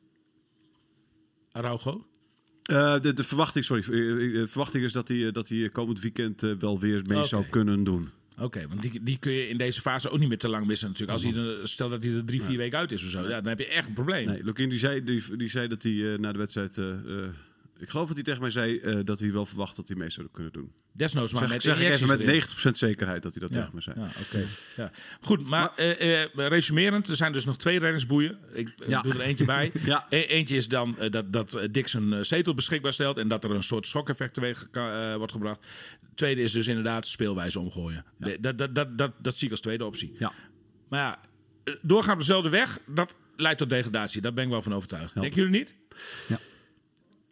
Araujo? 1.53 2.07
Eh, 2.63 3.01
de, 3.01 3.13
de 3.13 3.25
verwachting, 3.25 3.65
sorry, 3.65 3.83
eh, 3.83 4.27
eh, 4.27 4.33
de 4.33 4.47
verwachting 4.47 4.85
is 4.85 4.93
dat 4.93 5.09
hij, 5.09 5.33
dat 5.33 5.49
hij 5.49 5.69
komend 5.69 6.01
weekend 6.01 6.41
wel 6.41 6.79
weer 6.79 7.03
mee 7.07 7.25
zou 7.25 7.45
kunnen 7.51 7.85
doen. 7.85 8.11
Oké, 8.41 8.69
want 8.69 8.83
die, 8.83 9.03
die 9.03 9.19
kun 9.19 9.33
je 9.33 9.49
in 9.49 9.57
deze 9.57 9.81
fase 9.81 10.11
ook 10.11 10.19
niet 10.19 10.29
meer 10.29 10.39
te 10.39 10.49
lang 10.49 10.67
missen 10.67 10.89
natuurlijk. 10.89 11.13
Als 11.13 11.35
hij 11.35 11.67
stel 11.67 11.89
dat 11.89 12.03
hij 12.03 12.13
er 12.13 12.25
drie, 12.25 12.43
vier 12.43 12.57
weken 12.57 12.79
uit 12.79 12.93
is 12.93 13.05
of 13.05 13.11
zo, 13.11 13.21
ja, 13.21 13.29
dan 13.29 13.47
heb 13.47 13.59
je 13.59 13.67
echt 13.67 13.89
een 13.89 13.95
probleem. 13.95 14.27
Nee, 14.27 14.45
Lukien 14.45 14.69
die 14.69 14.79
zei, 14.79 15.05
die, 15.05 15.37
die 15.37 15.49
zei 15.49 15.69
dat 15.69 15.83
hij 15.83 16.13
eh, 16.13 16.19
na 16.19 16.33
de 16.33 16.39
wedstrijd. 16.39 16.77
Ik 17.79 17.89
geloof 17.89 18.07
dat 18.07 18.15
hij 18.15 18.25
tegen 18.25 18.41
mij 18.41 18.51
zei 18.51 18.79
eh, 18.79 18.99
dat 19.05 19.21
hij 19.21 19.33
wel 19.33 19.47
verwacht 19.47 19.77
dat 19.77 19.89
hij 19.89 19.97
mee 19.97 20.11
zou 20.11 20.29
kunnen 20.33 20.53
doen. 20.53 20.73
Desnoods 20.93 21.33
maar 21.33 21.43
Zeg, 21.43 21.51
met 21.53 21.63
zeg 21.63 21.81
ik 21.81 21.93
even 21.93 22.07
met 22.07 22.21
erin. 22.21 22.43
90% 22.43 22.71
zekerheid 22.71 23.23
dat 23.23 23.33
hij 23.33 23.41
dat 23.41 23.55
Ja, 23.55 23.61
tegen 23.61 23.75
me 23.75 23.81
zei. 23.81 23.97
ja, 24.01 24.07
oké. 24.27 24.47
Ja. 24.77 24.91
Goed, 25.21 25.47
maar, 25.49 25.75
eh, 25.77 26.23
eh, 26.23 26.29
resumerend, 26.35 27.09
er 27.09 27.17
zijn 27.17 27.33
dus 27.33 27.45
nog 27.45 27.57
twee 27.59 27.79
reddingsboeien. 27.79 28.39
Ik 28.53 28.75
Ja. 28.87 29.03
doe 29.03 29.13
er 29.13 29.21
eentje 29.21 29.45
bij. 29.45 29.73
Ja. 29.85 30.07
E- 30.09 30.21
eentje 30.23 30.57
is 30.57 30.69
dan 30.69 30.97
dat, 31.11 31.33
dat 31.33 31.59
Dix 31.71 31.93
een 31.95 32.13
eh, 32.13 32.23
zetel 32.23 32.55
beschikbaar 32.55 32.93
stelt 32.93 33.19
en 33.19 33.29
dat 33.29 33.45
er 33.45 33.51
een 33.51 33.63
soort 33.63 33.87
schokeffect 33.87 34.35
teweeg 34.35 34.69
eh, 34.73 35.15
wordt 35.17 35.33
gebracht. 35.33 35.67
Tweede 36.15 36.41
is 36.43 36.53
dus 36.53 36.67
inderdaad 36.67 37.07
speelwijze 37.07 37.61
omgooien. 37.61 38.05
De- 38.19 38.39
dat, 38.41 38.59
dat, 38.59 38.75
dat, 38.75 38.99
dat, 38.99 39.13
dat 39.19 39.35
zie 39.35 39.45
ik 39.47 39.51
als 39.51 39.61
tweede 39.61 39.85
optie. 39.85 40.13
Ja. 40.19 40.33
Maar 40.89 41.01
ja, 41.01 41.21
doorgaan 41.83 42.13
op 42.13 42.19
dezelfde 42.19 42.49
weg, 42.49 42.79
dat 42.87 43.17
leidt 43.37 43.59
tot 43.59 43.71
degradatie. 43.71 44.21
Daar 44.21 44.33
ben 44.33 44.45
ik 44.45 44.51
wel 44.51 44.63
van 44.63 44.75
overtuigd. 44.75 45.15
Denken 45.15 45.35
jullie 45.43 45.59
niet? 45.59 45.75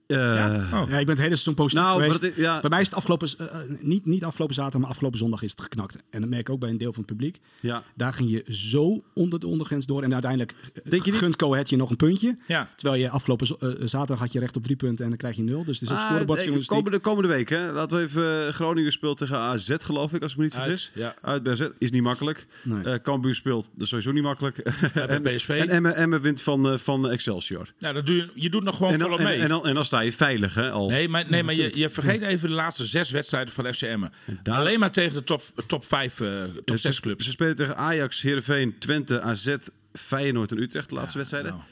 Eh, 0.06 0.16
Ja? 0.18 0.68
Oh. 0.72 0.88
Ja, 0.90 0.98
ik 0.98 1.06
ben 1.06 1.14
het 1.14 1.18
hele 1.24 1.28
seizoen 1.28 1.54
positief 1.54 1.84
Nou, 1.84 2.00
geweest. 2.02 2.20
wat 2.20 2.30
het- 2.30 2.36
ja. 2.38 2.60
Bij 2.60 2.70
mij 2.70 2.80
is 2.80 2.86
het 2.86 2.94
afgelopen, 2.96 3.28
eh, 3.38 3.46
eh, 3.46 3.56
niet, 3.80 4.06
niet 4.06 4.24
afgelopen 4.24 4.54
zaterdag, 4.54 4.80
maar 4.80 4.90
afgelopen 4.90 5.18
zondag 5.18 5.42
is 5.42 5.50
het 5.50 5.60
geknakt. 5.60 5.96
En 6.10 6.20
dat 6.20 6.28
merk 6.30 6.40
ik 6.48 6.50
ook 6.50 6.60
bij 6.60 6.70
een 6.70 6.78
deel 6.78 6.92
van 6.92 7.02
het 7.06 7.10
publiek. 7.16 7.40
ja. 7.60 7.82
Daar 7.94 8.12
ging 8.12 8.30
je 8.30 8.44
zo 8.54 9.02
onder 9.14 9.40
de 9.40 9.46
ondergrens 9.46 9.86
door. 9.86 10.02
En 10.02 10.12
uiteindelijk 10.12 10.54
Denk 10.84 11.04
je 11.04 11.10
niet- 11.10 11.20
gunt 11.20 11.36
Coët 11.36 11.68
je 11.70 11.76
nog 11.76 11.90
een 11.90 11.96
puntje. 11.96 12.38
Ja. 12.46 12.68
Terwijl 12.76 13.02
je 13.02 13.10
afgelopen 13.10 13.46
zaterdag 13.88 14.18
had 14.18 14.32
je 14.32 14.38
recht 14.38 14.56
op 14.56 14.62
drie 14.62 14.76
punten 14.76 15.02
en 15.04 15.08
dan 15.10 15.18
krijg 15.18 15.36
je 15.36 15.42
nul. 15.42 15.64
Dus 15.64 15.80
het 15.80 15.88
is 15.90 15.94
ook 15.94 16.02
Ah, 16.02 16.20
eh, 16.20 16.66
komende, 16.66 16.98
komende 16.98 17.28
week, 17.28 17.48
hè? 17.48 17.72
Laten 17.72 17.96
we 17.98 18.02
even. 18.04 18.54
Groningen 18.54 18.92
speelt 18.92 19.18
tegen 19.18 19.38
AZ, 19.38 19.74
geloof 19.78 20.12
ik, 20.12 20.22
als 20.22 20.32
ik 20.32 20.38
me 20.38 20.44
niet 20.44 20.54
Uit, 20.54 20.62
vergis. 20.62 20.90
ja. 20.94 21.14
Uit 21.22 21.42
bij 21.42 21.52
AZ 21.52 21.68
is 21.78 21.90
niet 21.90 22.02
makkelijk. 22.02 22.46
Nee. 22.62 22.82
Eh 22.82 22.94
Cambuur 23.02 23.34
speelt, 23.34 23.70
dat 23.72 23.82
is 23.82 23.88
sowieso 23.88 24.12
niet 24.12 24.22
makkelijk. 24.22 24.56
en, 24.94 25.22
PSV. 25.22 25.48
En 25.68 25.94
Emmen, 25.96 26.20
wint 26.20 26.42
van, 26.42 26.68
eh, 26.68 26.78
van 26.78 27.08
Excelsior. 27.10 27.72
Nou, 27.78 27.94
dat 27.94 28.06
doe 28.06 28.16
je, 28.16 28.30
je 28.34 28.50
doet 28.50 28.62
nog 28.62 28.76
gewoon 28.76 28.92
En 28.92 28.98
dan, 28.98 29.08
volop 29.08 29.24
en, 29.24 29.30
mee. 29.30 29.40
en, 29.40 29.48
dan, 29.48 29.66
en 29.66 29.74
dan 29.74 29.84
sta 29.96 30.04
je 30.04 30.12
veilig, 30.12 30.54
hè? 30.54 30.70
Al. 30.70 30.88
Nee, 30.88 31.08
maar, 31.08 31.30
nee, 31.30 31.42
maar 31.42 31.54
je, 31.54 31.70
je 31.78 31.88
vergeet 31.88 32.22
even 32.22 32.48
de 32.48 32.54
laatste 32.54 32.84
zes 32.84 33.10
wedstrijden 33.10 33.54
van 33.54 33.74
FCM. 33.74 34.04
daar- 34.42 34.58
Alleen 34.58 34.80
maar 34.80 34.90
tegen 34.92 35.12
de 35.12 35.24
top, 35.24 35.42
top 35.66 35.84
5, 35.84 36.20
eh 36.20 36.44
top 36.44 36.66
Dus 36.66 36.82
6 36.82 36.94
ze, 36.94 37.00
clubs. 37.00 37.24
ze 37.24 37.30
spelen 37.30 37.56
tegen 37.56 37.76
Ajax, 37.76 38.22
Heerenveen, 38.22 38.78
Twente, 38.78 39.20
AZ, 39.20 39.56
Feyenoord 39.92 40.50
en 40.50 40.58
Utrecht 40.62 40.88
de 40.88 40.94
laatste 40.94 41.18
wedstrijden. 41.18 41.50
Nou, 41.50 41.62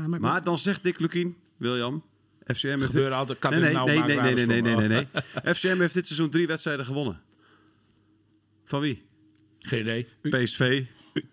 Ja, 0.00 0.06
maar, 0.08 0.20
Maar 0.20 0.42
dan 0.42 0.58
zegt 0.58 0.82
Dick 0.82 0.98
Lukien, 0.98 1.36
William, 1.56 2.04
FCM 2.46 2.66
heeft... 2.68 2.84
gebeuren 2.84 3.16
altijd 3.16 3.38
kat 3.38 3.50
Nee, 3.50 3.60
nee, 3.60 3.72
nauw 3.72 3.86
nee, 3.86 3.98
nee, 3.98 4.06
nee, 4.20 4.34
nee, 4.34 4.46
nee, 4.46 4.62
nee, 4.62 4.74
raden 4.74 4.88
nee. 5.44 5.54
FCM 5.54 5.80
heeft 5.80 5.94
dit 5.94 6.06
seizoen 6.06 6.30
drie 6.30 6.46
wedstrijden 6.46 6.84
gewonnen. 6.84 7.20
Van 8.64 8.80
wie? 8.80 9.02
Geen 9.60 9.80
idee. 9.80 10.06
PSV, 10.22 10.82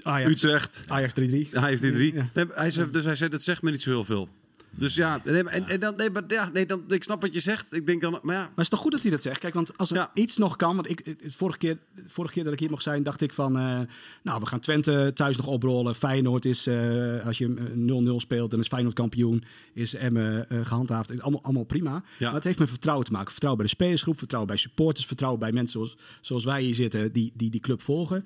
Ajax, 0.03 0.31
Utrecht, 0.31 0.83
Ajax 0.87 1.13
3-3. 1.19 1.23
hij 1.51 1.69
heeft 1.69 1.81
die 1.81 1.91
drie. 1.91 2.13
Ja. 2.13 2.29
Nee, 2.33 2.45
maar 2.45 2.55
hij 2.57 2.71
zei, 2.71 2.91
dus 2.91 3.03
hij 3.05 3.15
zei, 3.15 3.29
dat 3.29 3.43
zegt 3.43 3.61
me 3.61 3.71
niet 3.71 3.81
zo 3.81 3.89
heel 3.89 4.03
veel. 4.03 4.29
Dus 4.77 4.95
ja, 4.95 5.21
nee, 5.23 5.43
maar- 5.43 5.53
en, 5.53 5.67
en 5.67 5.79
dan, 5.79 5.95
nee, 5.95 6.09
maar, 6.09 6.23
ja, 6.27 6.49
nee, 6.53 6.65
dan, 6.65 6.83
ik 6.87 7.03
snap 7.03 7.21
wat 7.21 7.33
je 7.33 7.39
zegt. 7.39 7.73
Ik 7.73 7.85
denk 7.85 8.01
dan, 8.01 8.11
maar 8.21 8.35
ja, 8.35 8.41
Maar 8.41 8.49
het 8.49 8.59
is 8.59 8.69
toch 8.69 8.79
goed 8.79 8.91
dat 8.91 9.01
hij 9.01 9.11
dat 9.11 9.21
zegt? 9.21 9.39
Kijk, 9.39 9.53
want 9.53 9.77
als 9.77 9.89
er 9.89 9.95
Ja. 9.95 10.11
iets 10.13 10.37
nog 10.37 10.55
kan... 10.55 10.75
Want 10.75 10.89
ik, 10.89 11.15
vorige, 11.25 11.57
keer, 11.57 11.77
de 11.95 12.03
vorige 12.07 12.33
keer 12.33 12.43
dat 12.43 12.53
ik 12.53 12.59
hier 12.59 12.69
mocht 12.69 12.83
zijn, 12.83 13.03
dacht 13.03 13.21
ik 13.21 13.33
van... 13.33 13.57
eh, 13.57 13.79
nou, 14.23 14.39
we 14.39 14.45
gaan 14.45 14.59
Twente 14.59 15.11
thuis 15.13 15.37
nog 15.37 15.47
oprollen. 15.47 15.95
Feyenoord 15.95 16.45
is, 16.45 16.67
eh, 16.67 17.25
als 17.25 17.37
je 17.37 17.53
eh, 17.57 18.11
0-0 18.13 18.15
speelt, 18.19 18.51
dan 18.51 18.59
is 18.59 18.67
Feyenoord 18.67 18.95
kampioen. 18.95 19.43
Is 19.73 19.93
Emmen 19.93 20.49
eh, 20.49 20.65
gehandhaafd. 20.65 21.07
Het 21.07 21.17
is 21.17 21.23
allemaal, 21.23 21.43
allemaal 21.43 21.63
prima. 21.63 22.03
Maar 22.19 22.33
het 22.33 22.43
heeft 22.43 22.59
met 22.59 22.69
vertrouwen 22.69 23.05
te 23.05 23.11
maken. 23.11 23.31
Vertrouwen 23.31 23.61
bij 23.63 23.69
de 23.71 23.75
spelersgroep, 23.77 24.17
vertrouwen 24.17 24.51
bij 24.51 24.61
supporters... 24.61 25.05
vertrouwen 25.05 25.39
bij 25.39 25.51
mensen 25.51 25.79
zoals, 25.79 25.97
zoals 26.21 26.43
wij 26.45 26.61
hier 26.61 26.75
zitten, 26.75 27.11
die, 27.11 27.31
die 27.35 27.49
die 27.49 27.61
club 27.61 27.81
volgen. 27.81 28.25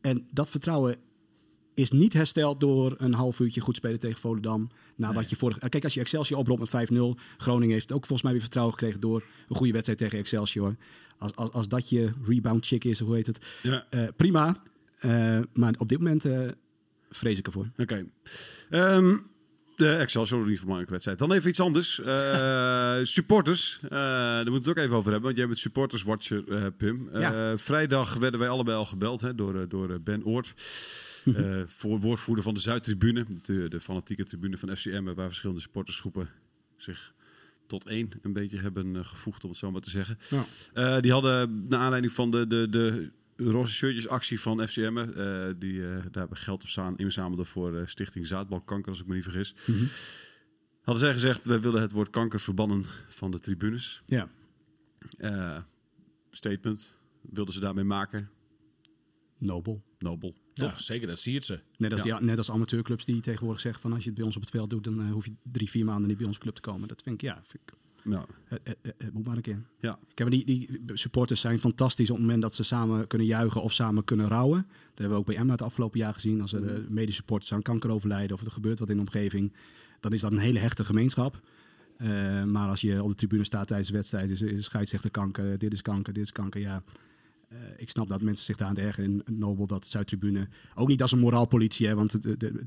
En 0.00 0.26
dat 0.30 0.50
vertrouwen 0.50 0.96
is 1.76 1.90
niet 1.90 2.12
hersteld 2.12 2.60
door 2.60 2.94
een 2.98 3.14
half 3.14 3.40
uurtje 3.40 3.60
goed 3.60 3.76
spelen 3.76 3.98
tegen 3.98 4.20
Volendam. 4.20 4.68
Na 4.94 5.12
wat 5.12 5.30
je 5.30 5.36
vorig... 5.36 5.58
Kijk, 5.58 5.84
als 5.84 5.94
je 5.94 6.00
Excelsior 6.00 6.38
oprolt 6.38 6.72
met 6.72 6.88
5-0... 6.90 6.94
Groningen 7.36 7.74
heeft 7.74 7.92
ook 7.92 7.98
volgens 7.98 8.22
mij 8.22 8.32
weer 8.32 8.40
vertrouwen 8.40 8.74
gekregen... 8.74 9.00
door 9.00 9.24
een 9.48 9.56
goede 9.56 9.72
wedstrijd 9.72 9.98
tegen 9.98 10.18
Excelsior. 10.18 10.76
Als, 11.18 11.34
als, 11.34 11.50
als 11.52 11.68
dat 11.68 11.88
je 11.88 12.12
rebound 12.24 12.66
chick 12.66 12.84
is, 12.84 13.00
hoe 13.00 13.14
heet 13.14 13.26
het? 13.26 13.46
Ja. 13.62 13.86
Eh, 13.90 14.08
prima. 14.16 14.62
Eh, 14.98 15.40
maar 15.52 15.74
op 15.78 15.88
dit 15.88 15.98
moment 15.98 16.24
eh, 16.24 16.48
vrees 17.10 17.38
ik 17.38 17.46
ervoor. 17.46 17.70
Oké. 17.76 18.06
Ehm, 18.68 19.16
de 19.76 19.96
Excelsior, 19.96 20.58
wedstrijd. 20.88 21.18
Dan 21.18 21.32
even 21.32 21.48
iets 21.48 21.60
anders. 21.60 22.00
Eh, 22.00 22.96
supporters. 23.16 23.78
Eh, 23.82 23.90
daar 23.90 24.50
moeten 24.50 24.52
we 24.52 24.68
het 24.68 24.68
ook 24.68 24.84
even 24.84 24.96
over 24.96 25.10
hebben. 25.10 25.22
Want 25.22 25.36
jij 25.36 25.46
bent 25.46 25.58
supporterswatcher, 25.58 26.72
Pim. 26.72 27.08
Eh, 27.12 27.20
Ja. 27.20 27.56
Vrijdag 27.56 28.14
werden 28.14 28.40
wij 28.40 28.48
allebei 28.48 28.76
al 28.76 28.84
gebeld 28.84 29.20
hè, 29.20 29.34
door, 29.34 29.68
door 29.68 30.00
Ben 30.00 30.24
Oort. 30.24 30.54
voor 31.66 32.00
woordvoerder 32.00 32.44
van 32.44 32.54
de 32.54 32.60
Zuidtribune. 32.60 33.26
De, 33.42 33.68
de 33.68 33.80
fanatieke 33.80 34.24
tribune 34.24 34.58
van 34.58 34.76
FCM. 34.76 35.14
Waar 35.14 35.26
verschillende 35.26 35.60
supportersgroepen 35.60 36.28
zich 36.76 37.12
tot 37.66 37.86
één 37.86 38.10
een 38.22 38.32
beetje 38.32 38.58
hebben 38.58 39.04
gevoegd, 39.04 39.44
om 39.44 39.50
het 39.50 39.58
zo 39.58 39.70
maar 39.70 39.80
te 39.80 39.90
zeggen. 39.90 40.18
Ja. 40.74 41.00
Die 41.00 41.12
hadden, 41.12 41.66
naar 41.68 41.80
aanleiding 41.80 42.12
van 42.12 42.30
de, 42.30 42.46
de, 42.46 42.68
de 42.68 43.10
roze 43.36 43.72
shirtjes 43.72 44.08
actie 44.08 44.40
van 44.40 44.66
FCM, 44.68 44.96
eh 44.96 45.48
die 45.58 45.82
eh, 45.82 45.88
daar 45.92 46.10
hebben 46.12 46.36
geld 46.36 46.62
op 46.62 46.68
staan, 46.68 46.96
inzamelden 46.96 47.46
voor 47.46 47.76
eh, 47.78 47.86
Stichting 47.86 48.26
Zaadbalkanker, 48.26 48.90
als 48.90 49.00
ik 49.00 49.06
me 49.06 49.14
niet 49.14 49.22
vergis. 49.22 49.54
Mhm. 49.66 49.84
Hadden 50.82 51.04
zij 51.04 51.12
gezegd, 51.12 51.44
wij 51.46 51.60
willen 51.60 51.80
het 51.80 51.92
woord 51.92 52.10
kanker 52.10 52.40
verbannen 52.40 52.84
van 53.08 53.30
de 53.30 53.38
tribunes. 53.38 54.02
Ja. 54.06 54.28
Eh, 55.18 55.58
statement, 56.30 56.98
wilden 57.20 57.54
ze 57.54 57.60
daarmee 57.60 57.84
maken? 57.84 58.30
Nobel. 59.38 59.82
Nobel. 59.98 60.34
Ja, 60.52 60.78
zeker, 60.78 61.06
dat 61.06 61.18
siert 61.18 61.44
ze. 61.44 61.60
Net 61.78 61.92
als, 61.92 62.02
Ja. 62.02 62.16
die- 62.18 62.26
net 62.26 62.38
als 62.38 62.50
amateurclubs 62.50 63.04
die 63.04 63.20
tegenwoordig 63.20 63.60
zeggen 63.62 63.80
van 63.82 63.92
als 63.92 64.00
je 64.02 64.06
het 64.08 64.16
bij 64.18 64.26
ons 64.26 64.36
op 64.36 64.42
het 64.42 64.50
veld 64.50 64.70
doet, 64.70 64.84
dan 64.84 65.00
eh, 65.00 65.10
hoef 65.12 65.24
je 65.24 65.34
drie, 65.42 65.70
vier 65.70 65.84
maanden 65.84 66.08
niet 66.08 66.16
bij 66.16 66.26
onze 66.26 66.40
club 66.40 66.54
te 66.54 66.60
komen. 66.60 66.88
Dat 66.88 67.02
vind 67.02 67.14
ik, 67.14 67.20
ja, 67.20 67.40
vind 67.44 67.62
ik, 67.66 67.72
Ja. 68.10 68.26
het, 68.44 68.60
het, 68.64 68.76
het- 68.82 68.94
het 68.98 69.12
moet 69.12 69.24
maar 69.26 69.36
een 69.36 69.42
keer. 69.42 69.62
ja. 69.80 69.98
Kijk, 70.14 70.18
maar 70.30 70.30
die, 70.30 70.44
die 70.46 70.68
supporters 70.94 71.40
zijn 71.40 71.58
fantastisch 71.58 72.10
op 72.10 72.16
het 72.16 72.24
moment 72.24 72.42
dat 72.42 72.54
ze 72.54 72.62
samen 72.62 73.06
kunnen 73.06 73.26
juichen 73.26 73.62
of 73.62 73.72
samen 73.72 74.04
kunnen 74.04 74.28
rouwen. 74.28 74.66
Dat 74.68 74.98
hebben 74.98 75.10
we 75.10 75.16
ook 75.20 75.26
bij 75.26 75.36
Emma 75.36 75.52
het 75.52 75.62
afgelopen 75.62 75.98
jaar 75.98 76.14
gezien. 76.14 76.40
Als 76.40 76.52
er 76.52 76.74
eh, 76.74 76.80
medesupporters 76.88 77.52
aan 77.52 77.62
kanker 77.62 77.90
overlijden 77.90 78.36
of 78.36 78.42
er 78.44 78.50
gebeurt 78.50 78.78
wat 78.78 78.88
in 78.90 78.94
de 78.96 79.00
omgeving, 79.00 79.52
dan 80.00 80.12
is 80.12 80.20
dat 80.20 80.32
een 80.32 80.38
hele 80.38 80.58
hechte 80.58 80.84
gemeenschap. 80.84 81.40
Eh, 81.96 82.08
maar 82.44 82.68
als 82.68 82.80
je 82.80 83.02
op 83.02 83.08
de 83.08 83.14
tribune 83.14 83.44
staat 83.44 83.66
tijdens 83.66 83.88
de 83.88 83.94
wedstrijd, 83.96 84.30
is, 84.30 84.42
is 84.42 84.64
scheidsrechter 84.64 85.10
kanker, 85.10 85.58
dit 85.58 85.72
is 85.72 85.82
kanker, 85.82 86.12
dit 86.12 86.22
is 86.22 86.32
kanker, 86.32 86.60
ja. 86.60 86.82
Eh, 87.48 87.58
ik 87.76 87.90
snap 87.90 88.08
dat 88.08 88.22
mensen 88.22 88.44
zich 88.44 88.56
daar 88.56 88.68
aan 88.68 88.74
de 88.74 88.80
ergeren 88.80 89.22
in 89.26 89.38
Nobel, 89.38 89.66
dat 89.66 89.86
Zuidtribune. 89.86 90.48
Ook 90.74 90.88
niet 90.88 91.02
als 91.02 91.12
een 91.12 91.18
moraalpolitie, 91.18 91.86
hè, 91.86 91.94
want 91.94 92.22
de, 92.22 92.36
de, 92.36 92.66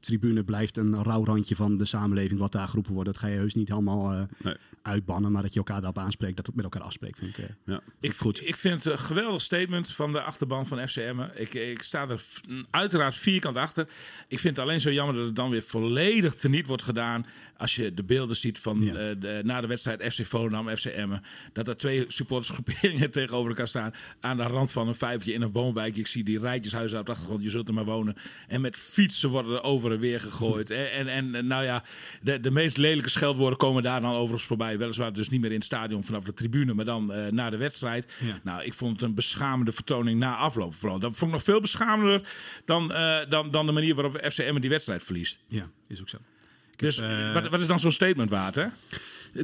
tribune 0.00 0.42
blijft 0.44 0.76
een 0.76 1.02
rauw 1.02 1.24
randje 1.24 1.56
van 1.56 1.76
de 1.76 1.84
samenleving 1.84 2.40
wat 2.40 2.52
daar 2.52 2.68
geroepen 2.68 2.92
wordt. 2.92 3.08
Dat 3.08 3.18
ga 3.18 3.26
je 3.26 3.36
heus 3.36 3.54
niet 3.54 3.68
helemaal 3.68 4.12
eh, 4.12 4.22
Nee. 4.42 4.54
uitbannen, 4.82 5.32
maar 5.32 5.42
dat 5.42 5.52
je 5.52 5.58
elkaar 5.58 5.80
daarop 5.80 5.98
aanspreekt, 5.98 6.36
dat 6.36 6.46
het 6.46 6.54
met 6.54 6.64
elkaar 6.64 6.82
afspreekt, 6.82 7.18
vind 7.18 7.38
ik. 7.38 7.44
eh, 7.44 7.50
ja. 7.64 7.80
Ik, 8.00 8.16
goed. 8.16 8.46
ik 8.48 8.56
vind 8.56 8.84
het 8.84 8.92
een 8.92 8.98
geweldig 8.98 9.40
statement 9.42 9.92
van 9.92 10.12
de 10.12 10.20
achterban 10.22 10.66
van 10.66 10.88
FCM. 10.88 11.20
Ik, 11.34 11.54
ik 11.54 11.82
sta 11.82 12.08
er 12.08 12.22
uiteraard 12.70 13.14
vierkant 13.14 13.56
achter. 13.56 13.88
Ik 14.28 14.38
vind 14.38 14.56
het 14.56 14.64
alleen 14.64 14.80
zo 14.80 14.90
jammer 14.92 15.14
dat 15.16 15.24
het 15.24 15.36
dan 15.36 15.50
weer 15.50 15.62
volledig 15.62 16.34
teniet 16.34 16.66
wordt 16.66 16.82
gedaan. 16.82 17.26
Als 17.56 17.74
je 17.76 17.94
de 17.94 18.02
beelden 18.04 18.36
ziet 18.36 18.58
van 18.58 18.78
Ja. 18.80 18.94
eh, 18.94 19.16
de, 19.20 19.40
na 19.44 19.60
de 19.60 19.66
wedstrijd 19.66 20.14
FC 20.14 20.26
Volendam, 20.26 20.68
FC 20.76 20.84
Emmen. 20.84 21.22
Dat 21.52 21.68
er 21.68 21.76
twee 21.76 22.04
supportersgroeperingen 22.08 23.10
tegenover 23.20 23.48
elkaar 23.48 23.68
staan. 23.68 23.92
Aan 24.20 24.36
de 24.36 24.42
rand 24.42 24.72
van 24.72 24.88
een 24.88 24.94
vijfje 24.94 25.32
in 25.32 25.42
een 25.42 25.52
woonwijk. 25.52 25.96
Ik 25.96 26.06
zie 26.06 26.24
die 26.24 26.38
rijtjeshuizen 26.38 26.98
op 26.98 27.06
de 27.06 27.12
achtergrond. 27.12 27.42
Je 27.42 27.50
zult 27.50 27.68
er 27.68 27.74
maar 27.74 27.84
wonen. 27.84 28.14
En 28.48 28.60
met 28.60 28.76
fietsen 28.76 29.28
worden 29.30 29.52
er 29.52 29.62
over 29.62 29.89
en 29.92 30.00
weer 30.00 30.20
gegooid. 30.20 30.70
En, 30.70 31.08
en, 31.08 31.34
en 31.34 31.46
nou 31.46 31.64
ja, 31.64 31.82
de, 32.22 32.40
de 32.40 32.50
meest 32.50 32.76
lelijke 32.76 33.08
scheldwoorden 33.08 33.58
komen 33.58 33.82
daar 33.82 34.00
dan 34.00 34.12
overigens 34.12 34.44
voorbij. 34.44 34.78
Weliswaar 34.78 35.12
dus 35.12 35.28
niet 35.28 35.40
meer 35.40 35.50
in 35.50 35.56
het 35.56 35.64
stadion 35.64 36.04
vanaf 36.04 36.24
de 36.24 36.32
tribune, 36.32 36.74
maar 36.74 36.84
dan 36.84 37.12
eh, 37.12 37.30
na 37.30 37.50
de 37.50 37.56
wedstrijd. 37.56 38.12
Ja. 38.20 38.40
Nou, 38.42 38.64
ik 38.64 38.74
vond 38.74 38.92
het 38.92 39.02
een 39.02 39.14
beschamende 39.14 39.72
vertoning 39.72 40.18
na 40.18 40.36
afloop. 40.36 40.74
Vooral. 40.74 40.98
Dat 40.98 41.12
vond 41.14 41.30
ik 41.30 41.36
nog 41.36 41.46
veel 41.46 41.60
beschamender 41.60 42.22
dan, 42.64 42.92
eh, 42.92 43.18
dan, 43.28 43.50
dan 43.50 43.66
de 43.66 43.72
manier 43.72 43.94
waarop 43.94 44.20
FCM 44.30 44.60
die 44.60 44.70
wedstrijd 44.70 45.02
verliest. 45.02 45.38
Ja, 45.46 45.70
is 45.88 46.00
ook 46.00 46.08
zo. 46.08 46.18
Dus 46.76 46.98
eh, 46.98 47.32
wat, 47.34 47.48
wat 47.48 47.60
is 47.60 47.66
dan 47.66 47.80
zo'n 47.80 47.92
statement 47.92 48.30
waard, 48.30 48.54
hè? 48.54 48.66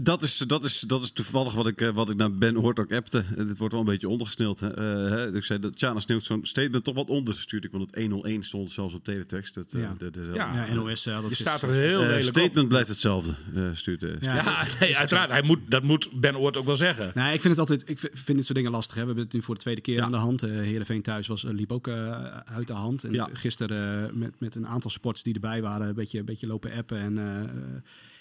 Dat 0.02 0.22
is, 0.22 0.36
dat, 0.46 0.64
is, 0.64 0.80
dat 0.80 1.02
is 1.02 1.10
toevallig 1.10 1.54
wat 1.54 1.66
ik, 1.66 1.80
eh, 1.80 1.88
wat 1.90 2.10
ik 2.10 2.16
naar 2.16 2.32
Ben 2.32 2.54
Hoort 2.54 2.78
ook 2.78 2.92
appte. 2.92 3.24
Eh, 3.36 3.46
Dit 3.46 3.58
wordt 3.58 3.72
wel 3.72 3.82
een 3.82 3.88
beetje 3.88 4.08
ondergesneeld. 4.08 4.60
Hè. 4.60 4.74
Eh, 4.74 5.10
hè. 5.10 5.34
Ik 5.36 5.44
zei 5.44 5.58
dat 5.58 5.76
Tjana 5.76 6.00
sneeuwt 6.00 6.24
zo'n 6.24 6.46
statement 6.46 6.84
toch 6.84 6.94
wat 6.94 7.08
ondergestuurd. 7.08 7.64
Ik 7.64 7.70
vond 7.70 7.90
het 7.90 8.00
101 8.04 8.42
stond 8.42 8.70
zelfs 8.70 8.94
op 8.94 9.04
teletext. 9.04 9.54
Dat, 9.54 9.72
eh, 9.72 9.80
Ja. 9.80 9.94
de, 9.98 10.10
de, 10.10 10.30
Ja. 10.34 10.66
Ja, 10.66 10.74
NOS. 10.74 11.06
eh, 11.06 11.20
dat 11.22 11.30
Je 11.30 11.36
staat 11.36 11.62
er 11.62 11.72
heel 11.72 12.00
lelijk 12.00 12.26
op. 12.26 12.34
statement 12.34 12.68
blijft 12.68 12.88
hetzelfde, 12.88 13.34
eh, 13.54 13.62
stuurt 13.74 14.00
Ja. 14.00 14.34
Ja, 14.34 14.64
nee, 14.80 14.96
uiteraard. 14.96 15.30
Hij 15.30 15.42
moet, 15.42 15.58
dat 15.68 15.82
moet 15.82 16.08
Ben 16.20 16.36
Oort 16.36 16.56
ook 16.56 16.66
wel 16.66 16.76
zeggen. 16.76 17.10
Nee, 17.14 17.34
ik 17.34 17.40
vind 17.40 17.56
het 17.56 17.58
altijd. 17.58 17.90
Ik 17.90 17.98
vind 17.98 18.26
dit 18.38 18.44
soort 18.44 18.58
dingen 18.58 18.70
lastig. 18.70 18.94
Hè. 18.94 19.00
We 19.00 19.06
hebben 19.06 19.24
het 19.24 19.32
nu 19.34 19.42
voor 19.42 19.54
de 19.54 19.60
tweede 19.60 19.80
keer 19.80 19.96
Ja. 19.96 20.04
aan 20.04 20.10
de 20.10 20.16
hand. 20.16 20.42
Eh 20.42 20.50
Heerenveen 20.50 21.02
thuis 21.02 21.26
was, 21.26 21.42
liep 21.42 21.72
ook 21.72 21.86
eh, 21.88 22.26
uit 22.36 22.66
de 22.66 22.72
hand. 22.72 23.04
En 23.04 23.12
Ja. 23.12 23.28
gisteren 23.32 24.18
met, 24.18 24.32
met 24.38 24.54
een 24.54 24.66
aantal 24.66 24.90
sports 24.90 25.22
die 25.22 25.34
erbij 25.34 25.62
waren, 25.62 25.88
een 25.88 25.94
beetje, 25.94 26.18
een 26.18 26.24
beetje 26.24 26.46
lopen 26.46 26.72
appen. 26.72 26.98
En, 26.98 27.18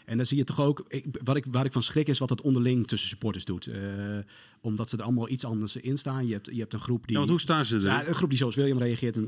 en 0.05 0.17
dan 0.17 0.25
zie 0.25 0.37
je 0.37 0.43
toch 0.43 0.61
ook. 0.61 0.85
Ik, 0.87 1.05
wat 1.23 1.35
ik, 1.35 1.45
waar 1.51 1.65
ik 1.65 1.71
van 1.71 1.83
schrik 1.83 2.07
is 2.07 2.19
wat 2.19 2.29
het 2.29 2.41
onderling 2.41 2.87
tussen 2.87 3.09
supporters 3.09 3.45
doet. 3.45 3.67
Eh, 3.67 3.81
omdat 4.61 4.89
ze 4.89 4.97
er 4.97 5.03
allemaal 5.03 5.29
iets 5.29 5.45
anders 5.45 5.75
in 5.75 5.97
staan. 5.97 6.27
Je 6.27 6.33
hebt, 6.33 6.49
je 6.51 6.59
hebt 6.59 6.73
een 6.73 6.79
groep 6.79 7.01
die. 7.03 7.11
Ja, 7.11 7.17
want 7.17 7.29
hoe 7.29 7.39
staan 7.39 7.65
ze 7.65 7.75
er? 7.75 7.81
Ja, 7.83 8.07
een 8.07 8.15
groep 8.15 8.29
die 8.29 8.37
zoals 8.37 8.55
William 8.55 8.77
reageert. 8.77 9.15
En, 9.15 9.27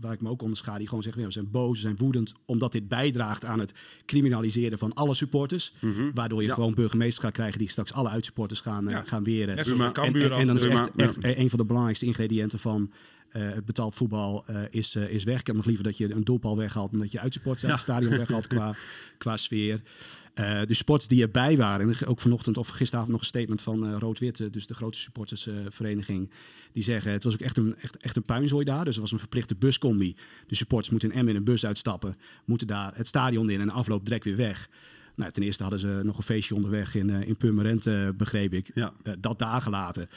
waar 0.00 0.12
ik 0.12 0.20
me 0.20 0.28
ook 0.28 0.42
onder 0.42 0.56
schaar. 0.56 0.78
Die 0.78 0.88
gewoon 0.88 1.02
zegt: 1.02 1.16
"Ja, 1.16 1.24
we 1.24 1.30
zijn 1.32 1.50
boos, 1.50 1.72
we 1.74 1.80
zijn 1.80 1.96
woedend. 1.96 2.32
Omdat 2.44 2.72
dit 2.72 2.88
bijdraagt 2.88 3.44
aan 3.44 3.58
het 3.58 3.74
criminaliseren 4.06 4.78
van 4.78 4.92
alle 4.94 5.14
supporters. 5.14 5.72
Waardoor 6.14 6.40
je 6.42 6.48
Ja. 6.48 6.54
gewoon 6.54 6.74
burgemeesters 6.74 7.24
gaat 7.24 7.32
krijgen 7.34 7.58
die 7.58 7.70
straks 7.70 7.92
alle 7.92 8.08
uitsupporters 8.08 8.60
gaan, 8.60 8.88
eh, 8.88 8.98
gaan 9.04 9.24
weren. 9.24 9.56
En- 9.56 9.92
Cambuur 9.92 10.32
En, 10.32 10.38
en 10.38 10.46
dan 10.46 10.56
is 10.56 10.64
echt, 10.64 10.94
maar- 10.94 11.06
echt 11.06 11.16
een 11.20 11.48
van 11.50 11.58
de 11.58 11.64
belangrijkste 11.64 12.06
ingrediënten 12.06 12.58
van 12.58 12.90
eh, 13.32 13.42
het 13.42 13.64
betaald 13.64 13.94
voetbal 13.94 14.44
eh, 14.46 14.62
is, 14.70 14.94
eh, 14.94 15.08
is 15.08 15.24
weg. 15.24 15.40
Ik 15.40 15.46
heb 15.46 15.56
nog 15.56 15.64
liever 15.64 15.84
dat 15.84 15.96
je 15.96 16.14
een 16.14 16.24
doelpaal 16.24 16.56
weghaalt 16.56 16.90
dan 16.90 17.00
dat 17.00 17.12
je 17.12 17.20
uitsupporters 17.20 17.64
uit 17.64 17.72
het 17.72 17.82
stadion 17.82 18.16
weghaalt 18.16 18.46
qua, 18.46 18.74
qua 19.18 19.36
sfeer. 19.36 19.80
De 20.66 20.74
sports 20.74 21.08
die 21.08 21.22
erbij 21.22 21.56
waren, 21.56 21.88
en 21.88 22.06
ook 22.06 22.20
vanochtend 22.20 22.56
of 22.56 22.68
gisteravond 22.68 23.12
nog 23.12 23.20
een 23.20 23.26
statement 23.26 23.62
van 23.62 23.98
Rood-Wit, 23.98 24.40
eh, 24.40 24.46
dus 24.50 24.66
de 24.66 24.74
grote 24.74 24.98
supportersvereniging, 24.98 26.30
die 26.72 26.82
zeggen 26.82 27.12
het 27.12 27.24
was 27.24 27.32
ook 27.32 27.40
echt 27.40 27.56
een, 27.56 27.76
echt, 27.78 27.96
echt 27.96 28.16
een 28.16 28.22
puinzooi 28.22 28.64
daar. 28.64 28.84
Dus 28.84 28.94
er 28.94 29.00
was 29.00 29.12
een 29.12 29.18
verplichte 29.18 29.54
buscombi. 29.54 30.16
De 30.46 30.54
supporters 30.54 30.90
moeten 30.90 31.10
in 31.10 31.16
Emmen 31.16 31.36
een 31.36 31.44
bus 31.44 31.66
uitstappen, 31.66 32.14
moeten 32.44 32.66
daar 32.66 32.92
het 32.94 33.06
stadion 33.06 33.50
in 33.50 33.60
en 33.60 33.70
afloop 33.70 34.04
direct 34.04 34.24
weer 34.24 34.36
weg. 34.36 34.68
Nou, 35.16 35.32
ten 35.32 35.42
eerste 35.42 35.62
hadden 35.62 35.80
ze 35.80 36.00
nog 36.02 36.16
een 36.16 36.22
feestje 36.22 36.54
onderweg 36.54 36.94
in, 36.94 37.10
in 37.10 37.36
Purmerend, 37.36 38.16
begreep 38.16 38.52
ik. 38.52 38.70
Ja. 38.74 38.92
Dat 39.18 39.38
daar 39.38 39.62
gelaten. 39.62 40.08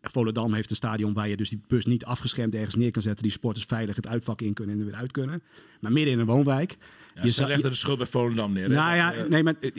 Volendam 0.00 0.54
heeft 0.54 0.70
een 0.70 0.76
stadion 0.76 1.12
waar 1.12 1.28
je 1.28 1.36
dus 1.36 1.48
die 1.48 1.60
bus 1.66 1.84
niet 1.84 2.04
afgeschermd 2.04 2.54
ergens 2.54 2.74
neer 2.74 2.90
kan 2.90 3.02
zetten. 3.02 3.22
Die 3.22 3.32
sporters 3.32 3.64
veilig 3.64 3.96
het 3.96 4.08
uitvak 4.08 4.40
in 4.40 4.54
kunnen 4.54 4.74
en 4.74 4.80
er 4.80 4.86
weer 4.86 5.00
uit 5.00 5.12
kunnen. 5.12 5.42
Maar 5.80 5.92
midden 5.92 6.12
in 6.12 6.18
een 6.18 6.26
woonwijk. 6.26 6.76
Ja, 7.14 7.22
je 7.24 7.46
legden 7.46 7.70
de 7.70 7.76
schuld 7.76 7.98
bij 7.98 8.06
Volendam 8.06 8.52
neer. 8.52 8.68
nou 8.68 8.96
ja, 8.96 9.10
Dat, 9.12 9.24
eh, 9.24 9.30
nee, 9.30 9.42
maar 9.42 9.54
eh, 9.60 9.70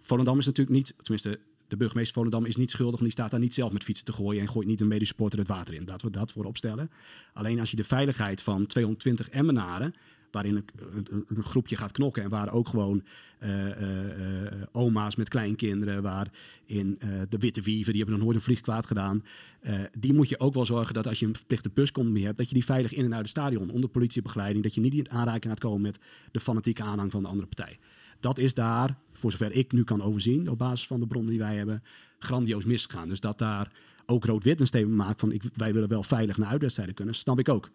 Volendam 0.00 0.38
is 0.38 0.46
natuurlijk 0.46 0.76
niet, 0.76 0.94
tenminste, 0.96 1.38
de 1.68 1.76
burgemeester 1.76 2.14
Volendam 2.14 2.44
is 2.44 2.56
niet 2.56 2.70
schuldig, 2.70 3.00
want 3.00 3.04
die 3.04 3.12
staat 3.12 3.30
daar 3.30 3.40
niet 3.40 3.54
zelf 3.54 3.72
met 3.72 3.84
fietsen 3.84 4.04
te 4.04 4.12
gooien 4.12 4.40
en 4.40 4.48
gooit 4.48 4.66
niet 4.66 4.80
een 4.80 4.88
medesupporter 4.88 5.38
het 5.38 5.48
water 5.48 5.74
in. 5.74 5.84
Laten 5.86 6.06
we 6.06 6.12
dat 6.12 6.32
voorop 6.32 6.56
stellen. 6.56 6.90
Alleen 7.32 7.60
als 7.60 7.70
je 7.70 7.76
de 7.76 7.84
veiligheid 7.84 8.42
van 8.42 8.66
220 8.66 9.28
Emmenaren, 9.28 9.94
waarin 10.32 10.56
een, 10.56 10.64
een, 11.10 11.24
een 11.26 11.42
groepje 11.42 11.76
gaat 11.76 11.92
knokken 11.92 12.22
en 12.22 12.28
waar 12.28 12.52
ook 12.52 12.68
gewoon 12.68 13.02
eh, 13.38 13.70
eh, 13.70 14.46
eh, 14.46 14.62
oma's 14.72 15.16
met 15.16 15.28
kleinkinderen, 15.28 16.02
waar 16.02 16.30
in 16.66 16.96
eh, 16.98 17.08
de 17.28 17.38
Witte 17.38 17.62
Wieven, 17.62 17.92
die 17.92 18.02
hebben 18.02 18.14
nog 18.14 18.24
nooit 18.24 18.36
een 18.36 18.44
vlieg 18.44 18.60
kwaad 18.60 18.86
gedaan, 18.86 19.24
eh, 19.60 19.80
die 19.98 20.14
moet 20.14 20.28
je 20.28 20.38
ook 20.38 20.54
wel 20.54 20.66
zorgen 20.66 20.94
dat 20.94 21.06
als 21.06 21.18
je 21.18 21.26
een 21.26 21.36
verplichte 21.36 21.70
buscombi 21.74 22.24
hebt, 22.24 22.38
dat 22.38 22.48
je 22.48 22.54
die 22.54 22.64
veilig 22.64 22.92
in 22.92 23.04
en 23.04 23.12
uit 23.12 23.20
het 23.20 23.30
stadion 23.30 23.70
onder 23.70 23.90
politiebegeleiding, 23.90 24.64
dat 24.64 24.74
je 24.74 24.80
niet 24.80 24.94
in 24.94 25.10
aanraking 25.10 25.52
gaat 25.52 25.60
komen 25.60 25.80
met 25.80 25.98
de 26.30 26.40
fanatieke 26.40 26.82
aanhang 26.82 27.10
van 27.10 27.22
de 27.22 27.28
andere 27.28 27.48
partij. 27.48 27.78
Dat 28.20 28.38
is 28.38 28.54
daar, 28.54 28.96
voor 29.12 29.30
zover 29.30 29.52
ik 29.52 29.72
nu 29.72 29.84
kan 29.84 30.02
overzien, 30.02 30.50
op 30.50 30.58
basis 30.58 30.86
van 30.86 31.00
de 31.00 31.06
bronnen 31.06 31.30
die 31.30 31.40
wij 31.40 31.56
hebben, 31.56 31.82
grandioos 32.18 32.64
misgegaan. 32.64 33.08
Dus 33.08 33.20
dat 33.20 33.38
daar 33.38 33.72
ook 34.06 34.24
rood-wit 34.24 34.60
een 34.60 34.66
statement 34.66 34.96
maakt 34.96 35.20
van 35.20 35.32
ik, 35.32 35.42
wij 35.54 35.72
willen 35.72 35.88
wel 35.88 36.02
veilig 36.02 36.36
naar 36.36 36.48
uitwedstrijden 36.48 36.94
kunnen, 36.94 37.14
snap 37.14 37.38
ik 37.38 37.48
ook. 37.48 37.70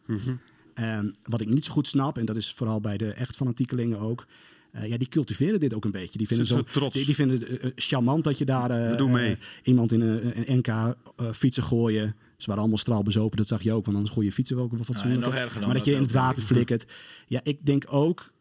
En 0.78 1.16
wat 1.24 1.42
ik 1.42 1.50
niet 1.50 1.66
zo 1.66 1.72
goed 1.72 1.88
snap, 1.88 2.18
en 2.18 2.26
dat 2.26 2.36
is 2.36 2.54
vooral 2.54 2.80
bij 2.80 2.98
de 2.98 3.14
echt 3.14 3.36
fanatiekelingen 3.36 4.00
ook, 4.00 4.28
eh, 4.72 4.88
ja, 4.88 4.98
die 4.98 5.08
cultiveren 5.08 5.60
dit 5.60 5.74
ook 5.74 5.86
een 5.86 5.92
beetje. 5.92 6.18
Die 6.18 6.28
vinden, 6.28 6.48
Ze 6.48 6.54
zo, 6.54 6.64
trots. 6.64 6.96
Die, 6.96 7.06
die 7.06 7.16
vinden 7.16 7.40
het 7.40 7.60
eh, 7.60 7.72
charmant 7.76 8.24
dat 8.24 8.38
je 8.38 8.46
daar 8.46 8.72
eh, 8.72 9.30
eh, 9.30 9.38
iemand 9.64 9.92
in 9.92 10.02
een, 10.02 10.50
een 10.50 10.58
NK 10.58 10.68
eh, 10.68 10.94
fietsen 11.34 11.64
gooien. 11.64 12.16
Ze 12.38 12.46
waren 12.46 12.62
allemaal 12.62 12.78
straalbezopen, 12.78 13.38
dat 13.38 13.48
zag 13.48 13.62
je 13.62 13.74
ook, 13.74 13.86
want 13.86 13.98
anders 13.98 14.16
gooi 14.16 14.28
je 14.28 14.34
fietsen 14.34 14.56
wel 14.56 14.66
ook 14.66 14.78
wat 14.78 14.86
fatsoenlijker. 14.86 15.28
nog 15.28 15.36
erger 15.36 15.60
dan 15.60 15.70
maar 15.70 15.78
dat 15.78 15.86
dat 15.86 15.94
je 15.94 16.00
in 16.00 16.06
het 16.06 16.12
water 16.12 16.44
flikkert. 16.44 16.86
Ja, 17.28 17.40
ik 17.44 17.66
denk 17.66 17.86
ook, 17.90 18.32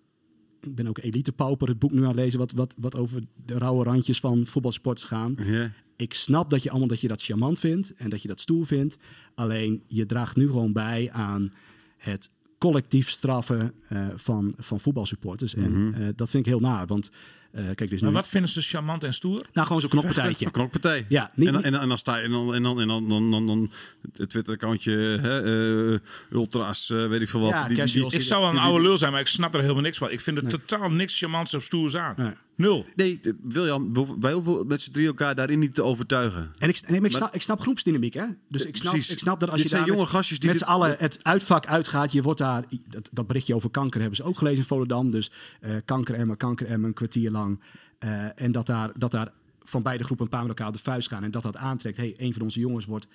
ik 0.60 0.74
ben 0.74 0.86
ook 0.86 0.98
Elite 0.98 1.32
Pauper, 1.32 1.68
het 1.68 1.78
boek 1.78 1.92
nu 1.92 2.00
aan 2.00 2.06
het 2.06 2.16
lezen, 2.16 2.38
wat, 2.38 2.52
wat, 2.52 2.74
wat 2.78 2.94
over 2.94 3.22
de 3.46 3.58
rauwe 3.58 3.84
randjes 3.84 4.20
van 4.20 4.46
voetbalsports 4.46 5.04
gaan. 5.04 5.36
Ja. 5.44 5.72
Ik 5.96 6.14
snap 6.14 6.50
dat 6.50 6.62
je 6.62 6.70
allemaal 6.70 6.88
dat 6.88 7.00
je 7.00 7.08
dat 7.08 7.22
charmant 7.22 7.58
vindt 7.58 7.94
en 7.94 8.10
dat 8.10 8.22
je 8.22 8.28
dat 8.28 8.40
stoer 8.40 8.66
vindt. 8.66 8.96
Alleen 9.34 9.82
je 9.86 10.06
draagt 10.06 10.36
nu 10.36 10.46
gewoon 10.46 10.72
bij 10.72 11.08
aan 11.12 11.52
het 11.96 12.30
collectief 12.58 13.08
straffen 13.08 13.72
eh, 13.88 14.06
van, 14.14 14.54
van 14.58 14.80
voetbalsupporters. 14.80 15.54
En 15.54 15.94
eh, 15.96 16.08
dat 16.16 16.30
vind 16.30 16.46
ik 16.46 16.52
heel 16.52 16.60
naar. 16.60 16.86
Want 16.86 17.10
eh, 17.52 17.64
kijk, 17.74 17.90
dus 17.90 18.00
nu. 18.00 18.06
Maar 18.06 18.16
wat 18.16 18.28
vinden 18.28 18.50
ze 18.50 18.60
charmant 18.60 19.04
en 19.04 19.14
stoer? 19.14 19.46
Nou, 19.52 19.66
gewoon 19.66 19.80
zo'n 19.82 19.90
knokpartijtje. 19.90 20.46
Een 20.46 20.52
knokpartij. 20.52 21.06
Ja, 21.08 21.30
niet- 21.34 21.48
en, 21.48 21.54
niet- 21.54 21.62
en, 21.64 21.72
dan- 21.72 21.80
en 21.80 21.88
dan 21.88 21.98
sta 21.98 22.16
je 22.16 22.22
en 22.24 22.30
dan 22.30 22.54
en 22.54 22.62
dan 22.62 22.80
en 22.80 22.88
dan, 22.88 23.08
dan, 23.08 23.30
dan, 23.30 23.46
dan 23.46 23.70
het 24.12 24.30
Twitter-accountje, 24.30 24.92
hè, 25.22 25.92
eh, 25.92 25.98
ultras, 26.30 26.90
eh, 26.90 27.06
weet 27.08 27.20
ik 27.20 27.28
veel 27.28 27.40
wat. 27.40 27.50
Ja, 27.50 27.68
die, 27.68 27.84
die. 27.84 28.06
Ik 28.14 28.22
zou 28.22 28.40
wel 28.42 28.50
een 28.50 28.58
oude 28.58 28.82
lul 28.82 28.98
zijn, 28.98 29.12
maar 29.12 29.20
ik 29.20 29.26
snap 29.26 29.54
er 29.54 29.60
helemaal 29.60 29.82
niks 29.82 29.98
van. 29.98 30.10
Ik 30.10 30.20
vind 30.20 30.38
er 30.38 30.46
totaal 30.48 30.88
niks 30.90 31.18
charmants 31.18 31.54
of 31.54 31.62
stoers 31.62 31.96
aan. 31.96 32.14
Nee. 32.16 32.32
Nul. 32.56 32.84
Nee, 32.96 33.20
eh, 33.22 33.32
William, 33.42 33.92
wij 34.20 34.32
hoeven 34.32 34.66
met 34.66 34.82
z'n 34.82 34.90
drie 34.90 35.06
elkaar 35.06 35.34
daarin 35.34 35.58
niet 35.58 35.74
te 35.74 35.82
overtuigen. 35.82 36.52
En 36.58 36.68
ik, 36.68 36.78
ik, 36.78 37.00
Maar- 37.00 37.10
snap, 37.10 37.34
ik 37.34 37.42
snap 37.42 37.60
groepsdynamiek, 37.60 38.14
hè? 38.14 38.24
Dus 38.48 38.64
ik 38.64 38.76
snap, 38.76 38.94
ik 38.94 39.02
snap 39.02 39.40
dat 39.40 39.48
als 39.48 39.58
Dit 39.58 39.62
je 39.62 39.68
zijn 39.68 39.80
daar 39.80 39.90
jonge 39.90 40.02
met, 40.02 40.10
gastjes 40.10 40.38
die 40.38 40.48
met 40.48 40.58
z'n 40.58 40.64
allen 40.64 40.96
het 40.98 41.18
uitvak 41.22 41.66
uitgaat, 41.66 42.12
je 42.12 42.22
wordt 42.22 42.38
daar... 42.38 42.64
Dat, 42.88 43.08
dat 43.12 43.26
berichtje 43.26 43.54
over 43.54 43.70
kanker 43.70 44.00
hebben 44.00 44.16
ze 44.16 44.22
ook 44.22 44.38
gelezen 44.38 44.58
in 44.58 44.64
Volendam. 44.64 45.10
Dus 45.10 45.30
eh 45.60 45.74
kanker 45.84 46.14
Emmen, 46.14 46.36
een 46.68 46.92
kwartier 46.92 47.30
lang. 47.30 47.60
Eh, 47.98 48.40
en 48.42 48.52
dat 48.52 48.66
daar, 48.66 48.90
dat 48.98 49.10
daar 49.10 49.32
van 49.62 49.82
beide 49.82 50.04
groepen 50.04 50.24
een 50.24 50.30
paar 50.30 50.40
met 50.40 50.48
elkaar 50.48 50.66
op 50.66 50.72
de 50.72 50.82
vuist 50.82 51.08
gaan. 51.08 51.24
En 51.24 51.30
dat 51.30 51.42
dat 51.42 51.56
aantrekt. 51.56 51.96
hey, 51.96 52.14
een 52.16 52.32
van 52.32 52.42
onze 52.42 52.60
jongens 52.60 52.84
wordt. 52.84 53.06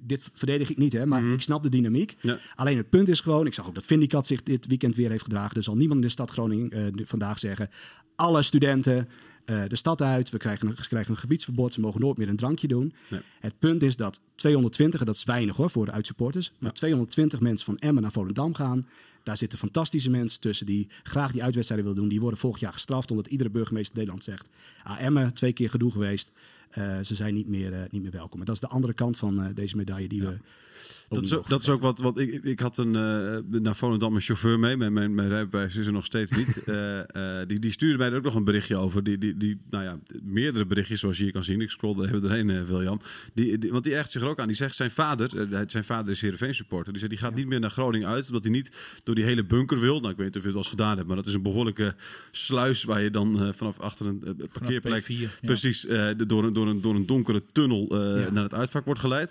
Dit 0.00 0.30
verdedig 0.34 0.70
ik 0.70 0.78
niet, 0.78 0.92
hè, 0.92 1.06
maar 1.06 1.22
ik 1.24 1.40
snap 1.40 1.62
de 1.62 1.68
dynamiek. 1.68 2.16
Ja. 2.20 2.38
Alleen 2.54 2.76
het 2.76 2.90
punt 2.90 3.08
is 3.08 3.20
gewoon, 3.20 3.46
ik 3.46 3.54
zag 3.54 3.66
ook 3.66 3.74
dat 3.74 3.84
Vindicat 3.84 4.26
zich 4.26 4.42
dit 4.42 4.66
weekend 4.66 4.94
weer 4.94 5.10
heeft 5.10 5.22
gedragen. 5.22 5.56
Er 5.56 5.62
zal 5.62 5.76
niemand 5.76 6.00
in 6.00 6.06
de 6.06 6.12
stad 6.12 6.30
Groningen 6.30 6.70
eh, 6.70 7.06
vandaag 7.06 7.38
zeggen. 7.38 7.68
Alle 8.16 8.42
studenten 8.42 9.08
eh, 9.44 9.62
de 9.68 9.76
stad 9.76 10.02
uit, 10.02 10.30
we 10.30 10.38
krijgen, 10.38 10.68
een, 10.68 10.74
krijgen 10.74 11.10
een 11.10 11.18
gebiedsverbod, 11.18 11.72
ze 11.72 11.80
mogen 11.80 12.00
nooit 12.00 12.16
meer 12.16 12.28
een 12.28 12.36
drankje 12.36 12.68
doen. 12.68 12.92
Nee. 13.08 13.20
Het 13.40 13.58
punt 13.58 13.82
is 13.82 13.96
dat 13.96 14.20
220, 14.34 15.00
en 15.00 15.06
dat 15.06 15.14
is 15.14 15.24
weinig 15.24 15.56
hoor 15.56 15.70
voor 15.70 15.86
de 15.86 15.92
uitsupporters, 15.92 16.52
maar 16.58 16.72
220 16.72 17.40
mensen 17.40 17.66
van 17.66 17.78
Emmen 17.78 18.02
naar 18.02 18.12
Volendam 18.12 18.54
gaan. 18.54 18.86
Daar 19.22 19.36
zitten 19.36 19.58
fantastische 19.58 20.10
mensen 20.10 20.40
tussen 20.40 20.66
die 20.66 20.88
graag 21.02 21.32
die 21.32 21.42
uitwedstrijden 21.42 21.86
willen 21.86 22.00
doen. 22.00 22.10
Die 22.10 22.20
worden 22.20 22.38
volgend 22.38 22.62
jaar 22.62 22.72
gestraft 22.72 23.10
omdat 23.10 23.26
iedere 23.26 23.50
burgemeester 23.50 23.92
in 23.92 23.98
Nederland 23.98 24.24
zegt... 24.24 24.48
Ah, 24.82 25.00
Emmen, 25.00 25.34
twee 25.34 25.52
keer 25.52 25.70
gedoe 25.70 25.90
geweest. 25.90 26.32
Eh, 26.74 26.98
ze 27.02 27.14
zijn 27.14 27.34
niet 27.34 27.48
meer, 27.48 27.72
eh, 27.72 27.80
niet 27.90 28.02
meer 28.02 28.10
welkom. 28.10 28.40
En 28.40 28.46
dat 28.46 28.54
is 28.54 28.60
de 28.60 28.68
andere 28.68 28.92
kant 28.92 29.16
van 29.16 29.42
eh, 29.42 29.54
deze 29.54 29.76
medaille 29.76 30.08
die 30.08 30.22
we... 30.22 30.36
Dat 31.08 31.24
is, 31.24 31.34
ook, 31.34 31.48
dat 31.48 31.60
is 31.60 31.68
ook 31.68 31.80
wat, 31.80 31.98
wat 31.98 32.18
ik, 32.18 32.44
ik 32.44 32.60
had 32.60 32.78
een, 32.78 32.90
naar 33.62 33.76
Volendam 33.76 34.14
een 34.14 34.20
chauffeur 34.20 34.58
mee. 34.58 34.76
Mijn, 34.76 34.92
mijn, 34.92 35.14
mijn 35.14 35.28
rijbewijs 35.28 35.76
is 35.76 35.86
er 35.86 35.92
nog 35.92 36.04
steeds 36.04 36.30
niet. 36.30 36.54
Die, 37.48 37.58
die 37.58 37.72
stuurde 37.72 37.98
mij 37.98 38.10
er 38.10 38.16
ook 38.16 38.22
nog 38.22 38.34
een 38.34 38.44
berichtje 38.44 38.76
over. 38.76 39.02
Die, 39.02 39.18
die, 39.18 39.36
die, 39.36 39.60
nou 39.70 39.84
ja, 39.84 39.98
meerdere 40.22 40.66
berichtjes 40.66 41.00
zoals 41.00 41.16
je 41.16 41.22
hier 41.22 41.32
kan 41.32 41.44
zien. 41.44 41.60
Ik 41.60 41.70
scroll 41.70 41.98
er 41.98 42.06
even 42.06 42.22
doorheen, 42.22 42.66
William. 42.66 43.00
Die, 43.34 43.58
die, 43.58 43.70
want 43.70 43.84
die 43.84 43.94
echt 43.94 44.10
zich 44.10 44.22
er 44.22 44.28
ook 44.28 44.38
aan. 44.38 44.46
Die 44.46 44.56
zegt 44.56 44.76
zijn 44.76 44.90
vader, 44.90 45.30
zijn 45.66 45.84
vader 45.84 46.10
is 46.10 46.20
Heerenveen 46.20 46.54
supporter. 46.54 46.92
Die 46.92 47.00
zegt 47.00 47.12
die 47.12 47.20
gaat 47.20 47.34
niet 47.34 47.46
meer 47.46 47.60
naar 47.60 47.70
Groningen 47.70 48.08
uit. 48.08 48.26
Omdat 48.26 48.42
hij 48.42 48.52
niet 48.52 48.70
door 49.02 49.14
die 49.14 49.24
hele 49.24 49.44
bunker 49.44 49.80
wil. 49.80 50.00
Nou, 50.00 50.10
ik 50.10 50.16
weet 50.16 50.26
niet 50.26 50.36
of 50.36 50.42
je 50.42 50.48
het 50.48 50.56
al 50.56 50.62
eens 50.62 50.70
gedaan 50.70 50.96
hebt. 50.96 51.06
Maar 51.06 51.16
dat 51.16 51.26
is 51.26 51.34
een 51.34 51.42
behoorlijke 51.42 51.94
sluis 52.30 52.84
waar 52.84 53.02
je 53.02 53.10
dan 53.10 53.54
vanaf 53.54 53.80
achter 53.80 54.06
een 54.06 54.48
parkeerplek... 54.52 55.02
P4, 55.02 55.06
ja. 55.06 55.28
Precies, 55.40 55.80
de- 55.80 56.26
door, 56.26 56.44
een, 56.44 56.52
door, 56.64 56.74
een, 56.74 56.80
door 56.80 56.94
een 56.94 57.06
donkere 57.06 57.42
tunnel 57.52 57.88
eh, 57.90 58.22
Ja. 58.24 58.30
naar 58.30 58.42
het 58.42 58.54
uitvak 58.54 58.84
wordt 58.84 59.00
geleid. 59.00 59.30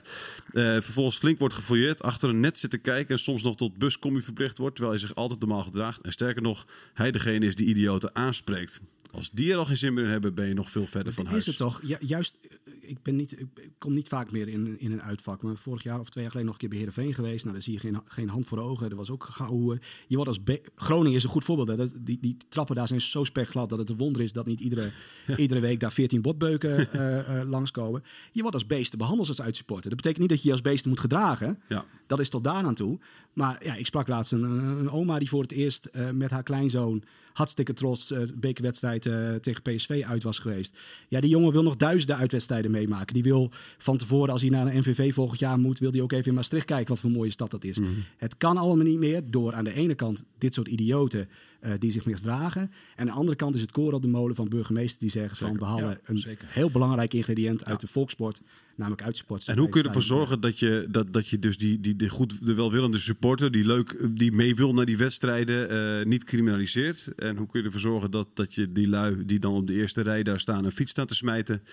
Eh, 0.54 0.64
vervolgens 0.64 1.18
flink 1.18 1.40
wordt 1.40 1.54
gefouilleerd, 1.54 2.02
achter 2.02 2.30
een 2.30 2.40
net 2.40 2.60
zitten 2.60 2.82
kijken 2.82 3.16
en 3.16 3.20
soms 3.22 3.44
nog 3.44 3.56
tot 3.56 3.78
buscommie 3.78 4.22
verplicht 4.24 4.58
wordt, 4.58 4.76
terwijl 4.76 4.98
hij 4.98 5.08
zich 5.08 5.16
altijd 5.18 5.40
normaal 5.40 5.64
gedraagt. 5.64 6.02
En 6.02 6.12
sterker 6.12 6.42
nog, 6.42 6.66
hij 6.94 7.12
degene 7.12 7.46
is 7.46 7.56
die 7.56 7.68
idioten 7.68 8.16
aanspreekt. 8.16 8.82
Als 9.12 9.30
die 9.32 9.52
er 9.52 9.58
al 9.58 9.66
geen 9.66 9.78
zin 9.78 9.94
meer 9.94 10.04
in 10.04 10.10
hebben, 10.10 10.34
ben 10.34 10.48
je 10.48 10.54
nog 10.54 10.70
veel 10.72 10.88
verder 10.88 11.14
van 11.14 11.26
is 11.26 11.32
huis. 11.32 11.46
het 11.46 11.58
toch? 11.58 11.80
Ja, 11.84 11.98
juist, 12.00 12.38
eh, 12.42 12.74
ik, 12.90 12.98
ben 13.04 13.16
niet, 13.16 13.40
ik 13.40 13.48
kom 13.78 13.94
niet 13.94 14.08
vaak 14.08 14.32
meer 14.32 14.48
in, 14.48 14.76
in 14.80 14.92
een 14.92 15.02
uitvak. 15.02 15.42
Maar 15.42 15.56
vorig 15.56 15.84
jaar 15.84 16.00
of 16.00 16.10
twee 16.10 16.24
jaar 16.24 16.32
geleden 16.32 16.52
nog 16.52 16.62
een 16.62 16.70
keer 16.70 16.78
bij 16.80 16.88
Heerenveen 16.88 17.14
geweest. 17.14 17.42
Nou, 17.42 17.54
daar 17.54 17.64
zie 17.64 17.74
je 17.74 17.80
geen, 17.80 18.02
geen 18.08 18.30
hand 18.30 18.46
voor 18.46 18.60
ogen. 18.60 18.90
Er 18.90 18.96
was 18.96 19.10
ook 19.10 19.24
gehouden. 19.24 19.82
Je 20.08 20.16
wordt 20.16 20.30
als 20.30 20.44
Be- 20.44 20.62
Groningen 20.76 21.18
is 21.18 21.24
een 21.24 21.30
goed 21.30 21.44
voorbeeld. 21.44 21.68
Hè. 21.68 21.76
Dat, 21.76 21.94
die, 21.98 22.18
die 22.22 22.38
trappen 22.50 22.76
daar 22.76 22.88
zijn 22.88 23.02
zo 23.02 23.24
spekglad 23.24 23.70
dat 23.70 23.78
het 23.80 23.90
een 23.90 23.98
wonder 23.98 24.22
is 24.22 24.32
dat 24.34 24.46
niet 24.46 24.60
iedere, 24.60 24.90
iedere 25.38 25.60
week 25.60 25.80
daar 25.80 25.92
14 25.94 26.22
botbeuken 26.22 26.88
eh, 27.20 27.50
langskomen. 27.50 28.04
Je 28.32 28.42
wordt 28.42 28.56
als 28.56 28.68
beesten 28.68 28.98
behandeld 28.98 29.28
als 29.28 29.42
uitsupporter. 29.42 29.90
Dat 29.90 30.02
betekent 30.02 30.22
niet 30.22 30.30
dat 30.30 30.42
je 30.42 30.48
je 30.48 30.54
als 30.54 30.62
beesten 30.62 30.90
moet 30.90 31.00
gedragen. 31.00 31.60
Ja. 31.70 31.86
Dat 32.08 32.20
is 32.20 32.30
tot 32.30 32.44
daar 32.44 32.64
aan 32.64 32.76
toe. 32.76 33.00
Maar 33.34 33.66
ja, 33.66 33.76
ik 33.76 33.86
sprak 33.86 34.08
laatst 34.08 34.32
een, 34.32 34.44
een 34.44 34.90
oma 34.90 35.20
die 35.20 35.30
voor 35.30 35.42
het 35.42 35.52
eerst 35.52 35.86
eh, 35.86 36.10
met 36.10 36.30
haar 36.30 36.44
kleinzoon 36.44 37.04
hartstikke 37.34 37.74
trots 37.74 38.08
de 38.08 38.34
bekerwedstrijd 38.36 39.06
eh, 39.06 39.36
tegen 39.36 39.62
PSV 39.62 40.04
uit 40.08 40.24
was 40.24 40.40
geweest. 40.40 40.78
Ja, 41.08 41.20
die 41.20 41.30
jongen 41.30 41.52
wil 41.52 41.64
nog 41.64 41.76
duizenden 41.76 42.18
uitwedstrijden 42.18 42.72
meemaken. 42.72 43.14
Die 43.14 43.24
wil 43.24 43.52
van 43.78 43.98
tevoren, 43.98 44.34
als 44.34 44.42
hij 44.42 44.50
naar 44.50 44.68
een 44.68 44.80
MVV 44.80 45.14
volgend 45.14 45.40
jaar 45.40 45.60
moet, 45.60 45.80
wil 45.80 45.92
hij 45.92 46.02
ook 46.02 46.12
even 46.12 46.28
in 46.28 46.34
Maastricht 46.34 46.66
kijken 46.66 46.88
wat 46.88 47.00
voor 47.00 47.12
mooie 47.12 47.32
stad 47.32 47.52
dat 47.52 47.64
is. 47.64 47.80
Het 48.18 48.38
kan 48.38 48.58
allemaal 48.58 48.86
niet 48.86 49.00
meer 49.00 49.22
door 49.26 49.54
aan 49.54 49.64
de 49.64 49.74
ene 49.74 49.96
kant 49.96 50.24
dit 50.38 50.54
soort 50.54 50.68
idioten 50.68 51.30
eh, 51.60 51.72
die 51.80 51.92
zich 51.92 52.06
misdragen. 52.06 52.62
En 52.62 52.72
aan 52.96 53.06
de 53.06 53.12
andere 53.12 53.36
kant 53.36 53.56
is 53.56 53.62
het 53.62 53.72
koren 53.72 53.94
op 53.94 54.02
de 54.02 54.08
molen 54.08 54.36
van 54.36 54.50
burgemeesters 54.50 55.00
die 55.00 55.10
zeggen 55.10 55.38
van 55.38 55.58
we 55.58 55.66
halen 55.66 55.90
Ja, 55.90 56.00
een 56.04 56.38
heel 56.46 56.72
belangrijk 56.72 57.14
ingrediënt 57.14 57.66
uit 57.66 57.82
de 57.82 57.88
volkssport, 57.88 58.42
namelijk 58.76 59.04
uitsporters. 59.04 59.50
En 59.50 59.58
hoe 59.58 59.70
kun 59.70 59.82
je 59.82 59.88
ervoor 59.88 60.02
zorgen 60.02 60.42
dat 60.42 60.60
je, 60.60 60.88
dat, 60.90 61.14
dat 61.14 61.28
je 61.28 61.40
dus 61.40 61.58
die, 61.58 61.80
die 61.80 61.96
de, 61.96 62.10
goed, 62.10 62.46
de 62.46 62.54
welwillende 62.54 63.00
supporter, 63.00 63.52
die 63.52 63.66
leuk, 63.66 64.08
die 64.10 64.32
mee 64.32 64.56
wil 64.56 64.74
naar 64.74 64.86
die 64.86 64.98
wedstrijden, 64.98 65.70
eh, 65.70 66.06
niet 66.06 66.24
criminaliseert? 66.24 67.08
En 67.16 67.38
hoe 67.38 67.48
kun 67.48 67.60
je 67.60 67.66
ervoor 67.66 67.82
zorgen 67.82 68.12
dat, 68.12 68.28
dat 68.34 68.54
je 68.54 68.72
die 68.72 68.88
lui 68.88 69.26
die 69.26 69.40
dan 69.40 69.54
op 69.54 69.68
de 69.68 69.74
eerste 69.74 70.02
rij 70.02 70.24
daar 70.24 70.40
staan 70.40 70.66
een 70.66 70.72
fiets 70.72 70.92
staan 70.92 71.06
te 71.06 71.16
smijten, 71.16 71.64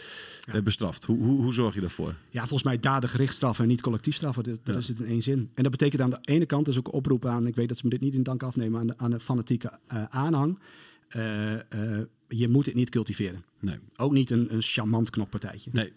eh, 0.53 0.63
bestraft? 0.63 1.05
Hoe, 1.05 1.19
hoe, 1.19 1.43
hoe 1.43 1.53
zorg 1.53 1.75
je 1.75 1.81
daarvoor? 1.81 2.15
Ja, 2.31 2.41
volgens 2.41 2.63
mij 2.63 2.79
daden 2.79 3.09
gericht 3.09 3.35
straffen 3.35 3.65
en 3.65 3.71
niet 3.71 3.81
collectief 3.81 4.15
straffen. 4.15 4.43
Dat, 4.43 4.61
dat 4.65 4.77
is 4.77 4.89
het 4.89 4.99
in 4.99 5.07
één 5.07 5.23
zin. 5.23 5.51
En 5.55 5.63
dat 5.63 5.73
betekent 5.73 6.03
aan 6.03 6.11
de 6.11 6.19
ene 6.21 6.47
kant 6.47 6.65
dus 6.65 6.79
ook 6.79 6.87
een 6.87 6.93
oproep 6.93 7.27
aan, 7.27 7.47
ik 7.47 7.57
weet 7.57 7.69
dat 7.69 7.77
ze 7.77 7.85
me 7.85 7.91
dit 7.91 8.01
niet 8.01 8.15
in 8.15 8.23
dank 8.23 8.43
afnemen, 8.43 8.81
aan 8.81 8.87
de, 8.87 8.95
aan 8.97 9.11
de 9.11 9.21
fanatieke 9.21 9.79
eh, 9.87 10.05
aanhang. 10.11 10.59
Je 12.29 12.49
moet 12.49 12.67
het 12.67 12.75
niet 12.75 12.91
cultiveren. 12.91 13.45
Nee. 13.61 13.79
Ook 13.97 14.13
niet 14.13 14.31
een, 14.31 14.55
een 14.55 14.63
charmant 14.63 15.11
knokpartijtje. 15.11 15.71
Nee. 15.73 15.93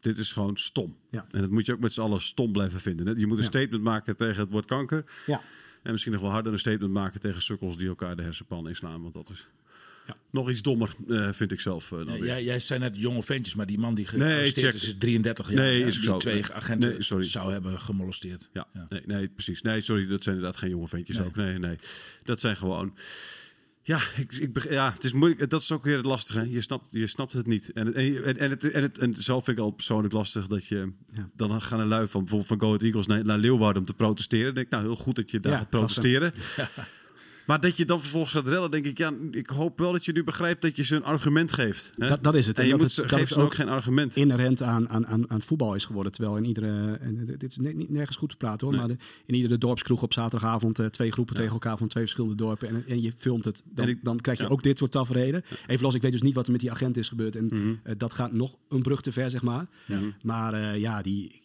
Dit 0.00 0.18
is 0.18 0.32
gewoon 0.32 0.56
stom. 0.56 0.96
Ja. 1.10 1.26
En 1.30 1.40
dat 1.40 1.50
moet 1.50 1.66
je 1.66 1.72
ook 1.72 1.80
met 1.80 1.92
z'n 1.92 2.00
allen 2.00 2.20
stom 2.22 2.52
blijven 2.52 2.80
vinden. 2.80 3.06
hè. 3.06 3.12
Je 3.16 3.26
moet 3.26 3.36
een 3.36 3.42
Ja. 3.42 3.48
statement 3.48 3.82
maken 3.82 4.16
tegen 4.16 4.40
het 4.40 4.50
woord 4.50 4.64
kanker. 4.64 5.04
Ja. 5.26 5.40
En 5.82 5.90
misschien 5.92 6.12
nog 6.12 6.20
wel 6.22 6.30
harder 6.30 6.52
een 6.52 6.58
statement 6.58 6.92
maken 6.92 7.20
tegen 7.20 7.42
sukkels 7.42 7.76
die 7.76 7.88
elkaar 7.88 8.16
de 8.16 8.22
hersenpan 8.22 8.68
inslaan. 8.68 9.02
Want 9.02 9.14
dat 9.14 9.30
is 9.30 9.48
Ja. 10.06 10.16
nog 10.30 10.50
iets 10.50 10.62
dommer, 10.62 10.94
eh, 11.08 11.28
vind 11.32 11.52
ik 11.52 11.60
zelf. 11.60 11.92
eh, 11.92 11.98
dan 11.98 12.06
Ja, 12.06 12.12
weer. 12.12 12.24
jij, 12.24 12.44
jij 12.44 12.58
zei 12.58 12.80
net 12.80 12.96
jonge 12.96 13.22
ventjes, 13.22 13.54
maar 13.54 13.66
die 13.66 13.78
man 13.78 13.94
die 13.94 14.06
Nee, 14.12 14.20
gearresteerd 14.28 14.66
check. 14.66 14.74
is, 14.82 14.88
is 14.88 14.94
33 14.98 15.46
jaar. 15.48 15.56
Nee, 15.56 15.78
is 15.78 15.84
ook 15.86 15.92
die 15.92 16.02
zo. 16.02 16.18
twee 16.18 16.34
Nee, 16.34 16.52
agenten 16.52 16.90
nee, 16.90 17.02
sorry. 17.02 17.24
zou 17.24 17.52
hebben 17.52 17.80
gemolesteerd. 17.80 18.48
Ja, 18.52 18.66
Ja. 18.72 18.86
Nee, 18.88 19.02
nee, 19.06 19.28
precies. 19.28 19.62
Nee, 19.62 19.80
sorry, 19.80 20.06
dat 20.06 20.22
zijn 20.22 20.34
inderdaad 20.36 20.60
geen 20.60 20.70
jonge 20.70 20.88
ventjes 20.88 21.16
Nee. 21.16 21.26
ook. 21.26 21.36
Nee, 21.36 21.58
nee. 21.58 21.76
Dat 22.24 22.40
zijn 22.40 22.56
gewoon... 22.56 22.94
Ja, 23.88 24.00
ik, 24.16 24.32
ik, 24.32 24.70
ja, 24.70 24.92
het 24.92 25.04
is 25.04 25.12
moeilijk. 25.12 25.50
Dat 25.50 25.60
is 25.60 25.72
ook 25.72 25.84
weer 25.84 25.96
het 25.96 26.04
lastige. 26.04 26.50
Je 26.50 26.60
snapt, 26.60 26.88
je 26.90 27.06
snapt 27.06 27.32
het 27.32 27.46
niet. 27.46 27.72
En, 27.72 27.94
en, 27.94 28.24
en, 28.24 28.36
en, 28.38 28.50
het, 28.50 28.70
en, 28.70 28.82
het, 28.82 28.98
en 28.98 29.14
zelf 29.14 29.44
vind 29.44 29.58
ik 29.58 29.64
al 29.64 29.70
persoonlijk 29.70 30.14
lastig 30.14 30.46
dat 30.46 30.66
je... 30.66 30.92
Ja. 31.12 31.28
Dan 31.36 31.62
gaan 31.62 31.80
een 31.80 31.88
lui 31.88 32.06
van 32.06 32.20
bijvoorbeeld 32.20 32.48
van 32.48 32.60
Go 32.60 32.66
Ahead 32.66 32.82
Eagles 32.82 33.06
naar, 33.06 33.24
naar 33.24 33.38
Leeuwarden 33.38 33.82
om 33.82 33.88
te 33.88 33.94
protesteren. 33.94 34.44
Dan 34.44 34.54
denk 34.54 34.66
ik, 34.66 34.72
nou, 34.72 34.84
heel 34.84 34.96
goed 34.96 35.16
dat 35.16 35.30
je 35.30 35.40
daar 35.40 35.52
Ja, 35.52 35.58
gaat 35.58 35.70
protesteren. 35.70 36.32
Maar 37.48 37.60
dat 37.60 37.76
je 37.76 37.84
dan 37.84 38.00
vervolgens 38.00 38.32
gaat 38.32 38.48
rellen, 38.48 38.70
denk 38.70 38.86
ik... 38.86 38.98
Ja, 38.98 39.12
ik 39.30 39.48
hoop 39.48 39.78
wel 39.78 39.92
dat 39.92 40.04
je 40.04 40.12
nu 40.12 40.24
begrijpt 40.24 40.62
dat 40.62 40.76
je 40.76 40.82
ze 40.84 40.94
een 40.96 41.04
argument 41.04 41.52
geeft. 41.52 41.90
Hè? 41.98 42.08
Dat- 42.08 42.24
dat 42.24 42.34
is 42.34 42.46
het. 42.46 42.56
En 42.58 42.62
En 42.62 42.68
je 42.68 42.74
dat 42.74 42.80
moet 42.80 42.90
is- 42.90 42.94
ze, 42.94 43.00
dat 43.02 43.10
geef 43.10 43.20
is 43.20 43.28
ze 43.28 43.34
ook 43.38 43.44
ook 43.44 43.54
geen 43.54 43.68
argument. 43.68 44.16
Inherent 44.16 44.62
aan, 44.62 44.88
aan, 44.88 45.06
aan, 45.06 45.30
aan 45.30 45.40
voetbal 45.42 45.74
is 45.74 45.84
geworden. 45.84 46.12
Terwijl 46.12 46.36
in 46.36 46.44
iedere. 46.44 46.98
En 47.00 47.24
dit 47.26 47.42
is 47.42 47.56
ne- 47.56 47.72
niet 47.72 47.90
nergens 47.90 48.16
goed 48.16 48.28
te 48.28 48.36
praten 48.36 48.66
hoor. 48.66 48.76
Nee. 48.76 48.86
Maar 48.86 48.96
de- 48.96 49.02
in 49.26 49.34
iedere 49.34 49.58
dorpskroeg 49.58 50.02
op 50.02 50.12
zaterdagavond. 50.12 50.78
eh, 50.78 50.86
twee 50.86 51.12
groepen 51.12 51.34
tegen 51.34 51.52
elkaar 51.52 51.78
van 51.78 51.88
twee 51.88 52.02
verschillende 52.02 52.36
dorpen. 52.36 52.68
En, 52.68 52.84
en 52.88 53.02
je 53.02 53.12
filmt 53.16 53.44
het. 53.44 53.62
Dan, 53.74 53.88
ik- 53.88 54.04
dan 54.04 54.20
krijg 54.20 54.38
je 54.38 54.44
ja. 54.44 54.50
ook 54.50 54.62
dit 54.62 54.78
soort 54.78 54.90
tafereelen. 54.90 55.42
Even 55.66 55.84
los, 55.84 55.94
ik 55.94 56.02
weet 56.02 56.12
dus 56.12 56.22
niet 56.22 56.34
wat 56.34 56.46
er 56.46 56.52
met 56.52 56.60
die 56.60 56.70
agent 56.70 56.96
is 56.96 57.08
gebeurd. 57.08 57.36
En 57.36 57.44
Mhm. 57.46 57.74
eh, 57.82 57.94
dat 57.98 58.12
gaat 58.14 58.32
nog 58.32 58.56
een 58.68 58.82
brug 58.82 59.00
te 59.00 59.12
ver, 59.12 59.30
zeg 59.30 59.42
maar. 59.42 59.66
Maar 60.22 60.54
eh, 60.54 60.80
ja, 60.80 61.02
die. 61.02 61.40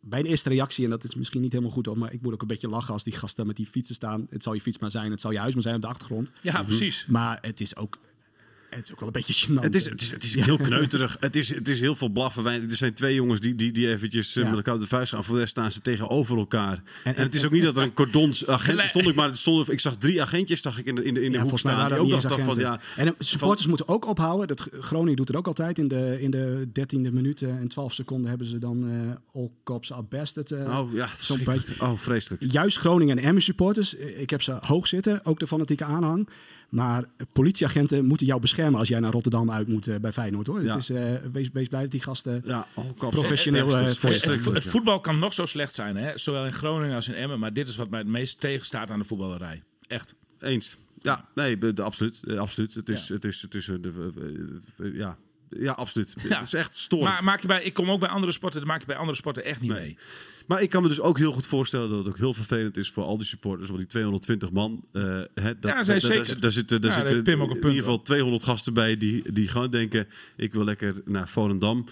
Bij 0.00 0.22
de 0.22 0.28
eerste 0.28 0.48
reactie, 0.48 0.84
en 0.84 0.90
dat 0.90 1.04
is 1.04 1.14
misschien 1.14 1.40
niet 1.40 1.52
helemaal 1.52 1.72
goed, 1.72 1.86
hoor, 1.86 1.98
maar 1.98 2.12
ik 2.12 2.22
moet 2.22 2.32
ook 2.32 2.40
een 2.40 2.46
beetje 2.46 2.68
lachen 2.68 2.92
als 2.92 3.04
die 3.04 3.12
gasten 3.12 3.46
met 3.46 3.56
die 3.56 3.66
fietsen 3.66 3.94
staan. 3.94 4.26
Het 4.30 4.42
zal 4.42 4.54
je 4.54 4.60
fiets 4.60 4.78
maar 4.78 4.90
zijn, 4.90 5.10
het 5.10 5.20
zal 5.20 5.30
je 5.30 5.38
huis 5.38 5.54
maar 5.54 5.62
zijn 5.62 5.74
op 5.74 5.80
de 5.80 5.86
achtergrond. 5.86 6.32
Ja, 6.42 6.62
precies. 6.62 7.06
Maar 7.06 7.38
het 7.40 7.60
is 7.60 7.76
ook, 7.76 7.98
het 8.70 8.84
is 8.84 8.92
ook 8.92 8.98
wel 9.00 9.08
een 9.08 9.14
beetje 9.14 9.46
gênant. 9.46 9.62
Het 9.62 9.74
is, 9.74 9.84
het 9.88 10.00
is, 10.02 10.10
het 10.10 10.24
is 10.24 10.34
heel 10.44 10.56
kneuterig. 10.68 11.16
Het 11.20 11.36
is, 11.36 11.54
het 11.54 11.68
is 11.68 11.80
heel 11.80 11.94
veel 11.94 12.08
blaffen. 12.08 12.42
Wij- 12.42 12.60
Er 12.70 12.76
zijn 12.76 12.94
twee 12.94 13.14
jongens 13.14 13.40
die, 13.40 13.54
die, 13.54 13.72
die 13.72 13.88
eventjes 13.88 14.36
eh, 14.36 14.42
Ja. 14.42 14.48
met 14.48 14.56
elkaar 14.58 14.74
op 14.74 14.80
de 14.80 14.86
vuist 14.86 15.12
gaan. 15.12 15.24
Voor 15.24 15.34
de 15.34 15.40
rest 15.40 15.52
staan 15.52 15.72
ze 15.72 15.80
tegenover 15.80 16.36
elkaar. 16.38 16.82
En, 17.04 17.16
en- 17.16 17.22
het 17.22 17.34
is 17.34 17.44
ook 17.44 17.50
niet 17.50 17.62
dat 17.62 17.76
er 17.76 17.82
een 17.82 17.92
cordonsagent 18.02 18.60
Gelijk. 18.60 18.88
stond. 18.88 19.06
Ik, 19.08 19.14
maar 19.14 19.36
stond, 19.36 19.72
ik 19.72 19.80
zag 19.80 19.96
drie 19.96 20.22
agentjes 20.22 20.60
zag 20.62 20.78
ik 20.78 20.86
in 20.86 20.94
de, 20.94 21.04
in 21.04 21.14
de, 21.14 21.22
in 21.22 21.32
de 21.32 21.38
Ja, 21.38 21.44
hoek 21.44 21.58
staan. 21.58 21.92
ook 21.92 22.20
van 22.40 22.58
ja. 22.58 22.80
en 22.96 23.14
supporters 23.18 23.66
moeten 23.66 23.88
ook 23.88 24.06
ophouden. 24.06 24.46
Dat, 24.48 24.68
Groningen 24.80 25.16
doet 25.16 25.28
het 25.28 25.36
ook 25.36 25.46
altijd. 25.46 25.78
In 25.78 25.88
de, 25.88 26.16
in 26.20 26.30
de 26.30 26.68
13e 26.80 27.12
minuut 27.12 27.42
eh, 27.42 27.48
en 27.48 27.68
12 27.68 27.92
seconden 27.92 28.28
hebben 28.28 28.46
ze 28.46 28.58
dan 28.58 28.90
eh 28.90 29.40
all 29.40 29.50
cops 29.64 29.92
are 29.92 30.02
bastard. 30.02 30.50
eh, 30.50 30.78
Oh 30.78 30.92
ja, 30.94 31.08
zo'n 31.16 31.40
oh 31.78 31.92
vreselijk. 31.96 32.42
Juist 32.52 32.78
Groningen 32.78 33.18
en 33.18 33.24
Emmen 33.24 33.42
supporters. 33.42 33.94
Ik 33.94 34.30
heb 34.30 34.42
ze 34.42 34.56
hoog 34.60 34.86
zitten, 34.86 35.24
ook 35.24 35.38
de 35.38 35.46
fanatieke 35.46 35.84
aanhang. 35.84 36.28
Maar 36.68 37.04
politieagenten 37.32 38.04
moeten 38.06 38.26
jou 38.26 38.40
beschermen 38.40 38.59
als 38.74 38.88
jij 38.88 39.00
naar 39.00 39.12
Rotterdam 39.12 39.50
uit 39.50 39.68
moet 39.68 39.86
eh, 39.86 39.96
bij 40.00 40.12
Feyenoord. 40.12 40.46
Hoor. 40.46 40.62
Ja. 40.62 40.72
Het 40.74 40.82
is, 40.82 40.90
eh, 40.90 41.14
wees, 41.32 41.48
wees 41.52 41.68
blij 41.68 41.80
dat 41.82 41.90
die 41.90 42.02
gasten... 42.02 42.44
Professioneel, 42.96 43.76
eh, 43.76 43.84
Het, 43.84 43.98
vreselijk. 43.98 44.44
het 44.44 44.64
voetbal 44.64 45.00
kan 45.00 45.18
nog 45.18 45.32
zo 45.32 45.46
slecht 45.46 45.74
zijn, 45.74 45.96
hè? 45.96 46.18
zowel 46.18 46.44
in 46.46 46.52
Groningen 46.52 46.94
als 46.94 47.08
in 47.08 47.14
Emmen. 47.14 47.38
Maar 47.38 47.52
dit 47.52 47.68
is 47.68 47.76
wat 47.76 47.90
mij 47.90 47.98
het 47.98 48.08
meest 48.08 48.40
tegenstaat 48.40 48.90
aan 48.90 48.98
de 48.98 49.04
voetballerij. 49.04 49.62
Echt. 49.86 50.14
Eens. 50.40 50.76
Ja, 51.00 51.28
nee, 51.34 51.58
de, 51.58 51.72
de- 51.72 51.82
absoluut. 51.82 52.36
absoluut. 52.38 52.74
Het 52.74 52.88
is, 52.88 53.08
Ja. 53.08 53.14
het 53.14 53.24
is, 53.24 53.42
het 53.42 53.54
is, 53.54 53.64
de, 53.66 54.90
ja, 54.92 55.16
ja, 55.48 55.72
absoluut. 55.72 56.14
Ja. 56.28 56.38
Het 56.38 56.46
is 56.46 56.54
echt 56.54 56.76
storend. 56.78 57.08
Maar 57.08 57.24
maak 57.24 57.40
je 57.40 57.46
bij, 57.46 57.62
ik 57.62 57.74
kom 57.74 57.90
ook 57.90 58.00
bij 58.00 58.08
andere 58.08 58.32
sporten, 58.32 58.58
dat 58.60 58.68
maak 58.68 58.80
je 58.80 58.86
bij 58.86 58.96
andere 58.96 59.16
sporten 59.16 59.44
echt 59.44 59.60
niet 59.60 59.70
Nee. 59.70 59.80
mee. 59.80 59.98
Maar 60.50 60.62
ik 60.62 60.70
kan 60.70 60.82
me 60.82 60.88
dus 60.88 61.00
ook 61.00 61.18
heel 61.18 61.32
goed 61.32 61.46
voorstellen 61.46 61.88
dat 61.88 61.98
het 61.98 62.08
ook 62.08 62.16
heel 62.16 62.34
vervelend 62.34 62.76
is 62.76 62.90
voor 62.90 63.04
al 63.04 63.16
die 63.16 63.26
supporters. 63.26 63.68
Want 63.68 63.80
die 63.80 63.88
220 63.88 64.52
man, 64.52 64.84
eh, 64.92 65.02
hè, 65.34 65.58
dat, 65.58 65.70
Ja, 65.70 65.84
zij 65.84 65.94
dat- 65.94 66.02
zeker. 66.02 66.40
Daar, 66.40 66.50
zitten, 66.50 66.80
daar 66.80 66.90
Ja, 66.90 66.98
zitten 66.98 67.32
in 67.34 67.54
ieder 67.54 67.72
geval 67.72 68.02
200 68.02 68.44
gasten 68.44 68.72
bij 68.74 68.96
die, 68.96 69.32
die 69.32 69.48
gewoon 69.48 69.70
denken... 69.70 70.06
ik 70.36 70.52
wil 70.52 70.64
lekker 70.64 71.02
naar 71.04 71.28
Volendam. 71.28 71.84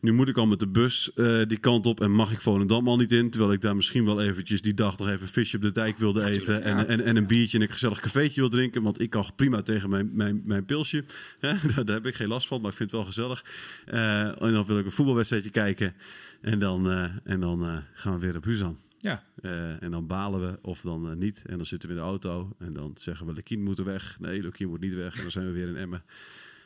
Nu 0.00 0.12
moet 0.12 0.28
ik 0.28 0.36
al 0.36 0.46
met 0.46 0.58
de 0.60 0.66
bus 0.66 1.12
eh, 1.14 1.38
die 1.46 1.58
kant 1.58 1.86
op 1.86 2.00
en 2.00 2.10
mag 2.10 2.32
ik 2.32 2.40
Volendam 2.40 2.88
al 2.88 2.96
niet 2.96 3.12
in. 3.12 3.30
Terwijl 3.30 3.52
ik 3.52 3.60
daar 3.60 3.76
misschien 3.76 4.04
wel 4.04 4.20
eventjes 4.22 4.62
die 4.62 4.74
dag 4.74 4.98
nog 4.98 5.08
even 5.08 5.22
een 5.22 5.28
visje 5.28 5.56
op 5.56 5.62
de 5.62 5.72
dijk 5.72 5.98
wilde 5.98 6.24
eten. 6.24 6.62
En, 6.62 6.88
en, 6.88 7.04
en 7.04 7.16
een 7.16 7.26
biertje 7.26 7.56
en 7.58 7.62
een 7.64 7.70
gezellig 7.70 8.00
cafeetje 8.00 8.40
wil 8.40 8.50
drinken. 8.50 8.82
Want 8.82 9.00
ik 9.00 9.10
kan 9.10 9.24
prima 9.36 9.62
tegen 9.62 9.90
mijn, 9.90 10.10
mijn, 10.14 10.42
mijn 10.44 10.64
pilsje. 10.64 11.04
Daar, 11.40 11.60
daar 11.84 11.94
heb 11.94 12.06
ik 12.06 12.14
geen 12.14 12.28
last 12.28 12.46
van, 12.46 12.60
maar 12.60 12.70
ik 12.70 12.76
vind 12.76 12.90
het 12.90 13.00
wel 13.00 13.08
gezellig. 13.08 13.44
Eh, 13.86 14.42
en 14.42 14.52
dan 14.52 14.64
wil 14.66 14.78
ik 14.78 14.84
een 14.84 14.90
voetbalwedstrijdje 14.90 15.50
kijken. 15.50 15.94
En 16.42 16.58
dan, 16.58 16.90
eh, 16.90 17.04
en 17.24 17.40
dan 17.40 17.62
eh, 17.64 17.76
gaan 17.94 18.12
we 18.12 18.18
weer 18.18 18.36
op 18.36 18.44
Huzan. 18.44 18.76
Ja. 18.98 19.22
Eh, 19.42 19.82
en 19.82 19.90
dan 19.90 20.06
balen 20.06 20.40
we 20.40 20.58
of 20.62 20.80
dan 20.80 21.18
niet. 21.18 21.42
En 21.46 21.56
dan 21.56 21.66
zitten 21.66 21.88
we 21.88 21.94
in 21.94 22.00
de 22.00 22.06
auto. 22.06 22.56
En 22.58 22.72
dan 22.72 22.96
zeggen 23.00 23.26
we, 23.26 23.32
Lekien 23.32 23.62
moet 23.62 23.78
er 23.78 23.84
weg. 23.84 24.16
Nee, 24.20 24.42
Lekien 24.42 24.68
moet 24.68 24.80
niet 24.80 24.94
weg. 24.94 25.14
En 25.16 25.22
dan 25.22 25.30
zijn 25.30 25.46
we 25.46 25.52
weer 25.52 25.68
in 25.68 25.76
Emmen. 25.76 26.02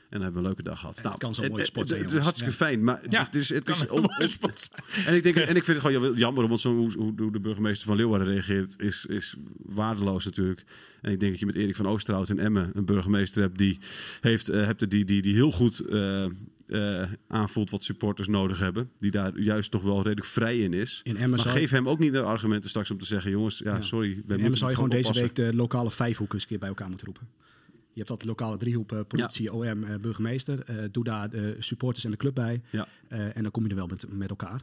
En 0.09 0.13
dan 0.13 0.21
hebben 0.23 0.33
we 0.43 0.49
een 0.49 0.55
leuke 0.55 0.63
dag 0.71 0.81
gehad. 0.81 0.97
Nou, 0.97 1.09
Het 1.09 1.19
kan 1.19 1.35
zo'n 1.35 1.49
mooie 1.49 1.65
sport 1.65 1.89
zijn, 1.89 2.01
Het 2.03 2.13
is 2.13 2.21
hartstikke 2.21 2.53
fijn. 2.55 2.85
Maar 2.85 3.01
Ja, 3.11 3.25
het 3.25 3.35
is, 3.35 3.49
het 3.49 3.65
kan 3.65 3.75
is 3.75 3.81
een 3.81 3.91
om- 3.91 4.11
sport 4.29 4.71
zijn. 4.71 5.07
En 5.07 5.15
ik, 5.15 5.23
denk, 5.23 5.37
en 5.37 5.57
ik 5.57 5.65
vind 5.65 5.83
het 5.83 5.87
gewoon 5.93 6.11
ja, 6.13 6.17
jammer, 6.19 6.49
want 6.49 6.61
zo, 6.61 6.75
hoe, 6.77 6.93
hoe, 7.17 7.33
de 7.33 7.41
burgemeester 7.41 7.87
van 7.87 7.97
Leeuwarden 7.97 8.29
reageert, 8.29 8.83
is, 8.83 9.07
is 9.07 9.37
waardeloos 9.57 10.25
natuurlijk. 10.25 10.65
En 11.01 11.13
ik 11.13 11.21
denk 11.21 11.31
dat 11.33 11.41
je 11.41 11.47
met 11.47 11.55
Erik 11.55 11.77
van 11.77 11.87
Oosterhout 11.87 12.29
in 12.29 12.39
Emmen 12.39 12.71
een 12.75 12.85
burgemeester 12.85 13.43
hebt 13.43 13.59
die, 13.59 13.79
heeft, 14.21 14.49
eh, 14.49 14.65
hebt, 14.65 14.91
die, 14.91 15.05
die, 15.05 15.23
die 15.23 15.35
heel 15.35 15.51
goed 15.53 15.83
eh, 16.67 17.03
aanvoelt 17.29 17.71
wat 17.71 17.85
supporters 17.85 18.29
nodig 18.29 18.59
hebben. 18.59 18.91
Die 18.99 19.11
daar 19.11 19.39
juist 19.39 19.71
toch 19.71 19.83
wel 19.83 19.97
redelijk 19.97 20.27
vrij 20.27 20.59
in 20.59 20.73
is. 20.73 21.01
In 21.03 21.17
Emmen 21.17 21.39
maar 21.39 21.49
geef 21.49 21.71
hem 21.71 21.89
ook 21.89 21.99
niet 21.99 22.13
de 22.13 22.23
argumenten 22.23 22.71
straks 22.71 22.91
om 22.91 22.99
te 22.99 23.05
zeggen, 23.05 23.31
jongens, 23.31 23.59
ja, 23.59 23.75
Ja. 23.75 23.81
sorry. 23.81 24.09
wij 24.09 24.17
En 24.17 24.25
moeten 24.27 24.49
dan 24.49 24.57
zou 24.57 24.71
je 24.71 24.77
gewoon 24.77 24.91
deze 24.91 25.13
week 25.13 25.35
de 25.35 25.55
lokale 25.55 25.91
vijfhoek 25.91 26.33
eens 26.33 26.43
een 26.43 26.49
keer 26.49 26.59
bij 26.59 26.69
elkaar 26.69 26.89
moeten 26.89 27.07
roepen. 27.07 27.29
Je 27.93 28.03
hebt 28.03 28.09
dat 28.09 28.25
lokale 28.25 28.57
driehoek, 28.57 28.93
eh, 28.93 29.01
politie, 29.09 29.53
OM, 29.53 29.85
eh, 29.85 29.97
burgemeester. 29.97 30.65
Doe 30.91 31.05
daar 31.05 31.31
de 31.31 31.57
supporters 31.59 32.05
en 32.05 32.11
de 32.11 32.17
club 32.17 32.35
bij. 32.35 32.63
Ja. 32.71 32.89
En 33.09 33.43
dan 33.43 33.51
kom 33.51 33.63
je 33.63 33.69
er 33.69 33.77
wel 33.77 33.87
met, 33.87 34.07
met 34.11 34.31
elkaar. 34.31 34.61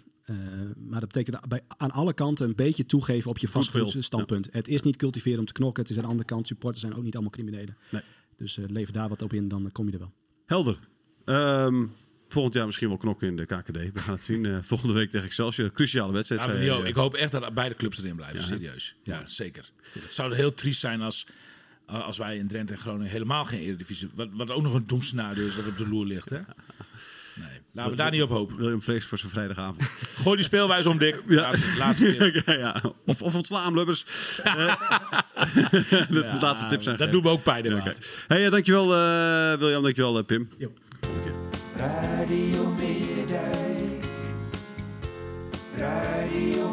Maar 0.78 1.00
dat 1.00 1.12
betekent 1.12 1.48
bij, 1.48 1.62
aan 1.78 1.92
alle 1.92 2.14
kanten 2.14 2.48
een 2.48 2.56
beetje 2.56 2.86
toegeven 2.86 3.30
op 3.30 3.38
je 3.38 3.48
vastgeroeste 3.48 3.92
veel, 3.92 4.02
standpunt. 4.02 4.50
Het 4.52 4.68
is 4.68 4.82
niet 4.82 4.96
cultiveren 4.96 5.40
om 5.40 5.46
te 5.46 5.54
knokken. 5.54 5.82
Het 5.84 5.92
is 5.92 5.98
aan 5.98 6.04
de 6.04 6.10
andere 6.10 6.28
kant, 6.28 6.48
supporters 6.48 6.82
zijn 6.82 6.96
ook 6.96 7.04
niet 7.04 7.14
allemaal 7.14 7.32
criminelen. 7.32 7.78
Nee. 7.92 8.02
Dus 8.36 8.58
lever 8.68 8.94
daar 8.94 9.10
wat 9.10 9.22
op 9.22 9.34
in, 9.34 9.48
dan 9.48 9.72
kom 9.72 9.86
je 9.86 9.92
er 9.92 10.00
wel. 10.00 10.14
Helder. 10.46 10.80
Ehm, 11.26 11.86
volgend 12.30 12.54
jaar 12.56 12.66
misschien 12.66 12.88
wel 12.88 12.98
knokken 12.98 13.28
in 13.28 13.36
de 13.36 13.46
KKD. 13.46 13.72
We 13.72 13.92
gaan 14.00 14.14
het 14.14 14.24
zien. 14.24 14.46
Eh, 14.46 14.58
volgende 14.62 14.94
week 14.94 15.10
tegen 15.12 15.26
Excelsior. 15.28 15.72
Cruciale 15.72 16.12
wedstrijd. 16.14 16.42
Zei, 16.42 16.72
over- 16.72 16.84
eh, 16.84 16.90
ik 16.90 16.96
hoop 16.96 17.14
echt 17.14 17.32
dat 17.32 17.54
beide 17.54 17.76
clubs 17.76 18.00
erin 18.00 18.16
blijven, 18.16 18.40
Ja, 18.40 18.46
serieus. 18.46 18.96
Ja, 19.04 19.22
zeker. 19.26 19.70
Het 19.94 20.04
zou 20.12 20.36
heel 20.36 20.54
triest 20.54 20.80
zijn 20.80 21.02
als, 21.02 21.26
als 21.86 22.18
wij 22.18 22.38
in 22.38 22.48
Drenthe 22.48 22.74
en 22.74 22.80
Groningen 22.80 23.12
helemaal 23.12 23.46
geen 23.46 23.60
Eredivisie... 23.60 24.10
Wat, 24.14 24.28
wat 24.32 24.52
ook 24.52 24.64
nog 24.64 24.74
een 24.74 24.88
doemscenario 24.88 25.46
is 25.48 25.56
dat 25.56 25.66
op 25.68 25.78
de 25.78 25.88
loer 25.88 26.06
ligt, 26.06 26.30
hè? 26.30 26.40
Nee, 27.36 27.60
laten 27.72 27.92
we 27.92 27.98
daar 27.98 28.12
niet 28.12 28.22
op 28.22 28.30
hopen. 28.30 28.58
William 28.58 28.82
Vrees 28.82 29.06
voor 29.06 29.18
zijn 29.18 29.32
vrijdagavond. 29.32 29.84
Gooi 30.16 30.36
die 30.36 30.46
speelwijze 30.46 30.90
om, 30.90 30.98
Dick. 30.98 31.24
Ja. 31.28 31.42
Laatste, 31.42 31.78
laatste 31.78 32.16
tip. 32.18 32.46
ja, 32.46 32.54
ja. 32.54 32.82
Of, 33.06 33.22
of 33.22 33.36
ontslaan, 33.36 33.74
Lubbers. 33.74 34.06
Eh, 34.44 34.56
de 36.10 36.20
Ja, 36.24 36.40
laatste 36.42 36.68
tips 36.68 36.84
zijn 36.84 36.98
Dat 36.98 37.12
doen 37.12 37.22
we 37.24 37.30
ook 37.30 37.44
bij 37.44 37.62
de 37.62 37.70
Ja, 37.70 37.76
maat. 37.76 37.88
oké. 37.88 37.98
Hey, 38.28 38.46
eh, 38.46 38.52
dankjewel 38.52 38.94
eh, 38.96 39.60
William, 39.60 39.84
dankjewel 39.84 40.18
eh, 40.18 40.26
Pim. 40.26 40.50
Radio 41.78 42.68
Meerdijk. 42.78 44.06
Radio 45.78 46.73